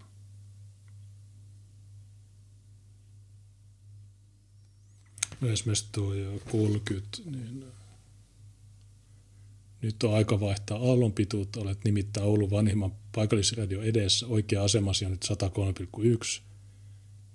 [5.51, 6.13] Esimerkiksi tuo
[6.51, 7.80] 30, niin
[9.81, 11.59] nyt on aika vaihtaa aallon pituutta.
[11.59, 14.27] Olet nimittäin Oulun vanhimman paikallisradio edessä.
[14.27, 16.41] Oikea asemasi on nyt 103,1.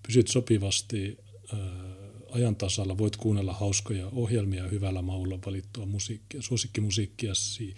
[0.06, 1.18] Pysyt sopivasti
[1.52, 1.58] ää,
[2.30, 2.98] ajan tasalla.
[2.98, 7.74] Voit kuunnella hauskoja ohjelmia ja hyvällä maulla valittua musiikkia, suosikkimusiikkiasi.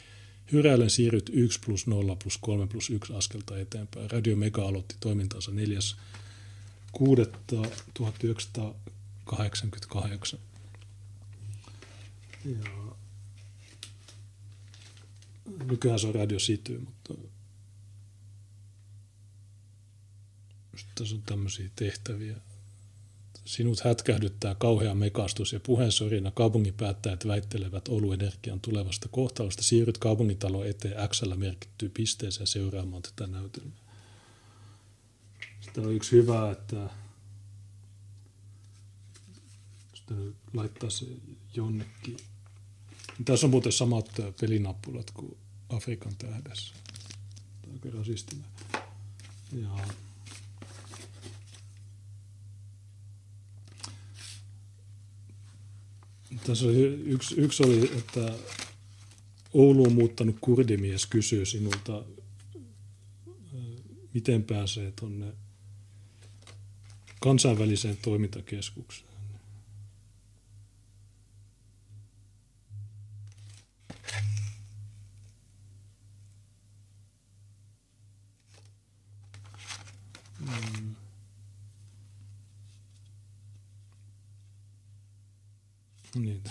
[0.53, 4.11] Hyräilen siirryt 1 plus 0 plus 3 plus 1 askelta eteenpäin.
[4.11, 5.79] Radio Mega aloitti toimintansa 4.
[6.93, 7.23] 6.
[7.95, 10.41] 1988.
[12.45, 12.59] Ja
[15.65, 17.15] nykyään se on Radio City, mutta
[20.95, 22.37] tässä on tämmöisiä tehtäviä.
[23.45, 29.63] Sinut hätkähdyttää kauhea mekastus ja puheensorina kaupungin päättäjät väittelevät Oulu Energian tulevasta kohtalosta.
[29.63, 33.79] Siirryt kaupungintalo eteen X merkittyy pisteeseen seuraamaan tätä näytelmää.
[35.61, 36.91] Sitten on yksi hyvä, että
[39.95, 41.07] sitten laittaa se
[41.55, 42.17] jonnekin.
[43.25, 45.37] Tässä on muuten samat pelinappulat kuin
[45.69, 46.75] Afrikan tähdessä.
[47.63, 48.45] Tämä on aika rasistinen.
[49.53, 49.69] Ja
[56.47, 58.39] Tässä oli yksi, yksi oli, että
[59.53, 62.05] Ouluun muuttanut kurdimies kysyy sinulta,
[64.15, 65.33] miten pääsee tuonne
[67.21, 69.08] kansainväliseen toimintakeskukseen.
[80.49, 80.95] Mm.
[86.15, 86.43] Niin.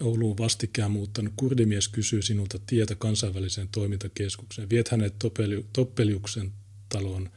[0.00, 4.70] Ouluun vastikään muuttanut kurdimies kysyy sinulta tietä kansainväliseen toimintakeskukseen.
[4.70, 5.14] Viet hänet
[5.72, 6.52] Toppeliuksen
[6.88, 7.30] talon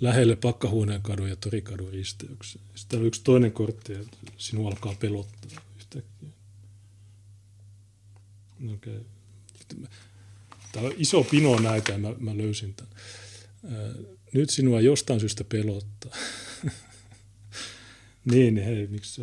[0.00, 2.64] lähelle Pakkahuoneen kadun ja Torikadun risteykseen.
[2.74, 6.28] Sitten on yksi toinen kortti, että sinua alkaa pelottaa yhtäkkiä.
[8.74, 9.00] Okay.
[10.72, 12.92] Tämä on iso pino näitä ja mä, mä löysin tämän.
[14.32, 16.12] Nyt sinua jostain syystä pelottaa.
[18.32, 19.22] niin, hei, miksi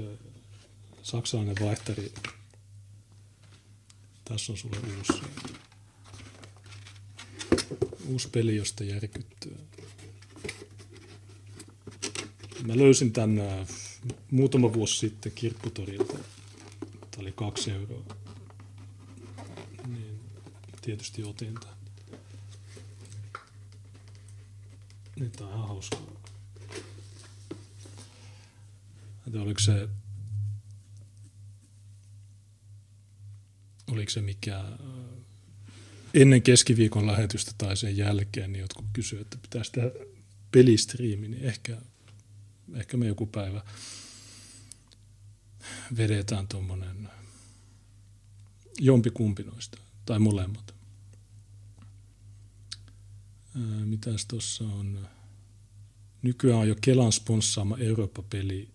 [1.04, 2.14] saksalainen vaihtari.
[4.26, 5.22] Tässä on sulle uusi,
[8.08, 9.58] uusi peli, josta järkyttyä.
[12.64, 13.42] Mä löysin tämän
[14.32, 16.14] muutama vuosi sitten kirpputorilta.
[17.12, 18.25] Tämä oli kaksi euroa
[20.86, 21.76] tietysti otin tämän.
[25.20, 26.22] Nyt on ihan hauskaa.
[29.28, 29.90] Että oliko se,
[33.92, 34.76] oliko se mikä äh,
[36.14, 39.92] ennen keskiviikon lähetystä tai sen jälkeen, niin jotkut kysyivät, että pitäisi tehdä
[40.52, 41.82] pelistriimi, niin ehkä,
[42.74, 43.64] ehkä me joku päivä
[45.98, 47.10] vedetään tuommoinen
[48.80, 50.75] jompikumpi noista, tai molemmat.
[53.86, 55.08] Mitäs tuossa on?
[56.22, 58.70] Nykyään on jo Kelan sponssaama Eurooppa-peli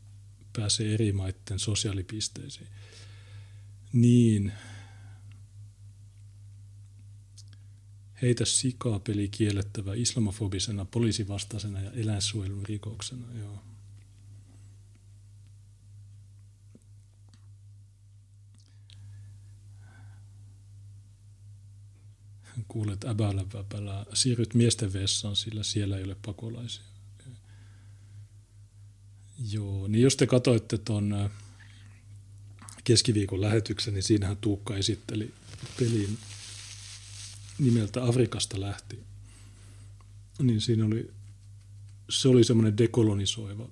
[0.53, 2.67] pääsee eri maiden sosiaalipisteisiin.
[3.93, 4.53] Niin.
[8.23, 13.27] Heitä sikaa peli kiellettävä islamofobisena, poliisivastaisena ja eläinsuojelun rikoksena.
[13.39, 13.70] Joo.
[22.69, 26.83] Kuulet äbälä väpälää, siirryt miesten vessaan, sillä siellä ei ole pakolaisia.
[29.51, 31.31] Joo, niin jos te katsoitte tuon
[32.85, 35.35] keskiviikon lähetyksen, niin siinähän Tuukka esitteli
[35.79, 36.19] pelin
[37.59, 38.99] nimeltä Afrikasta lähti.
[40.39, 41.11] Niin siinä oli,
[42.11, 43.69] se oli semmoinen dekolonisoiva.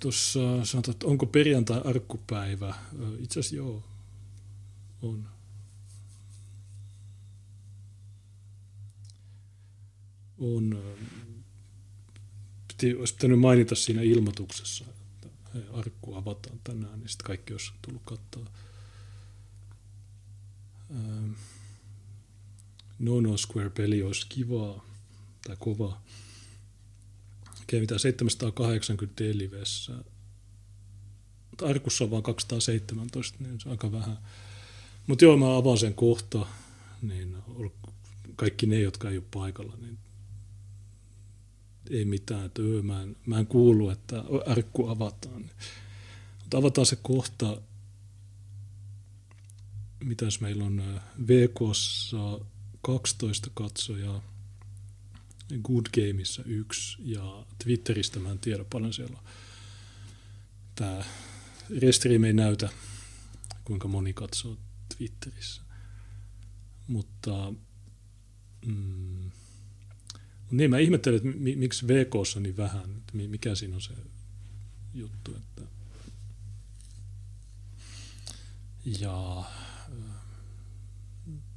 [0.00, 2.74] Tuossa sanotaan, että onko perjantai arkkupäivä?
[3.18, 3.84] Itse asiassa joo,
[5.02, 5.28] on.
[10.38, 10.82] On,
[12.68, 14.84] piti, olisi pitänyt mainita siinä ilmoituksessa,
[15.24, 15.28] että
[15.72, 18.46] arkku avataan tänään, niin sitten kaikki olisi tullut katsoa.
[22.98, 24.84] No No Square-peli olisi kivaa
[25.46, 26.02] tai kovaa.
[27.72, 29.92] Mitä 780 livessä.
[31.62, 34.18] Arkussa on vain 217, niin se on aika vähän.
[35.06, 36.46] Mutta joo, mä avaan sen kohta,
[37.02, 37.36] niin
[38.36, 39.98] kaikki ne, jotka ei ole paikalla, niin
[41.90, 45.50] ei mitään, että öö, mä, en, mä en kuulu, että arkku avataan.
[46.40, 47.60] Mutta avataan se kohta.
[50.04, 52.40] mitäs meillä on VKssa
[52.82, 54.22] 12 katsojaa,
[55.62, 59.18] Good Gameissa yksi ja Twitteristä mä en tiedä paljon siellä.
[60.74, 61.04] Tämä
[61.80, 62.68] Restream ei näytä,
[63.64, 64.56] kuinka moni katsoo
[64.96, 65.62] Twitterissä.
[66.86, 67.52] Mutta
[68.66, 69.30] mm,
[70.50, 73.92] niin mä ihmettelen, että miksi VK on niin vähän, että mikä siinä on se
[74.94, 75.36] juttu.
[75.36, 75.62] Että
[79.00, 79.46] ja äh,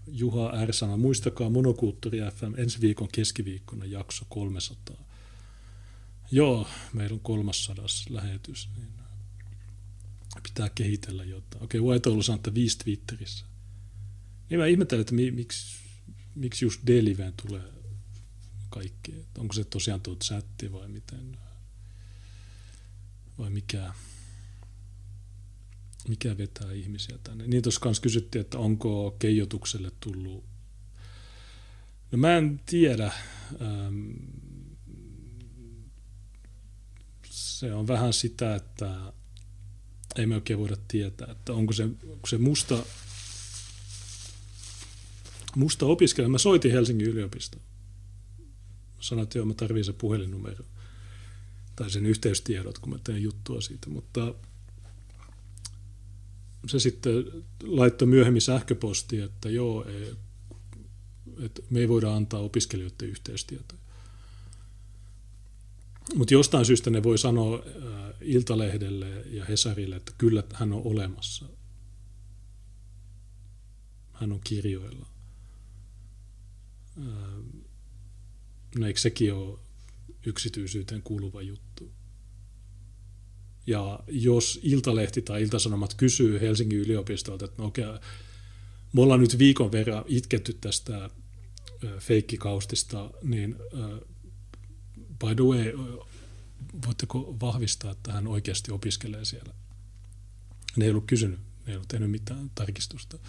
[0.07, 0.73] Juha R.
[0.73, 4.95] sana, muistakaa Monokulttuuri FM ensi viikon keskiviikkona jakso 300.
[6.31, 8.87] Joo, meillä on 300 lähetys, niin
[10.43, 11.63] pitää kehitellä jotain.
[11.63, 13.45] Okei, okay, White ollut että viisi Twitterissä.
[14.49, 15.77] Niin mä ihmettelen, että miksi,
[16.35, 17.78] miksi just Deliveen tulee
[18.69, 19.25] kaikki.
[19.37, 21.37] Onko se tosiaan tuo chatti vai miten?
[23.37, 23.93] Vai mikä?
[26.07, 27.47] mikä vetää ihmisiä tänne.
[27.47, 30.43] Niin tuossa kanssa kysyttiin, että onko keijotukselle tullut...
[32.11, 33.11] No mä en tiedä.
[33.61, 34.11] Ähm,
[37.29, 39.13] se on vähän sitä, että
[40.15, 42.83] ei me oikein voida tietää, että onko se, onko se musta,
[45.55, 46.29] musta opiskelija.
[46.29, 47.63] Mä soitin Helsingin yliopistoon.
[48.99, 50.65] Sanoin, että joo, mä tarvitsen se puhelinnumero
[51.75, 54.33] tai sen yhteystiedot, kun mä teen juttua siitä, mutta
[56.67, 57.25] se sitten
[57.63, 60.13] laittoi myöhemmin sähköpostia, että joo, ei,
[61.39, 63.81] että me ei voida antaa opiskelijoiden yhteystietoja.
[66.15, 67.63] Mutta jostain syystä ne voi sanoa
[68.21, 71.45] Iltalehdelle ja Hesarille, että kyllä hän on olemassa.
[74.13, 75.05] Hän on kirjoilla.
[78.79, 79.59] No eikö sekin ole
[80.25, 81.91] yksityisyyteen kuuluva juttu?
[83.67, 87.85] Ja jos Iltalehti tai Iltasanomat kysyy Helsingin yliopistolta, että no okei,
[88.93, 91.09] me ollaan nyt viikon verran itketty tästä
[91.99, 93.55] feikkikaustista, niin
[95.19, 95.73] by the way,
[96.85, 99.53] voitteko vahvistaa, että hän oikeasti opiskelee siellä?
[100.75, 103.19] Ne ei ollut kysynyt, ne ei ollut tehnyt mitään tarkistusta.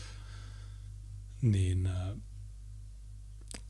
[1.43, 1.89] Niin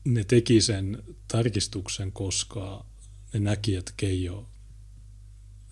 [0.05, 2.85] ne teki sen tarkistuksen, koska
[3.33, 4.47] ne näki, että Keijo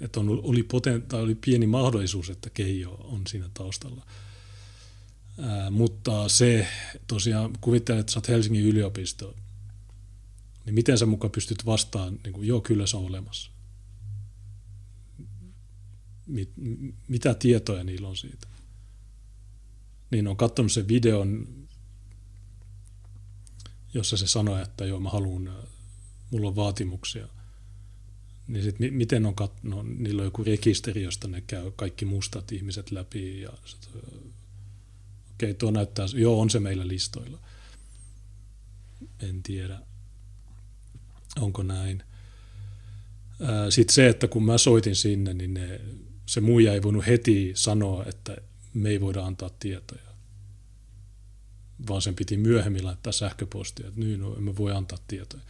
[0.02, 4.06] että on, oli, poten, tai oli pieni mahdollisuus, että Keijo on siinä taustalla.
[5.40, 6.68] Ää, mutta se
[7.08, 9.36] tosiaan, kuvittelet, että sä oot Helsingin yliopisto,
[10.66, 13.52] niin miten sä mukaan pystyt vastaan, niin kuin, joo, kyllä se on olemassa.
[16.28, 16.50] Mit,
[17.08, 18.48] mitä tietoja niillä on siitä?
[20.12, 21.48] Niin on katsonut sen videon,
[23.94, 25.54] jossa se sanoi, että joo, mä haluan,
[26.32, 27.28] mulla on vaatimuksia–
[28.50, 32.52] niin sit miten on kat- no, niillä on joku rekisteri, josta ne käy kaikki mustat
[32.52, 33.92] ihmiset läpi ja okei,
[35.34, 37.40] okay, tuo näyttää, joo on se meillä listoilla.
[39.20, 39.80] En tiedä,
[41.40, 42.04] onko näin.
[43.70, 45.82] Sitten se, että kun mä soitin sinne, niin ne,
[46.26, 48.38] se muija ei voinut heti sanoa, että
[48.74, 50.09] me ei voida antaa tietoja.
[51.88, 55.44] Vaan sen piti myöhemmin laittaa sähköpostia, että niin, no, emme voi antaa tietoja.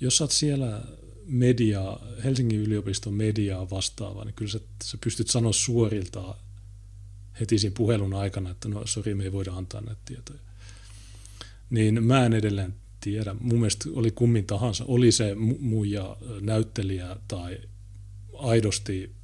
[0.00, 0.82] Jos sä oot siellä
[1.26, 6.34] mediaa, Helsingin yliopiston mediaa vastaavaa, niin kyllä sä, sä pystyt sanoa suorilta
[7.40, 10.38] heti siinä puhelun aikana, että no sori, me ei voida antaa näitä tietoja.
[11.70, 13.34] Niin mä en edelleen tiedä.
[13.40, 17.58] Mun mielestä oli kummin tahansa, oli se muija näyttelijä tai
[18.38, 19.14] aidosti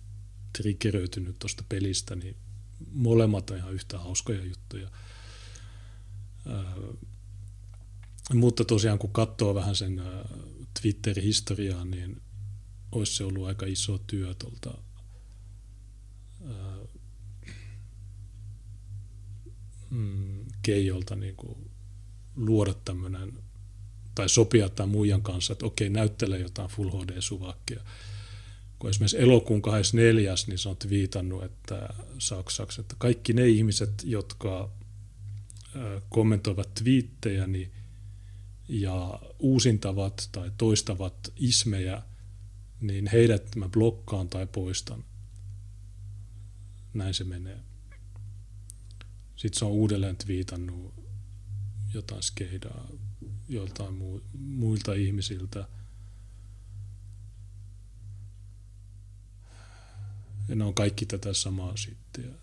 [0.58, 2.36] triggeröitynyt tuosta pelistä, niin
[2.92, 4.88] molemmat on ihan yhtä hauskoja juttuja.
[8.34, 10.02] Mutta tosiaan kun katsoo vähän sen
[10.80, 12.22] Twitter-historiaa, niin
[12.92, 14.78] olisi se ollut aika iso työ tuolta
[19.90, 21.70] mm, Keijolta niin kuin
[22.36, 23.32] luoda tämmöinen
[24.14, 27.80] tai sopia tämän muijan kanssa, että okei, näyttele jotain Full HD-suvakkia.
[28.78, 30.34] Kun esimerkiksi elokuun 24.
[30.46, 31.88] niin sä oot viitannut, että
[32.18, 34.70] saksaksi, että kaikki ne ihmiset, jotka
[36.08, 37.72] kommentoivat twiittejä, niin
[38.68, 42.02] ja uusintavat tai toistavat ismejä,
[42.80, 45.04] niin heidät mä blokkaan tai poistan.
[46.94, 47.60] Näin se menee.
[49.36, 50.94] Sitten se on uudelleen twiitannut
[51.94, 52.88] jotain skeidaa
[53.48, 53.94] joltain
[54.38, 55.68] muilta ihmisiltä.
[60.48, 62.41] Ja ne on kaikki tätä samaa sitten.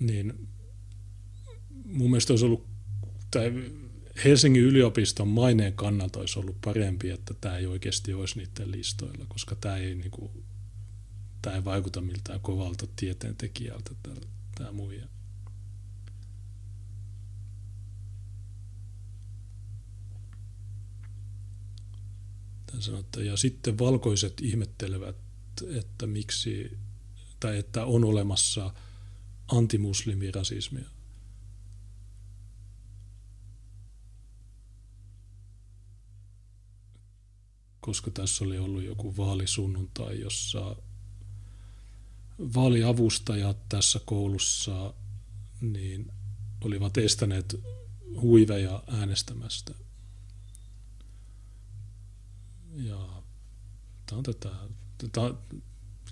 [0.00, 0.48] Niin
[1.84, 2.66] mun mielestä olisi ollut,
[3.30, 3.52] tai
[4.24, 9.54] Helsingin yliopiston maineen kannalta olisi ollut parempi, että tämä ei oikeasti olisi niiden listoilla, koska
[9.54, 10.44] tämä ei niin kuin,
[11.42, 13.90] tämä ei vaikuta miltään kovalta tieteentekijältä
[14.54, 15.08] tämä muija.
[22.78, 23.24] Sanotte.
[23.24, 25.16] Ja sitten valkoiset ihmettelevät,
[25.76, 26.78] että miksi,
[27.40, 28.74] tai että on olemassa
[29.48, 30.88] antimuslimirasismia.
[37.80, 40.76] Koska tässä oli ollut joku vaalisunnuntai, jossa
[42.38, 44.94] vaaliavustajat tässä koulussa
[45.60, 46.12] niin
[46.60, 47.60] olivat estäneet
[48.20, 49.74] huiveja äänestämästä.
[52.74, 53.22] Ja
[54.06, 54.50] tämä on tätä,
[54.98, 55.34] tätä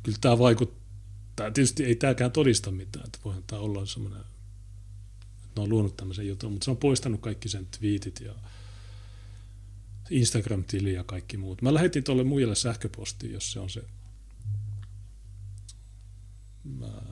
[0.03, 0.82] kyllä tämä vaikuttaa,
[1.37, 4.33] tietysti ei tämäkään todista mitään, että voihan tämä olla semmoinen, että
[5.57, 8.35] ne on luonut tämmöisen jutun, mutta se on poistanut kaikki sen tweetit ja
[10.11, 11.63] Instagram-tili ja kaikki muut.
[11.63, 13.85] Mä lähetin tuolle muille sähköpostiin, jos se on se.
[16.65, 17.03] Mä...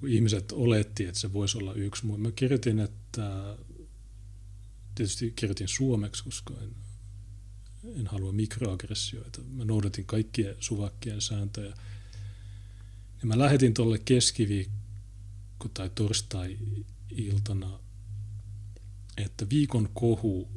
[0.00, 2.06] kun ihmiset oletti, että se voisi olla yksi.
[2.06, 3.56] Mä kirjoitin, että
[4.94, 6.83] tietysti kirjoitin suomeksi, koska en,
[8.00, 9.40] en halua mikroaggressioita.
[9.42, 11.74] Mä noudatin kaikkien suvakkien sääntöjä.
[13.20, 17.78] Ja mä lähetin tuolle keskiviikko- tai torstai-iltana,
[19.16, 20.48] että viikon kohu,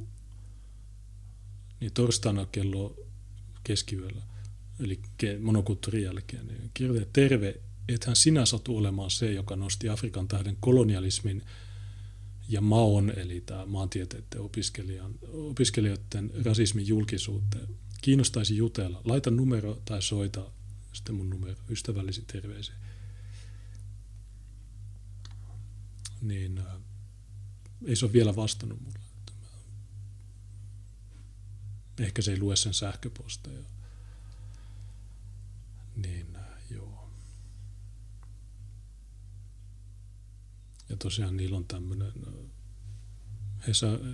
[1.79, 2.95] niin torstaina kello
[3.63, 4.21] keskiyöllä,
[4.79, 4.99] eli
[5.41, 11.43] monokulttuurin jälkeen, niin kirjoitin, terve, ethän sinä satu olemaan se, joka nosti Afrikan tähden kolonialismin–
[12.47, 14.41] ja MAON, eli tämä maantieteiden
[15.49, 17.67] opiskelijoiden rasismin julkisuuteen.
[18.01, 19.01] Kiinnostaisi jutella.
[19.05, 20.51] Laita numero tai soita
[20.97, 22.75] sitten mun numero, ystävällisi terveisiä.
[26.21, 26.65] Niin äh,
[27.85, 28.99] ei se ole vielä vastannut mulle.
[31.99, 33.63] Ehkä se ei lue sen sähköposteja.
[35.95, 37.09] Niin äh, joo.
[40.89, 42.11] Ja tosiaan niillä on tämmöinen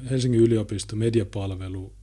[0.09, 1.93] Helsingin yliopisto mediapalvelu,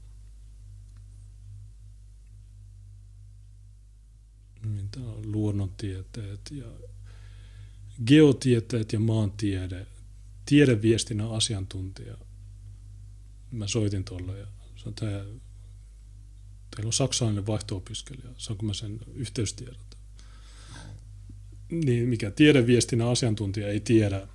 [4.97, 5.21] on?
[5.25, 6.65] Luonnontieteet ja
[8.05, 9.87] geotieteet ja maantiede,
[10.45, 12.17] tiedeviestinnän asiantuntija.
[13.51, 15.05] Mä soitin tuolle ja sanoin, että
[16.75, 19.97] teillä on saksalainen vaihto-opiskelija, saanko mä sen yhteystiedot?
[21.71, 24.27] Niin mikä tiedeviestinnän asiantuntija ei tiedä,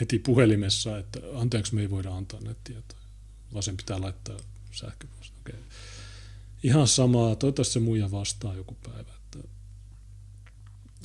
[0.00, 3.02] heti puhelimessa, että anteeksi me ei voida antaa näitä tietoja,
[3.52, 4.36] vaan sen pitää laittaa
[4.72, 5.36] sähköposti.
[5.40, 5.60] Okay.
[6.62, 9.48] Ihan samaa, toivottavasti se muija vastaa joku päivä, että,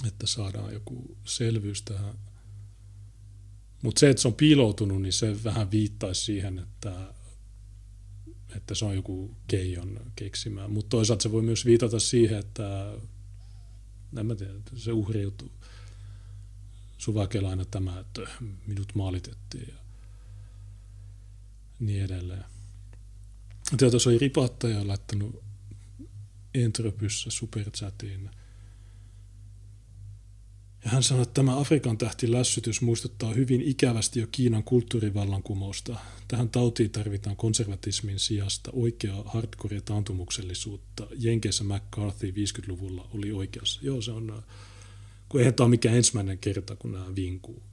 [0.07, 2.13] että saadaan joku selvyys tähän.
[3.81, 7.13] Mutta se, että se on piiloutunut, niin se vähän viittaisi siihen, että,
[8.55, 10.72] että se on joku keijon keksimään.
[10.72, 12.93] Mutta toisaalta se voi myös viitata siihen, että
[14.17, 15.51] en mä tiedä, se uhriutuu
[17.03, 18.22] suvakella aina tämä, että
[18.67, 19.75] minut maalitettiin ja
[21.80, 22.43] niin edelleen.
[23.77, 25.43] Tuossa oli ripattaja laittanut
[26.53, 28.30] Entropyssä superchatiin.
[30.85, 35.99] Ja hän sanoi, että tämä Afrikan tähti lässytys muistuttaa hyvin ikävästi jo Kiinan kulttuurivallankumousta.
[36.27, 41.07] Tähän tautiin tarvitaan konservatismin sijasta oikeaa hardcore taantumuksellisuutta.
[41.17, 43.80] Jenkeissä McCarthy 50-luvulla oli oikeassa.
[43.83, 44.43] Joo, se on
[45.33, 47.63] kun eihän tämä ole mikään ensimmäinen kerta, kun nämä vinkuu.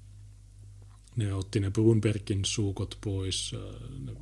[1.17, 3.55] Ne otti ne Brunbergin suukot pois,
[3.99, 4.13] ne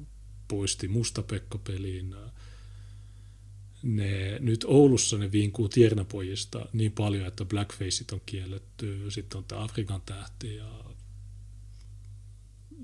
[0.48, 2.14] poisti Mustapekka-peliin.
[3.82, 9.10] Ne, nyt Oulussa ne vinkuu tiernapojista niin paljon, että blackfaceit on kielletty.
[9.10, 10.84] Sitten on tämä Afrikan tähti ja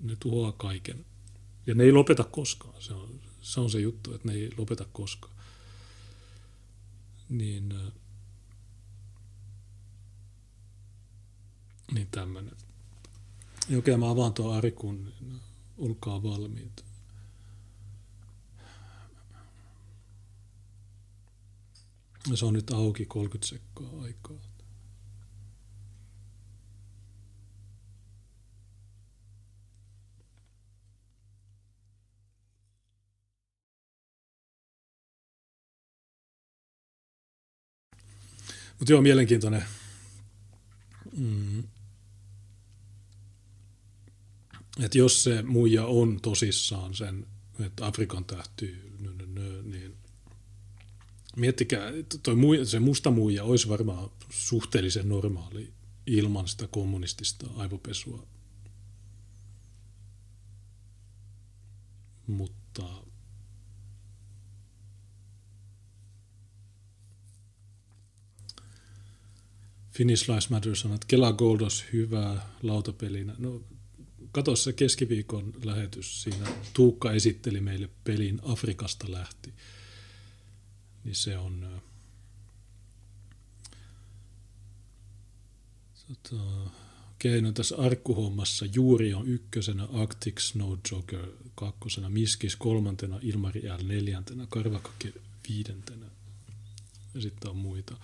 [0.03, 1.05] ne tuhoaa kaiken.
[1.67, 2.83] Ja ne ei lopeta koskaan.
[2.83, 5.35] Se on se, on se juttu, että ne ei lopeta koskaan.
[7.29, 7.75] Niin,
[11.95, 12.57] Niin tämmöinen.
[13.79, 15.41] Okei, mä avaan tuon Arikun, niin
[15.79, 16.85] olkaa valmiit.
[22.35, 24.37] Se on nyt auki 30 sekkaa aikaa.
[38.79, 39.65] Mutta joo, mielenkiintoinen
[41.17, 41.63] mm,
[44.83, 47.27] että jos se muija on tosissaan sen,
[47.61, 48.77] että Afrikan tähti,
[49.63, 49.97] niin
[51.37, 51.91] miettikää,
[52.23, 55.73] toi muija, se musta muija olisi varmaan suhteellisen normaali
[56.07, 58.27] ilman sitä kommunistista aivopesua.
[62.27, 63.05] Mutta
[69.91, 71.61] Finnish Lives Matter sanoo, että Kela Gold
[71.93, 73.35] hyvää lautapelinä.
[73.39, 73.63] No
[74.35, 76.23] kato se keskiviikon lähetys.
[76.23, 79.55] Siinä Tuukka esitteli meille pelin Afrikasta lähti.
[81.05, 81.81] Niin se on...
[86.07, 86.43] Tota,
[87.13, 93.87] okei, no tässä arkkuhommassa Juuri on ykkösenä, Arctic Snow Joker kakkosena, Miskis kolmantena, Ilmari L
[93.87, 95.13] neljäntenä, Karvakake
[95.49, 96.07] viidentenä.
[97.15, 97.97] Ja sitten on muita.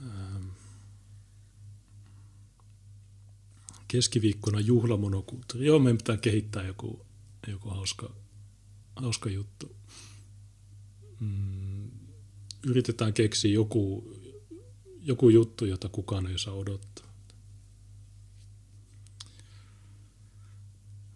[0.00, 0.61] Ähm.
[3.92, 5.66] Keskiviikkona juhlamonokulttuuri.
[5.66, 7.06] Joo, meidän pitää kehittää joku,
[7.46, 8.14] joku hauska,
[8.96, 9.76] hauska juttu.
[11.20, 11.90] Mm,
[12.66, 14.14] yritetään keksiä joku,
[15.00, 17.12] joku juttu, jota kukaan ei saa odottaa.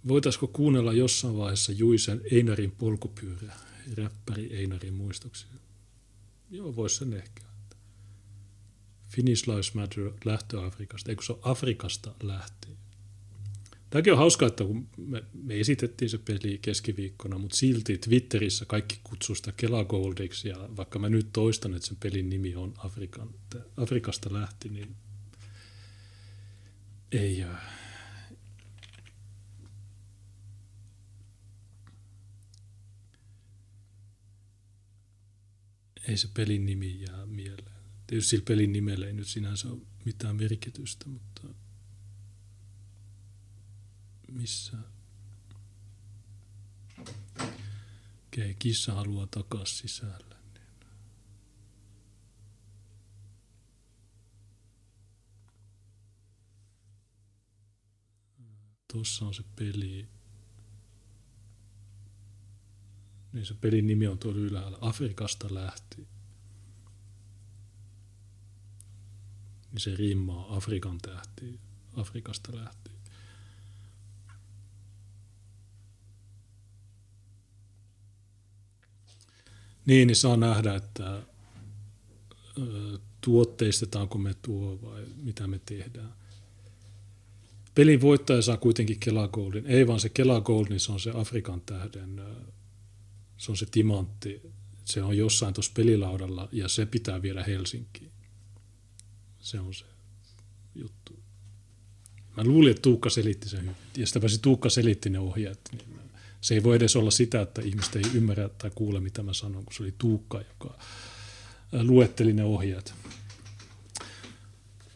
[0.09, 3.55] Voitaisiko kuunnella jossain vaiheessa Juisen Einarin polkupyörä,
[3.95, 5.49] räppäri Einarin muistoksia?
[6.51, 7.46] Joo, voisi sen ehkä.
[9.17, 12.69] Finnish Lives Matter lähtö Afrikasta, eikö se ole Afrikasta lähti.
[13.91, 19.01] Tämäkin on hauskaa, että kun me, me esitettiin se peli keskiviikkona, mutta silti Twitterissä kaikki
[19.05, 23.35] kutsuu sitä Kela Goldiksi, ja vaikka mä nyt toistan, että sen pelin nimi on Afrikan,
[23.77, 24.97] Afrikasta lähti, niin
[27.13, 27.45] ei,
[36.09, 37.76] ei se pelin nimi jää mieleen.
[38.07, 41.43] Tietysti sillä pelin nimellä ei nyt sinänsä ole mitään merkitystä, mutta
[44.33, 44.77] missä...
[48.27, 50.37] Okei, kissa haluaa takas sisälle.
[50.55, 50.91] Niin.
[58.93, 60.09] Tuossa on se peli.
[63.33, 64.79] Niin se pelin nimi on tuolla ylhäällä.
[64.81, 66.16] Afrikasta lähti.
[69.77, 71.61] Niin se rimmaa Afrikan tähti.
[71.97, 72.91] Afrikasta lähti.
[79.87, 81.23] Niin, niin saa nähdä, että
[83.21, 86.15] tuotteistetaanko me tuo vai mitä me tehdään.
[87.75, 89.67] Pelin voittaja saa kuitenkin Kela Goldin.
[89.67, 92.21] Ei vaan se Kela Gold, niin se on se Afrikan tähden
[93.37, 94.43] se on se timantti,
[94.85, 98.16] se on jossain tuossa pelilaudalla ja se pitää viedä Helsinkiin.
[99.47, 99.85] Se on se
[100.75, 101.19] juttu.
[102.37, 103.77] Mä luulin, että Tuukka selitti sen hyvin.
[103.97, 105.61] Ja sitä pääsi Tuukka selitti ne ohjeet.
[105.73, 106.01] Niin
[106.41, 109.65] se ei voi edes olla sitä, että ihmiset ei ymmärrä tai kuule, mitä mä sanon,
[109.65, 110.79] kun se oli Tuukka, joka
[111.73, 112.95] luetteli ne ohjeet.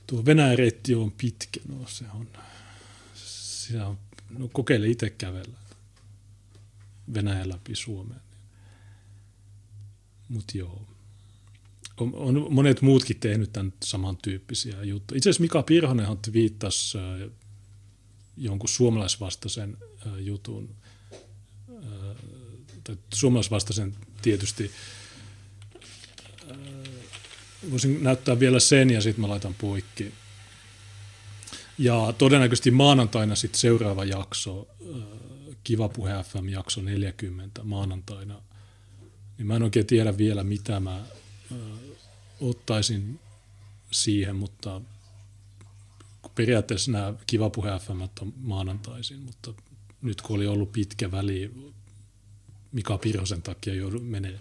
[0.07, 1.61] Tuo Venäjän reitti on pitkä.
[1.69, 2.29] No se on,
[3.15, 3.99] se on
[4.31, 5.59] no kokeile itse kävellä
[7.15, 8.21] Venäjän läpi Suomeen.
[10.29, 10.87] Mutta joo.
[12.01, 15.17] On, on, monet muutkin tehnyt tämän samantyyppisiä juttuja.
[15.17, 17.31] Itse asiassa Mika Pirhonenhan viittasi äh,
[18.37, 20.75] jonkun suomalaisvastaisen äh, jutun,
[21.13, 22.17] äh,
[22.85, 24.71] tai suomalaisvastaisen tietysti,
[27.71, 30.13] voisin näyttää vielä sen ja sitten mä laitan poikki.
[31.79, 34.69] Ja todennäköisesti maanantaina sitten seuraava jakso,
[35.65, 38.43] Kiva Puhe FM jakso 40 maanantaina–
[39.41, 41.05] niin mä en oikein tiedä vielä, mitä mä
[42.41, 43.21] ottaisin
[43.91, 44.81] siihen, mutta
[46.35, 49.55] periaatteessa nämä Kiva Puhe FM on maanantaisin, mutta
[50.03, 51.73] nyt kun oli ollut pitkä väli
[52.73, 54.39] Mika Pirhosen takia joudun menee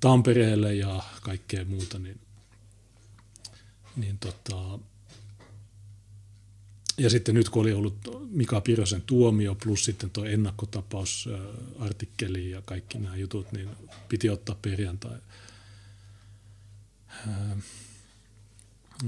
[0.00, 2.20] Tampereelle ja kaikkea muuta, niin,
[3.96, 4.78] niin tota,
[6.98, 7.96] ja sitten nyt kun oli ollut
[8.30, 13.68] Mika Pirosen tuomio plus sitten tuo ennakkotapausartikkeli ja kaikki nämä jutut, niin
[14.08, 15.18] piti ottaa perjantai.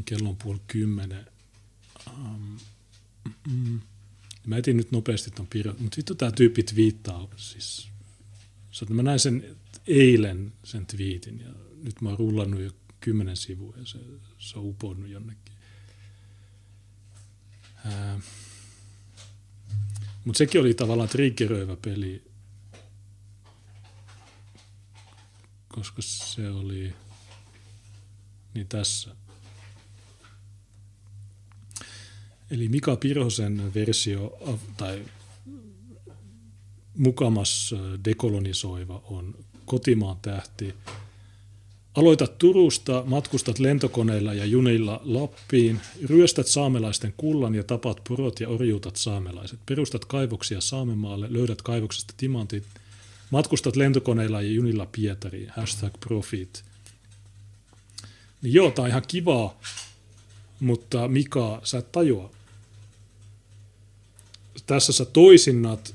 [0.04, 1.26] Kello on puoli kymmenen.
[4.46, 7.88] Mä etin nyt nopeasti tuon Piro, mutta sitten tämä tyyppi twiittaa, siis
[8.88, 11.50] mä näin sen eilen sen twiitin ja
[11.82, 13.98] nyt mä oon rullannut jo kymmenen sivua ja se,
[14.38, 15.54] se on uponnut jonnekin.
[20.24, 22.22] Mutta sekin oli tavallaan triggeröivä peli,
[25.68, 26.94] koska se oli
[28.54, 29.16] niin tässä.
[32.50, 34.38] Eli Mika Pirhosen versio,
[34.76, 35.04] tai
[36.98, 37.74] mukamas
[38.04, 39.34] dekolonisoiva on
[39.66, 40.74] Kotimaan tähti–
[41.94, 48.96] Aloitat Turusta, matkustat lentokoneilla ja junilla Lappiin, ryöstät saamelaisten kullan ja tapat porot ja orjuutat
[48.96, 49.58] saamelaiset.
[49.66, 52.64] Perustat kaivoksia Saamemaalle, löydät kaivoksesta timantit,
[53.30, 56.64] matkustat lentokoneilla ja junilla Pietariin, hashtag profit.
[58.44, 59.60] Niin joo, tää on ihan kivaa,
[60.60, 62.30] mutta Mika, sä et tajua.
[64.66, 65.94] Tässä sä toisinnat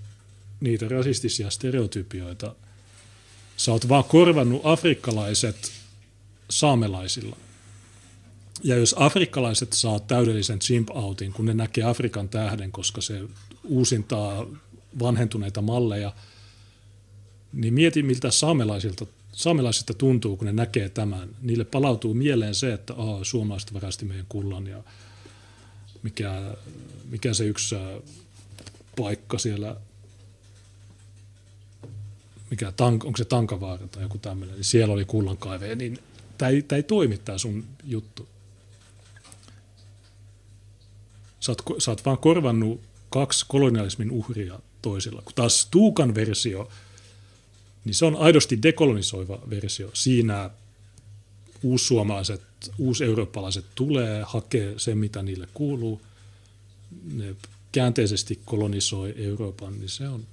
[0.60, 2.56] niitä rasistisia stereotypioita.
[3.58, 5.72] Sä oot vaan korvannut afrikkalaiset
[6.50, 7.38] saamelaisilla.
[8.64, 13.22] Ja jos afrikkalaiset saa täydellisen chimp-outin, kun ne näkee Afrikan tähden, koska se
[13.64, 14.45] uusintaa
[15.00, 16.14] vanhentuneita malleja,
[17.53, 19.06] niin mieti, miltä saamelaisilta,
[19.40, 21.30] saamelaisilta tuntuu, kun ne näkee tämän.
[21.42, 24.84] Niille palautuu mieleen se, että Aa, suomalaiset varasti meidän kullan ja
[26.03, 26.56] mikä,
[27.09, 27.76] mikä se yksi
[28.98, 29.76] paikka siellä,
[32.50, 36.00] mikä, tank, onko se Tankavaara tai joku tämmöinen, niin siellä oli kullankaive, niin
[36.38, 38.27] tämä ei, tämä ei toimi tämä sun juttu.
[41.40, 45.22] Sä oot, sä oot vaan korvannut kaksi kolonialismin uhria toisilla.
[45.22, 46.69] Kun taas Tuukan versio,
[47.85, 49.90] niin se on aidosti dekolonisoiva versio.
[49.93, 50.49] Siinä
[51.64, 52.41] uussuomalaiset,
[52.77, 56.01] uuseurooppalaiset tulee, hakee sen, mitä niille kuuluu.
[57.14, 57.35] Ne
[57.72, 60.25] käänteisesti kolonisoi Euroopan, niin se on,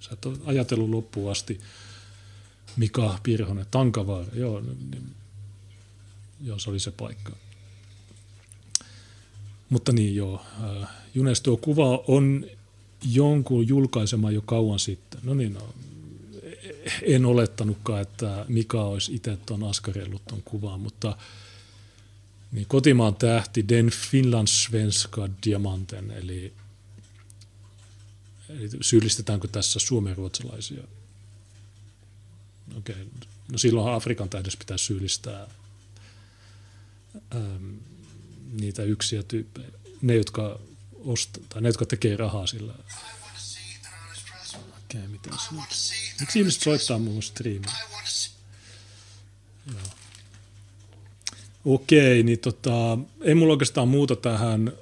[0.00, 1.60] sä et ole ajatellut loppuun asti,
[2.76, 5.14] Mika Pirhonen, Tankavaara, joo, niin,
[6.44, 7.32] joo, se oli se paikka.
[9.70, 12.46] Mutta niin joo, äh, Junes tuo kuva on
[13.10, 15.20] jonkun julkaisema jo kauan sitten.
[15.22, 15.74] No niin, no,
[17.02, 21.16] en olettanutkaan, että Mika olisi itse tuon askarellut tuon kuvan, mutta
[22.52, 26.52] niin kotimaan tähti Den Finlandssvenska Diamanten, eli,
[28.48, 30.82] eli syyllistetäänkö tässä suomenruotsalaisia?
[32.76, 33.06] Okei,
[33.52, 35.46] no silloin Afrikan tähdessä pitää syyllistää
[37.34, 37.76] äm,
[38.52, 39.68] niitä yksiä tyyppejä,
[40.02, 40.58] ne jotka,
[41.04, 42.74] osta, tai ne, jotka tekee rahaa sillä.
[44.94, 45.30] Okei, mitä
[46.20, 47.72] Miksi ihmiset soittaa mun striimiä?
[49.66, 49.80] Joo.
[51.64, 54.72] Okei, niin tota, ei mulla oikeastaan muuta tähän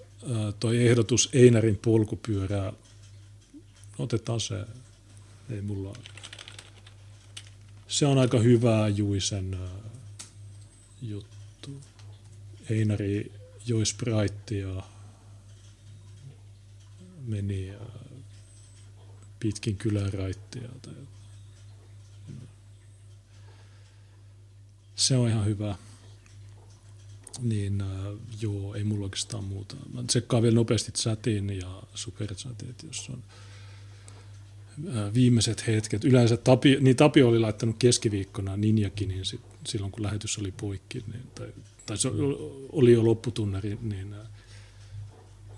[0.61, 2.73] toi ehdotus Einarin polkupyörää.
[3.99, 4.65] Otetaan se.
[5.51, 5.97] Ei mulla.
[7.89, 9.59] Se on aika hyvä Juisen
[11.03, 11.81] juttu.
[12.71, 13.33] Einari
[13.67, 14.83] joi spraittia,
[17.27, 17.73] meni
[19.41, 20.69] pitkin kyläraittia.
[24.97, 25.75] Se on ihan hyvä.
[27.41, 27.89] Niin äh,
[28.41, 29.77] joo, ei mulla oikeastaan muuta.
[29.93, 33.23] Mä tsekkaan vielä nopeasti chatin ja superchatit, jos on
[34.97, 36.05] äh, viimeiset hetket.
[36.05, 41.05] Yleensä Tapio, niin Tapio oli laittanut keskiviikkona Ninjakin, niin sit, silloin kun lähetys oli poikki,
[41.13, 41.49] niin, tai,
[41.87, 42.09] tai se
[42.73, 44.27] oli jo lopputunnari, niin äh,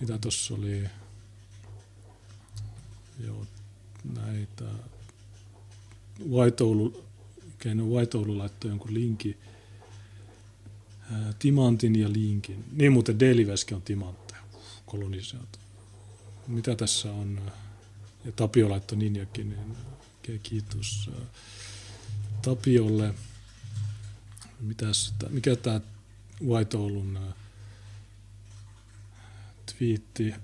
[0.01, 0.85] mitä tuossa oli,
[3.27, 3.47] joo,
[4.05, 4.65] näitä,
[6.31, 7.05] White Oulu,
[7.67, 9.39] White Oulu laittoi jonkun linkin,
[11.39, 12.65] timantin ja linkin.
[12.73, 14.41] Niin muuten Deliveski on timantteja,
[14.87, 15.63] kolonisaatio.
[16.47, 17.41] Mitä tässä on?
[18.25, 21.11] Ja Tapio laittoi Ninjakin, niin kiitos
[22.43, 23.15] Tapiolle.
[24.61, 25.81] Mitäs, mikä tämä
[26.45, 27.19] White Oulun
[29.67, 30.35] twiitti?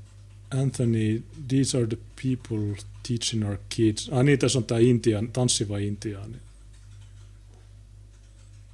[0.50, 4.08] Anthony, these are the people teaching our kids.
[4.12, 6.36] Ah niin, tässä on tämä Intian, tanssiva intiaani.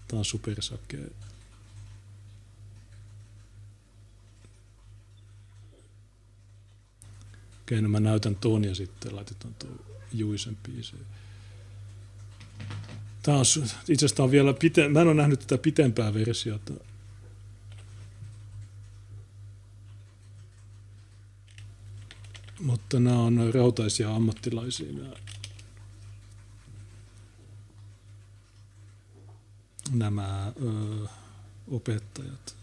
[0.09, 1.07] Tämä on supersakea.
[7.62, 9.70] Okei, no mä näytän tuon ja sitten laitetaan tuo
[10.12, 10.97] Juisen biisi.
[13.23, 13.44] Tämä on,
[13.89, 16.75] itse asiassa on vielä pite, mä en ole nähnyt tätä pitempää versiota.
[22.65, 25.17] Mutta nämä on rautaisia ammattilaisia nämä,
[29.93, 31.09] nämä ö,
[31.70, 32.57] opettajat.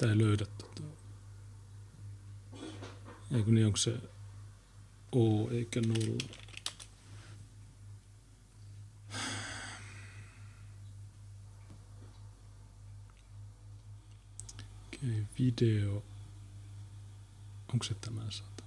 [0.00, 0.82] Tämä ei löydä tota?
[3.30, 4.00] Eikö niin, onko se
[5.12, 6.28] O eikä nolla?
[14.86, 16.02] Okei, video.
[17.72, 18.62] Onko se tämä sata?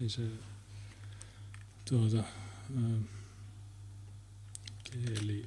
[0.00, 0.30] Ei se...
[1.88, 2.16] Tuota...
[2.16, 3.19] Ää,
[5.20, 5.44] Eli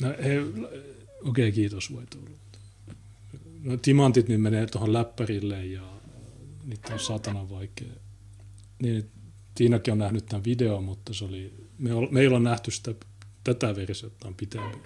[0.00, 0.68] No, he, okei,
[1.24, 2.30] okay, kiitos voi tulla.
[3.62, 5.92] No, timantit nyt menee tuohon läppärille ja
[6.64, 7.92] niitä on satana vaikea.
[8.82, 9.10] Niin,
[9.54, 12.94] Tiinakin on nähnyt tämän videon, mutta se oli, me, meillä on nähty sitä,
[13.44, 14.78] tätä versiota on pitempi.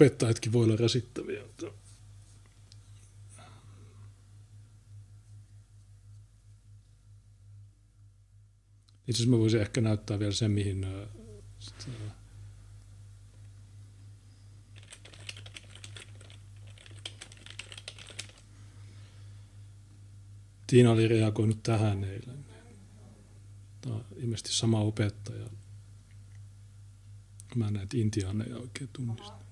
[0.00, 1.42] Opettajatkin voi olla rasittavia.
[9.08, 10.86] Itse asiassa mä voisin ehkä näyttää vielä sen, mihin
[20.66, 22.44] Tiina oli reagoinut tähän eilen.
[23.80, 25.46] Tämä on ilmeisesti sama opettaja.
[27.54, 29.49] Mä näitä intiaaneja oikein tunnista.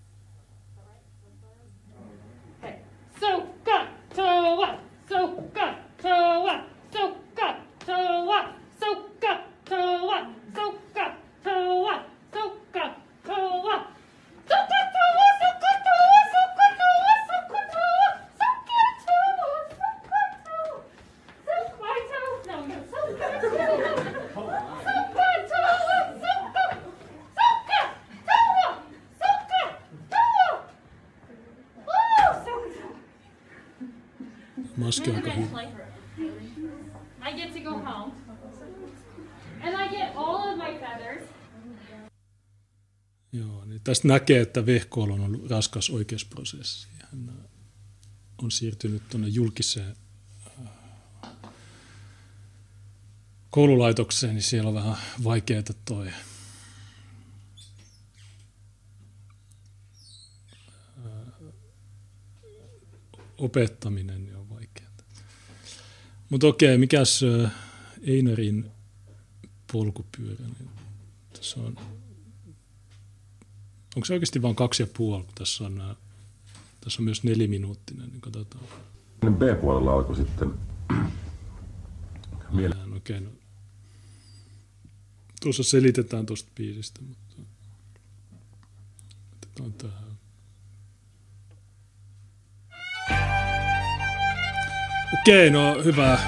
[43.98, 46.88] Tästä näkee, että Vehkoalla on ollut raskas oikeusprosessi.
[47.12, 47.46] Hän
[48.42, 49.96] on siirtynyt tuonne julkiseen
[51.24, 51.30] äh,
[53.50, 56.14] koululaitokseen, niin siellä on vähän vaikeaa toi äh,
[63.38, 64.90] opettaminen on vaikeaa.
[66.30, 67.52] Mutta okei, mikäs äh,
[68.02, 68.70] Einarin
[69.72, 70.44] polkupyörä?
[70.44, 70.70] Niin
[71.32, 71.97] tässä on
[73.98, 75.94] Onko se oikeasti vain kaksi ja puoli, kun tässä on, nää,
[76.80, 78.64] tässä on myös neliminuuttinen, niin katsotaan.
[79.30, 80.54] B-puolella alkoi sitten
[82.52, 83.30] Mä en oikein, no.
[85.42, 87.34] Tuossa selitetään tuosta biisistä, mutta
[89.36, 90.18] otetaan tähän.
[95.20, 96.18] Okei, no hyvää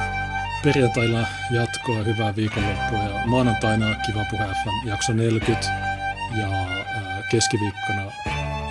[0.64, 5.68] perjantaina jatkoa, hyvää viikonloppua ja maanantaina Kiva Puhe FM jakso 40
[6.40, 6.79] ja
[7.30, 8.02] keskiviikkona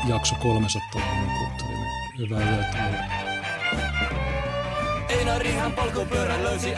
[0.08, 1.88] jakso 300 monikulttuurinen.
[2.18, 2.78] Hyvää yötä.
[5.10, 6.68] Einarihan polkupyörän löysi